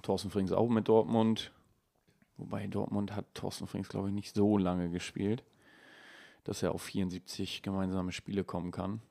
Thorsten 0.01 0.31
Frings 0.31 0.51
auch 0.51 0.69
mit 0.69 0.87
Dortmund. 0.87 1.51
Wobei 2.37 2.65
Dortmund 2.65 3.15
hat 3.15 3.25
Thorsten 3.35 3.67
Frings, 3.67 3.89
glaube 3.89 4.09
ich, 4.09 4.13
nicht 4.13 4.33
so 4.33 4.57
lange 4.57 4.89
gespielt, 4.89 5.43
dass 6.43 6.63
er 6.63 6.73
auf 6.73 6.81
74 6.81 7.61
gemeinsame 7.61 8.11
Spiele 8.11 8.43
kommen 8.43 8.71
kann. 8.71 9.01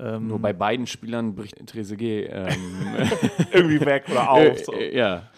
Ähm, 0.00 0.28
Nur 0.28 0.38
bei 0.38 0.52
beiden 0.52 0.86
Spielern 0.86 1.34
bricht 1.34 1.56
Trezeguet 1.66 2.28
ähm, 2.30 2.86
Irgendwie 3.52 3.80
weg 3.80 4.04
oder 4.10 4.30
auf. 4.30 4.58
So. 4.64 4.72
äh, 4.72 4.88
äh, 4.88 4.96
ja. 4.96 5.30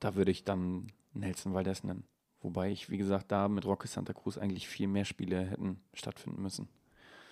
Da 0.00 0.16
würde 0.16 0.30
ich 0.30 0.44
dann 0.44 0.88
Nelson 1.12 1.54
Valdez 1.54 1.84
nennen. 1.84 2.04
Wobei 2.40 2.70
ich, 2.70 2.90
wie 2.90 2.98
gesagt, 2.98 3.32
da 3.32 3.48
mit 3.48 3.64
Roque 3.64 3.86
Santa 3.86 4.12
Cruz 4.12 4.38
eigentlich 4.38 4.68
viel 4.68 4.88
mehr 4.88 5.04
Spiele 5.04 5.40
hätten 5.44 5.80
stattfinden 5.94 6.42
müssen. 6.42 6.68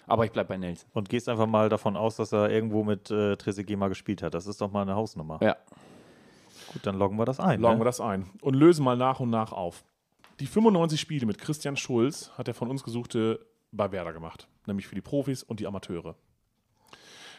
Aber 0.07 0.25
ich 0.25 0.33
bleibe 0.33 0.49
bei 0.49 0.57
Nelson. 0.57 0.89
Und 0.93 1.09
gehst 1.09 1.29
einfach 1.29 1.47
mal 1.47 1.69
davon 1.69 1.97
aus, 1.97 2.17
dass 2.17 2.33
er 2.33 2.51
irgendwo 2.51 2.85
mit 2.85 3.11
äh, 3.11 3.37
Trezeguet 3.37 3.77
mal 3.77 3.89
gespielt 3.89 4.23
hat. 4.23 4.35
Das 4.35 4.47
ist 4.47 4.61
doch 4.61 4.71
mal 4.71 4.83
eine 4.83 4.95
Hausnummer. 4.95 5.39
Ja. 5.43 5.57
Gut, 6.73 6.87
dann 6.87 6.97
loggen 6.97 7.19
wir 7.19 7.25
das 7.25 7.41
ein. 7.41 7.61
Loggen 7.61 7.79
ne? 7.79 7.81
wir 7.81 7.87
das 7.87 8.01
ein 8.01 8.31
und 8.41 8.55
lösen 8.55 8.85
mal 8.85 8.97
nach 8.97 9.21
und 9.21 9.31
nach 9.31 9.53
auf. 9.53 9.85
Die 10.41 10.47
95 10.47 11.01
Spiele 11.01 11.27
mit 11.27 11.39
Christian 11.39 11.77
Schulz 11.77 12.31
hat 12.37 12.47
der 12.47 12.55
von 12.55 12.69
uns 12.69 12.85
gesuchte 12.85 13.47
bei 13.73 13.91
Werder 13.91 14.13
gemacht, 14.13 14.49
nämlich 14.67 14.87
für 14.87 14.95
die 14.95 15.01
Profis 15.01 15.43
und 15.43 15.61
die 15.61 15.67
Amateure. 15.67 16.17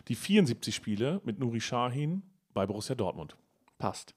Die 0.07 0.15
74 0.15 0.73
Spiele 0.73 1.21
mit 1.23 1.39
Nuri 1.39 1.59
Sahin 1.59 2.23
bei 2.53 2.65
Borussia 2.65 2.95
Dortmund. 2.95 3.35
Passt. 3.77 4.15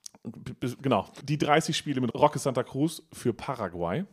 Genau. 0.81 1.09
Die 1.25 1.39
30 1.39 1.77
Spiele 1.77 2.01
mit 2.01 2.15
Roque 2.15 2.39
Santa 2.39 2.63
Cruz 2.63 3.03
für 3.13 3.33
Paraguay. 3.33 4.05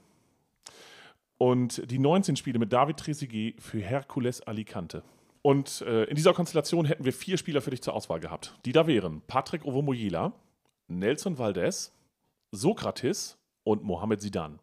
Und 1.37 1.89
die 1.89 1.99
19 1.99 2.35
Spiele 2.35 2.59
mit 2.59 2.73
David 2.73 2.97
Trezeguet 2.97 3.61
für 3.61 3.79
Hercules 3.79 4.41
Alicante. 4.41 5.03
Und 5.43 5.81
äh, 5.81 6.05
in 6.05 6.15
dieser 6.15 6.33
Konstellation 6.33 6.85
hätten 6.85 7.05
wir 7.05 7.13
vier 7.13 7.37
Spieler 7.37 7.61
für 7.61 7.69
dich 7.69 7.81
zur 7.81 7.93
Auswahl 7.93 8.19
gehabt. 8.19 8.55
Die 8.65 8.71
da 8.71 8.87
wären 8.87 9.21
Patrick 9.27 9.63
Ovomoyela, 9.63 10.33
Nelson 10.87 11.37
Valdez, 11.37 11.93
Sokrates 12.51 13.37
und 13.63 13.83
Mohamed 13.83 14.21
Sidan. 14.21 14.59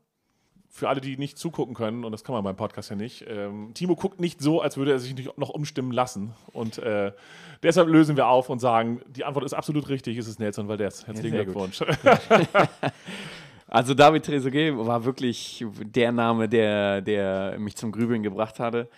Für 0.77 0.89
alle, 0.89 1.01
die 1.01 1.17
nicht 1.17 1.39
zugucken 1.39 1.73
können, 1.73 2.05
und 2.05 2.11
das 2.11 2.25
kann 2.25 2.35
man 2.35 2.43
beim 2.43 2.57
Podcast 2.57 2.91
ja 2.91 2.97
nicht, 2.97 3.25
ähm, 3.29 3.71
Timo 3.75 3.95
guckt 3.95 4.19
nicht 4.19 4.41
so, 4.41 4.61
als 4.61 4.77
würde 4.77 4.91
er 4.91 4.99
sich 4.99 5.15
nicht 5.15 5.39
noch 5.39 5.51
umstimmen 5.51 5.93
lassen. 5.93 6.33
Und 6.53 6.79
äh, 6.79 7.13
deshalb 7.63 7.87
lösen 7.87 8.17
wir 8.17 8.27
auf 8.27 8.51
und 8.51 8.59
sagen, 8.59 9.01
die 9.07 9.25
Antwort 9.25 9.45
ist 9.45 9.55
absolut 9.55 9.89
richtig, 9.89 10.19
es 10.19 10.27
ist 10.27 10.41
Nelson 10.41 10.67
Valdez. 10.67 11.07
Herzlichen 11.07 11.37
gut. 11.37 11.45
Glückwunsch. 11.45 11.81
Also 13.67 13.93
David 13.93 14.25
Trezeguet 14.25 14.77
war 14.77 15.05
wirklich 15.05 15.65
der 15.83 16.13
Name, 16.13 16.49
der, 16.49 17.01
der 17.01 17.57
mich 17.59 17.75
zum 17.75 17.91
Grübeln 17.91 18.23
gebracht 18.23 18.61
hatte. 18.61 18.89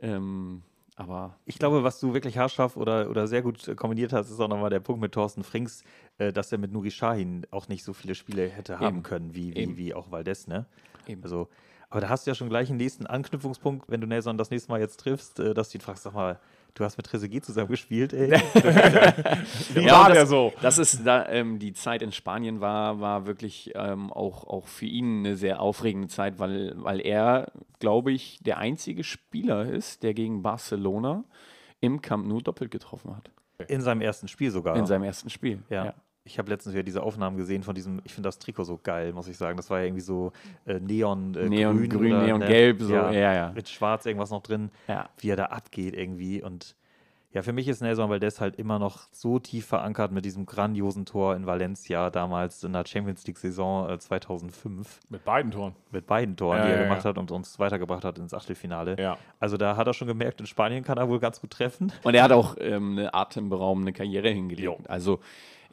Ähm, 0.00 0.62
aber 0.96 1.36
Ich 1.44 1.58
glaube, 1.58 1.84
was 1.84 2.00
du 2.00 2.14
wirklich 2.14 2.38
haarscharf 2.38 2.76
oder, 2.76 3.10
oder 3.10 3.28
sehr 3.28 3.42
gut 3.42 3.76
kombiniert 3.76 4.12
hast, 4.12 4.30
ist 4.30 4.40
auch 4.40 4.48
nochmal 4.48 4.70
der 4.70 4.80
Punkt 4.80 5.00
mit 5.00 5.12
Thorsten 5.12 5.44
Frings, 5.44 5.84
äh, 6.18 6.32
dass 6.32 6.50
er 6.50 6.58
mit 6.58 6.72
Nuri 6.72 6.90
Sahin 6.90 7.46
auch 7.50 7.68
nicht 7.68 7.84
so 7.84 7.92
viele 7.92 8.14
Spiele 8.14 8.48
hätte 8.48 8.80
haben 8.80 8.96
Eben. 8.96 9.02
können, 9.02 9.34
wie, 9.34 9.54
wie, 9.54 9.58
Eben. 9.58 9.76
wie 9.76 9.94
auch 9.94 10.10
Valdez, 10.10 10.46
ne? 10.48 10.66
Eben. 11.06 11.22
Also, 11.22 11.48
aber 11.90 12.00
da 12.00 12.08
hast 12.08 12.26
du 12.26 12.30
ja 12.30 12.34
schon 12.34 12.48
gleich 12.48 12.68
einen 12.68 12.78
nächsten 12.78 13.06
Anknüpfungspunkt, 13.06 13.88
wenn 13.88 14.00
du 14.00 14.06
Nelson 14.06 14.36
das 14.36 14.50
nächste 14.50 14.70
Mal 14.70 14.80
jetzt 14.80 14.98
triffst, 14.98 15.38
äh, 15.38 15.54
dass 15.54 15.70
du 15.70 15.78
ihn 15.78 15.80
fragst, 15.80 16.02
sag 16.02 16.14
mal, 16.14 16.38
du 16.74 16.84
hast 16.84 16.96
mit 16.96 17.06
Trezeguet 17.06 17.44
zusammen 17.44 17.68
gespielt, 17.68 18.12
ey. 18.12 18.30
Wie 19.74 19.84
Ja, 19.84 19.92
war 19.92 20.06
und 20.06 20.14
der 20.14 20.22
das, 20.22 20.28
so? 20.28 20.52
Das 20.60 20.78
ist 20.78 21.06
da, 21.06 21.28
ähm, 21.28 21.58
die 21.58 21.72
Zeit 21.72 22.02
in 22.02 22.12
Spanien 22.12 22.60
war, 22.60 23.00
war 23.00 23.26
wirklich 23.26 23.72
ähm, 23.74 24.12
auch, 24.12 24.46
auch 24.46 24.66
für 24.66 24.86
ihn 24.86 25.20
eine 25.20 25.36
sehr 25.36 25.60
aufregende 25.60 26.08
Zeit, 26.08 26.38
weil, 26.38 26.72
weil 26.76 27.00
er, 27.00 27.52
glaube 27.78 28.12
ich, 28.12 28.40
der 28.42 28.58
einzige 28.58 29.04
Spieler 29.04 29.66
ist, 29.66 30.02
der 30.02 30.14
gegen 30.14 30.42
Barcelona 30.42 31.24
im 31.80 32.00
Camp 32.02 32.26
Nou 32.26 32.40
doppelt 32.40 32.70
getroffen 32.70 33.16
hat. 33.16 33.30
In 33.68 33.80
seinem 33.80 34.00
ersten 34.00 34.26
Spiel 34.26 34.50
sogar. 34.50 34.76
In 34.76 34.86
seinem 34.86 35.04
ersten 35.04 35.30
Spiel. 35.30 35.62
Ja. 35.70 35.94
Ich 36.26 36.38
habe 36.38 36.50
letztens 36.50 36.74
wieder 36.74 36.82
diese 36.82 37.02
Aufnahmen 37.02 37.36
gesehen 37.36 37.62
von 37.62 37.74
diesem, 37.74 38.00
ich 38.04 38.14
finde 38.14 38.28
das 38.28 38.38
Trikot 38.38 38.64
so 38.64 38.80
geil, 38.82 39.12
muss 39.12 39.28
ich 39.28 39.36
sagen. 39.36 39.58
Das 39.58 39.68
war 39.68 39.80
ja 39.80 39.84
irgendwie 39.84 40.00
so 40.00 40.32
äh, 40.66 40.80
Neon 40.80 41.34
äh, 41.34 41.48
Neon 41.50 41.76
grün, 41.76 41.88
grün, 41.90 42.12
oder, 42.14 42.22
Neon 42.26 42.40
ne? 42.40 42.46
gelb, 42.46 42.80
so, 42.80 42.94
ja, 42.94 43.12
ja. 43.12 43.52
Mit 43.54 43.68
schwarz 43.68 44.06
irgendwas 44.06 44.30
noch 44.30 44.42
drin, 44.42 44.70
Ja. 44.88 45.10
wie 45.18 45.28
er 45.28 45.36
da 45.36 45.44
abgeht 45.46 45.94
irgendwie. 45.94 46.42
Und 46.42 46.76
ja, 47.32 47.42
für 47.42 47.52
mich 47.52 47.68
ist 47.68 47.82
Nelson 47.82 48.08
Valdez 48.08 48.40
halt 48.40 48.56
immer 48.56 48.78
noch 48.78 49.00
so 49.10 49.38
tief 49.38 49.66
verankert 49.66 50.12
mit 50.12 50.24
diesem 50.24 50.46
grandiosen 50.46 51.04
Tor 51.04 51.34
in 51.36 51.44
Valencia 51.46 52.08
damals 52.08 52.62
in 52.64 52.72
der 52.72 52.86
Champions 52.86 53.26
League-Saison 53.26 53.90
äh, 53.90 53.98
2005 53.98 55.00
Mit 55.10 55.24
beiden 55.24 55.50
Toren. 55.50 55.74
mit 55.90 56.06
beiden 56.06 56.36
Toren, 56.36 56.58
Ja, 56.58 56.64
die 56.64 56.70
er 56.70 56.76
ja, 56.78 56.82
gemacht 56.84 57.04
ja. 57.04 57.10
hat 57.10 57.18
und 57.18 57.32
uns 57.32 57.58
weitergebracht 57.58 58.04
hat 58.04 58.18
ins 58.18 58.32
Achtelfinale. 58.32 58.96
Ja. 58.98 59.18
Also 59.40 59.56
da 59.58 59.76
hat 59.76 59.86
er 59.86 59.92
schon 59.92 60.08
gemerkt, 60.08 60.40
in 60.40 60.46
Spanien 60.46 60.84
kann 60.84 60.96
er 60.96 61.08
wohl 61.08 61.18
ganz 61.18 61.40
gut 61.40 61.50
treffen. 61.50 61.92
Und 62.02 62.14
er 62.14 62.22
hat 62.22 62.32
auch 62.32 62.56
ähm, 62.60 62.92
eine 62.98 63.12
atemberaubende 63.12 63.92
Karriere 63.92 64.30
hingelegt. 64.30 64.64
Jo. 64.64 64.78
Also 64.88 65.20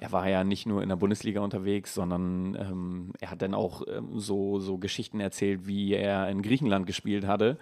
er 0.01 0.11
war 0.11 0.27
ja 0.27 0.43
nicht 0.43 0.65
nur 0.65 0.81
in 0.81 0.89
der 0.89 0.95
Bundesliga 0.95 1.41
unterwegs, 1.41 1.93
sondern 1.93 2.55
ähm, 2.55 3.13
er 3.19 3.29
hat 3.29 3.43
dann 3.43 3.53
auch 3.53 3.83
ähm, 3.87 4.17
so, 4.17 4.59
so 4.59 4.79
Geschichten 4.79 5.19
erzählt, 5.19 5.67
wie 5.67 5.93
er 5.93 6.27
in 6.27 6.41
Griechenland 6.41 6.87
gespielt 6.87 7.27
hatte. 7.27 7.59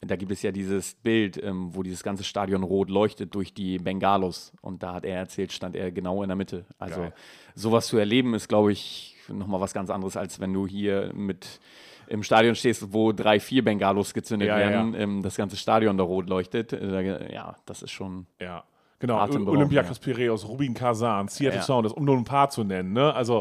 Da 0.00 0.16
gibt 0.16 0.32
es 0.32 0.40
ja 0.40 0.52
dieses 0.52 0.94
Bild, 0.94 1.36
ähm, 1.42 1.74
wo 1.74 1.82
dieses 1.82 2.02
ganze 2.02 2.24
Stadion 2.24 2.62
rot 2.62 2.88
leuchtet 2.88 3.34
durch 3.34 3.52
die 3.52 3.76
Bengalos. 3.76 4.54
Und 4.62 4.82
da 4.82 4.94
hat 4.94 5.04
er 5.04 5.18
erzählt, 5.18 5.52
stand 5.52 5.76
er 5.76 5.92
genau 5.92 6.22
in 6.22 6.30
der 6.30 6.36
Mitte. 6.36 6.64
Also 6.78 7.02
Geil. 7.02 7.14
sowas 7.54 7.88
zu 7.88 7.98
erleben 7.98 8.32
ist, 8.32 8.48
glaube 8.48 8.72
ich, 8.72 9.14
nochmal 9.28 9.60
was 9.60 9.74
ganz 9.74 9.90
anderes, 9.90 10.16
als 10.16 10.40
wenn 10.40 10.54
du 10.54 10.66
hier 10.66 11.12
mit 11.14 11.60
im 12.06 12.22
Stadion 12.22 12.54
stehst, 12.54 12.94
wo 12.94 13.12
drei, 13.12 13.38
vier 13.38 13.62
Bengalos 13.62 14.14
gezündet 14.14 14.48
Ja, 14.48 14.58
ja, 14.58 14.70
werden, 14.70 14.94
ähm, 14.94 15.22
das 15.22 15.36
ganze 15.36 15.56
Stadion 15.56 15.98
da 15.98 16.04
rot 16.04 16.30
leuchtet. 16.30 16.72
Äh, 16.72 17.34
ja, 17.34 17.56
das 17.66 17.82
ist 17.82 17.90
schon. 17.90 18.26
Ja. 18.40 18.64
Genau, 19.02 19.20
Olympiakos 19.20 19.98
Piraeus, 19.98 20.46
Rubin 20.46 20.74
Kazan, 20.74 21.26
Seattle 21.26 21.58
Ja. 21.58 21.62
Sounders, 21.64 21.92
um 21.92 22.04
nur 22.04 22.16
ein 22.16 22.22
paar 22.22 22.50
zu 22.50 22.62
nennen. 22.62 22.92
Ne? 22.92 23.12
Also, 23.12 23.40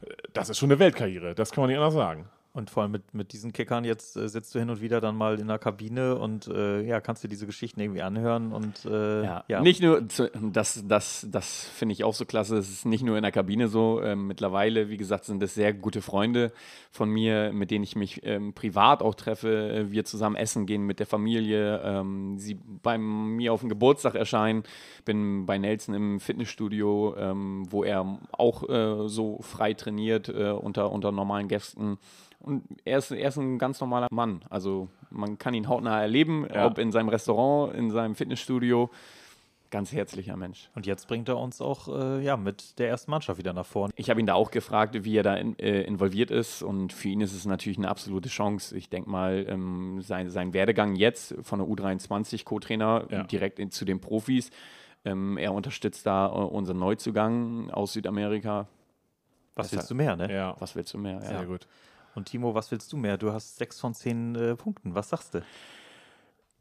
äh, 0.00 0.10
das 0.32 0.48
ist 0.48 0.56
schon 0.56 0.70
eine 0.70 0.78
Weltkarriere, 0.78 1.34
das 1.34 1.50
kann 1.52 1.60
man 1.62 1.68
nicht 1.68 1.76
anders 1.76 1.92
sagen. 1.92 2.30
Und 2.54 2.68
vor 2.68 2.82
allem 2.82 2.92
mit, 2.92 3.14
mit 3.14 3.32
diesen 3.32 3.54
Kickern 3.54 3.82
jetzt 3.84 4.14
äh, 4.14 4.28
sitzt 4.28 4.54
du 4.54 4.58
hin 4.58 4.68
und 4.68 4.82
wieder 4.82 5.00
dann 5.00 5.16
mal 5.16 5.40
in 5.40 5.48
der 5.48 5.58
Kabine 5.58 6.16
und 6.18 6.48
äh, 6.48 6.82
ja, 6.82 7.00
kannst 7.00 7.24
dir 7.24 7.28
diese 7.28 7.46
Geschichten 7.46 7.80
irgendwie 7.80 8.02
anhören 8.02 8.52
und 8.52 8.84
äh, 8.84 9.24
Ja, 9.24 9.44
ja. 9.48 9.62
nicht 9.62 9.80
nur, 9.80 10.06
zu, 10.10 10.30
das, 10.34 10.84
das, 10.86 11.26
das 11.30 11.64
finde 11.64 11.94
ich 11.94 12.04
auch 12.04 12.12
so 12.12 12.26
klasse. 12.26 12.58
Es 12.58 12.68
ist 12.68 12.84
nicht 12.84 13.04
nur 13.04 13.16
in 13.16 13.22
der 13.22 13.32
Kabine 13.32 13.68
so. 13.68 14.02
Ähm, 14.02 14.26
mittlerweile, 14.26 14.90
wie 14.90 14.98
gesagt, 14.98 15.24
sind 15.24 15.42
es 15.42 15.54
sehr 15.54 15.72
gute 15.72 16.02
Freunde 16.02 16.52
von 16.90 17.08
mir, 17.08 17.54
mit 17.54 17.70
denen 17.70 17.84
ich 17.84 17.96
mich 17.96 18.20
ähm, 18.24 18.52
privat 18.52 19.02
auch 19.02 19.14
treffe. 19.14 19.70
Äh, 19.72 19.90
Wir 19.90 20.04
zusammen 20.04 20.36
essen 20.36 20.66
gehen 20.66 20.82
mit 20.84 20.98
der 20.98 21.06
Familie. 21.06 21.80
Ähm, 21.82 22.36
sie 22.38 22.58
bei 22.82 22.98
mir 22.98 23.54
auf 23.54 23.60
dem 23.60 23.70
Geburtstag 23.70 24.14
erscheinen. 24.14 24.64
Bin 25.06 25.46
bei 25.46 25.56
Nelson 25.56 25.94
im 25.94 26.20
Fitnessstudio, 26.20 27.14
ähm, 27.16 27.64
wo 27.70 27.82
er 27.82 28.18
auch 28.32 28.68
äh, 28.68 29.08
so 29.08 29.38
frei 29.40 29.72
trainiert 29.72 30.28
äh, 30.28 30.50
unter, 30.50 30.92
unter 30.92 31.12
normalen 31.12 31.48
Gästen. 31.48 31.96
Und 32.42 32.64
er 32.84 32.98
ist, 32.98 33.10
er 33.10 33.28
ist 33.28 33.36
ein 33.38 33.58
ganz 33.58 33.80
normaler 33.80 34.08
Mann. 34.10 34.40
Also 34.50 34.88
man 35.10 35.38
kann 35.38 35.54
ihn 35.54 35.68
hautnah 35.68 36.00
erleben, 36.00 36.46
Ja. 36.52 36.66
ob 36.66 36.78
in 36.78 36.90
seinem 36.92 37.08
Restaurant, 37.08 37.74
in 37.74 37.90
seinem 37.90 38.14
Fitnessstudio. 38.14 38.90
Ganz 39.70 39.90
herzlicher 39.90 40.36
Mensch. 40.36 40.68
Und 40.74 40.84
jetzt 40.84 41.08
bringt 41.08 41.30
er 41.30 41.38
uns 41.38 41.62
auch 41.62 41.88
äh, 41.88 42.22
ja, 42.22 42.36
mit 42.36 42.78
der 42.78 42.90
ersten 42.90 43.10
Mannschaft 43.10 43.38
wieder 43.38 43.54
nach 43.54 43.64
vorne. 43.64 43.94
Ich 43.96 44.10
habe 44.10 44.20
ihn 44.20 44.26
da 44.26 44.34
auch 44.34 44.50
gefragt, 44.50 44.94
wie 45.04 45.16
er 45.16 45.22
da 45.22 45.34
in, 45.36 45.58
äh, 45.58 45.82
involviert 45.84 46.30
ist. 46.30 46.62
Und 46.62 46.92
für 46.92 47.08
ihn 47.08 47.22
ist 47.22 47.32
es 47.32 47.46
natürlich 47.46 47.78
eine 47.78 47.88
absolute 47.88 48.28
Chance. 48.28 48.76
Ich 48.76 48.90
denke 48.90 49.08
mal, 49.08 49.46
ähm, 49.48 50.02
sein, 50.02 50.28
sein 50.28 50.52
Werdegang 50.52 50.94
jetzt 50.94 51.34
von 51.40 51.58
der 51.58 51.66
U23 51.68 52.44
Co-Trainer 52.44 53.06
Ja. 53.08 53.22
direkt 53.22 53.58
in, 53.58 53.70
zu 53.70 53.86
den 53.86 53.98
Profis. 53.98 54.50
Ähm, 55.06 55.38
er 55.38 55.54
unterstützt 55.54 56.04
da 56.04 56.26
äh, 56.26 56.30
unseren 56.32 56.78
Neuzugang 56.78 57.70
aus 57.70 57.94
Südamerika. 57.94 58.68
Was 59.54 59.68
Das 59.70 59.72
willst 59.78 59.90
du 59.90 59.94
mehr, 59.94 60.16
ne? 60.16 60.30
Ja, 60.34 60.54
Was 60.58 60.76
willst 60.76 60.92
du 60.92 60.98
mehr? 60.98 61.20
sehr 61.22 61.32
Ja. 61.40 61.44
gut. 61.44 61.66
Und 62.14 62.28
Timo, 62.28 62.54
was 62.54 62.70
willst 62.70 62.92
du 62.92 62.96
mehr? 62.96 63.16
Du 63.16 63.32
hast 63.32 63.56
sechs 63.56 63.80
von 63.80 63.94
zehn 63.94 64.34
äh, 64.34 64.56
Punkten. 64.56 64.94
Was 64.94 65.08
sagst 65.08 65.34
du? 65.34 65.42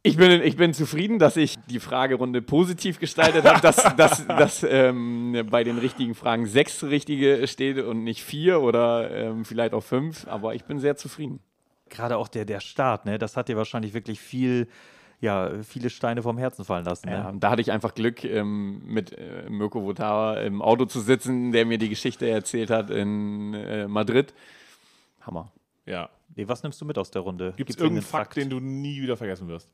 Ich 0.03 0.17
bin, 0.17 0.41
ich 0.41 0.55
bin 0.55 0.73
zufrieden, 0.73 1.19
dass 1.19 1.37
ich 1.37 1.57
die 1.69 1.79
Fragerunde 1.79 2.41
positiv 2.41 2.99
gestaltet 2.99 3.45
habe, 3.45 3.61
dass, 3.61 3.75
dass, 3.97 4.25
dass 4.25 4.65
ähm, 4.67 5.45
bei 5.51 5.63
den 5.63 5.77
richtigen 5.77 6.15
Fragen 6.15 6.47
sechs 6.47 6.83
richtige 6.83 7.47
steht 7.47 7.77
und 7.77 8.03
nicht 8.03 8.23
vier 8.23 8.61
oder 8.61 9.11
ähm, 9.11 9.45
vielleicht 9.45 9.73
auch 9.73 9.83
fünf. 9.83 10.27
Aber 10.27 10.55
ich 10.55 10.63
bin 10.63 10.79
sehr 10.79 10.95
zufrieden. 10.95 11.39
Gerade 11.89 12.17
auch 12.17 12.29
der, 12.29 12.45
der 12.45 12.61
Start, 12.61 13.05
ne? 13.05 13.19
Das 13.19 13.37
hat 13.37 13.47
dir 13.47 13.57
wahrscheinlich 13.57 13.93
wirklich 13.93 14.19
viel, 14.19 14.67
ja, 15.19 15.51
viele 15.61 15.91
Steine 15.91 16.23
vom 16.23 16.37
Herzen 16.37 16.65
fallen 16.65 16.85
lassen. 16.85 17.09
Ne? 17.09 17.15
Ja, 17.15 17.31
da 17.35 17.51
hatte 17.51 17.61
ich 17.61 17.71
einfach 17.71 17.93
Glück, 17.93 18.23
ähm, 18.23 18.81
mit 18.85 19.11
äh, 19.11 19.49
Mirko 19.49 19.83
Votava 19.83 20.39
im 20.39 20.63
Auto 20.63 20.85
zu 20.85 21.01
sitzen, 21.01 21.51
der 21.51 21.65
mir 21.65 21.77
die 21.77 21.89
Geschichte 21.89 22.27
erzählt 22.27 22.71
hat 22.71 22.89
in 22.89 23.53
äh, 23.53 23.87
Madrid. 23.87 24.33
Hammer. 25.21 25.51
Ja. 25.85 26.09
Nee, 26.35 26.47
was 26.47 26.63
nimmst 26.63 26.79
du 26.79 26.85
mit 26.85 26.97
aus 26.97 27.11
der 27.11 27.21
Runde? 27.21 27.53
Gibt 27.57 27.69
es 27.69 27.77
irgendeinen 27.77 28.03
Fakt, 28.03 28.35
den 28.35 28.49
du 28.49 28.59
nie 28.59 29.01
wieder 29.01 29.17
vergessen 29.17 29.47
wirst? 29.47 29.69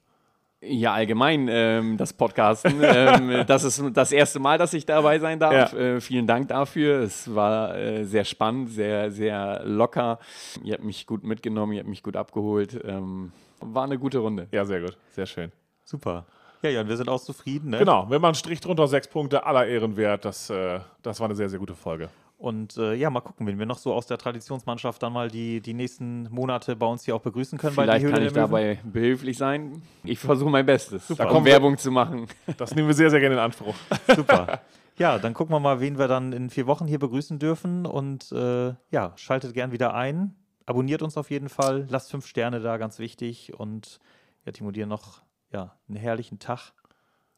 Ja, 0.59 0.93
allgemein 0.93 1.47
ähm, 1.51 1.97
das 1.97 2.13
Podcasten. 2.13 2.79
ähm, 2.81 3.43
das 3.45 3.63
ist 3.63 3.83
das 3.93 4.11
erste 4.11 4.39
Mal, 4.39 4.57
dass 4.57 4.73
ich 4.73 4.85
dabei 4.87 5.19
sein 5.19 5.39
darf. 5.39 5.73
Ja. 5.73 5.79
Äh, 5.79 6.01
vielen 6.01 6.25
Dank 6.25 6.47
dafür. 6.47 7.01
Es 7.01 7.33
war 7.33 7.77
äh, 7.77 8.05
sehr 8.05 8.25
spannend, 8.25 8.71
sehr, 8.71 9.11
sehr 9.11 9.61
locker. 9.65 10.19
Ihr 10.63 10.73
habt 10.73 10.83
mich 10.83 11.05
gut 11.05 11.23
mitgenommen, 11.23 11.73
ihr 11.73 11.79
habt 11.79 11.89
mich 11.89 12.01
gut 12.01 12.15
abgeholt. 12.15 12.79
Ähm, 12.83 13.31
war 13.59 13.83
eine 13.83 13.99
gute 13.99 14.17
Runde. 14.17 14.47
Ja, 14.51 14.65
sehr 14.65 14.81
gut. 14.81 14.97
Sehr 15.11 15.27
schön. 15.27 15.51
Super. 15.83 16.25
Ja, 16.63 16.71
ja, 16.71 16.81
und 16.81 16.89
wir 16.89 16.97
sind 16.97 17.07
auch 17.07 17.21
zufrieden. 17.21 17.69
Ne? 17.69 17.77
Genau, 17.77 18.09
wenn 18.09 18.19
man 18.19 18.29
einen 18.29 18.35
Strich 18.35 18.59
drunter, 18.59 18.87
sechs 18.87 19.07
Punkte, 19.07 19.45
aller 19.45 19.67
Ehren 19.67 19.95
wert. 19.95 20.25
Das, 20.25 20.49
äh, 20.49 20.79
das 21.03 21.19
war 21.19 21.27
eine 21.27 21.35
sehr, 21.35 21.49
sehr 21.49 21.59
gute 21.59 21.75
Folge. 21.75 22.09
Und 22.38 22.77
äh, 22.77 22.93
ja, 22.93 23.09
mal 23.09 23.21
gucken, 23.21 23.47
wenn 23.47 23.57
wir 23.57 23.65
noch 23.65 23.79
so 23.79 23.93
aus 23.93 24.05
der 24.05 24.19
Traditionsmannschaft 24.19 25.01
dann 25.01 25.11
mal 25.11 25.27
die, 25.29 25.59
die 25.59 25.73
nächsten 25.73 26.29
Monate 26.29 26.75
bei 26.75 26.85
uns 26.85 27.03
hier 27.03 27.15
auch 27.15 27.21
begrüßen 27.21 27.57
können. 27.57 27.73
Vielleicht 27.73 28.07
kann 28.07 28.21
ich 28.23 28.31
dabei 28.31 28.79
behilflich 28.83 29.38
sein. 29.39 29.81
Ich 30.03 30.19
versuche 30.19 30.51
mein 30.51 30.65
Bestes, 30.65 31.07
Da 31.07 31.23
um 31.25 31.29
kommen 31.31 31.45
wir- 31.45 31.53
Werbung 31.53 31.77
zu 31.79 31.89
machen. 31.89 32.27
Das 32.57 32.75
nehmen 32.75 32.88
wir 32.88 32.93
sehr, 32.93 33.09
sehr 33.09 33.19
gerne 33.19 33.35
in 33.35 33.41
Anspruch. 33.41 33.73
Super. 34.15 34.61
Ja, 34.99 35.17
dann 35.17 35.33
gucken 35.33 35.53
wir 35.55 35.59
mal, 35.59 35.79
wen 35.79 35.97
wir 35.97 36.07
dann 36.07 36.31
in 36.31 36.49
vier 36.51 36.67
Wochen 36.67 36.85
hier 36.85 36.99
begrüßen 36.99 37.39
dürfen. 37.39 37.88
Und 37.88 38.31
äh, 38.31 38.73
ja, 38.91 39.13
schaltet 39.15 39.55
gern 39.55 39.71
wieder 39.71 39.95
ein. 39.95 40.35
Abonniert 40.67 41.01
uns 41.01 41.17
auf 41.17 41.31
jeden 41.31 41.49
Fall. 41.49 41.88
Lasst 41.89 42.11
fünf 42.11 42.27
Sterne 42.27 42.59
da, 42.59 42.77
ganz 42.77 42.99
wichtig. 42.99 43.53
Und 43.57 43.99
ja, 44.45 44.51
Timo, 44.51 44.69
dir 44.71 44.85
noch 44.85 45.21
ja, 45.51 45.75
einen 45.88 45.97
herrlichen 45.97 46.38
Tag. 46.38 46.73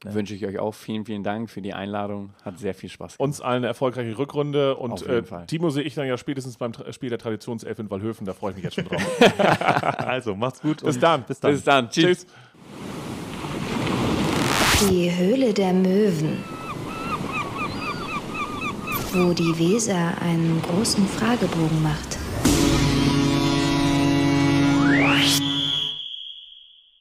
Ja. 0.03 0.13
Wünsche 0.13 0.33
ich 0.33 0.45
euch 0.45 0.59
auch 0.59 0.73
vielen, 0.73 1.05
vielen 1.05 1.23
Dank 1.23 1.49
für 1.49 1.61
die 1.61 1.73
Einladung. 1.73 2.29
Hat 2.45 2.57
sehr 2.57 2.73
viel 2.73 2.89
Spaß 2.89 3.17
gemacht. 3.17 3.19
Uns 3.19 3.41
allen 3.41 3.57
eine 3.57 3.67
erfolgreiche 3.67 4.17
Rückrunde 4.17 4.77
und 4.77 5.05
äh, 5.05 5.23
Timo 5.47 5.69
sehe 5.71 5.83
ich 5.83 5.93
dann 5.93 6.07
ja 6.07 6.17
spätestens 6.17 6.57
beim 6.57 6.71
Tra 6.71 6.91
Spiel 6.93 7.09
der 7.09 7.19
Traditionself 7.19 7.79
in 7.79 7.89
Wallhöfen. 7.89 8.25
Da 8.25 8.33
freue 8.33 8.51
ich 8.51 8.55
mich 8.55 8.63
jetzt 8.63 8.75
schon 8.75 8.85
drauf. 8.85 9.01
also, 9.97 10.35
macht's 10.35 10.61
gut. 10.61 10.81
Bis 10.83 10.97
dann. 10.99 11.23
Bis 11.23 11.39
dann. 11.41 11.51
Bis 11.51 11.63
dann. 11.63 11.89
Tschüss. 11.89 12.25
Die 14.89 15.13
Höhle 15.13 15.53
der 15.53 15.73
Möwen. 15.73 16.43
Wo 19.11 19.33
die 19.33 19.59
Weser 19.59 20.13
einen 20.21 20.61
großen 20.61 21.05
Fragebogen 21.07 21.83
macht. 21.83 22.19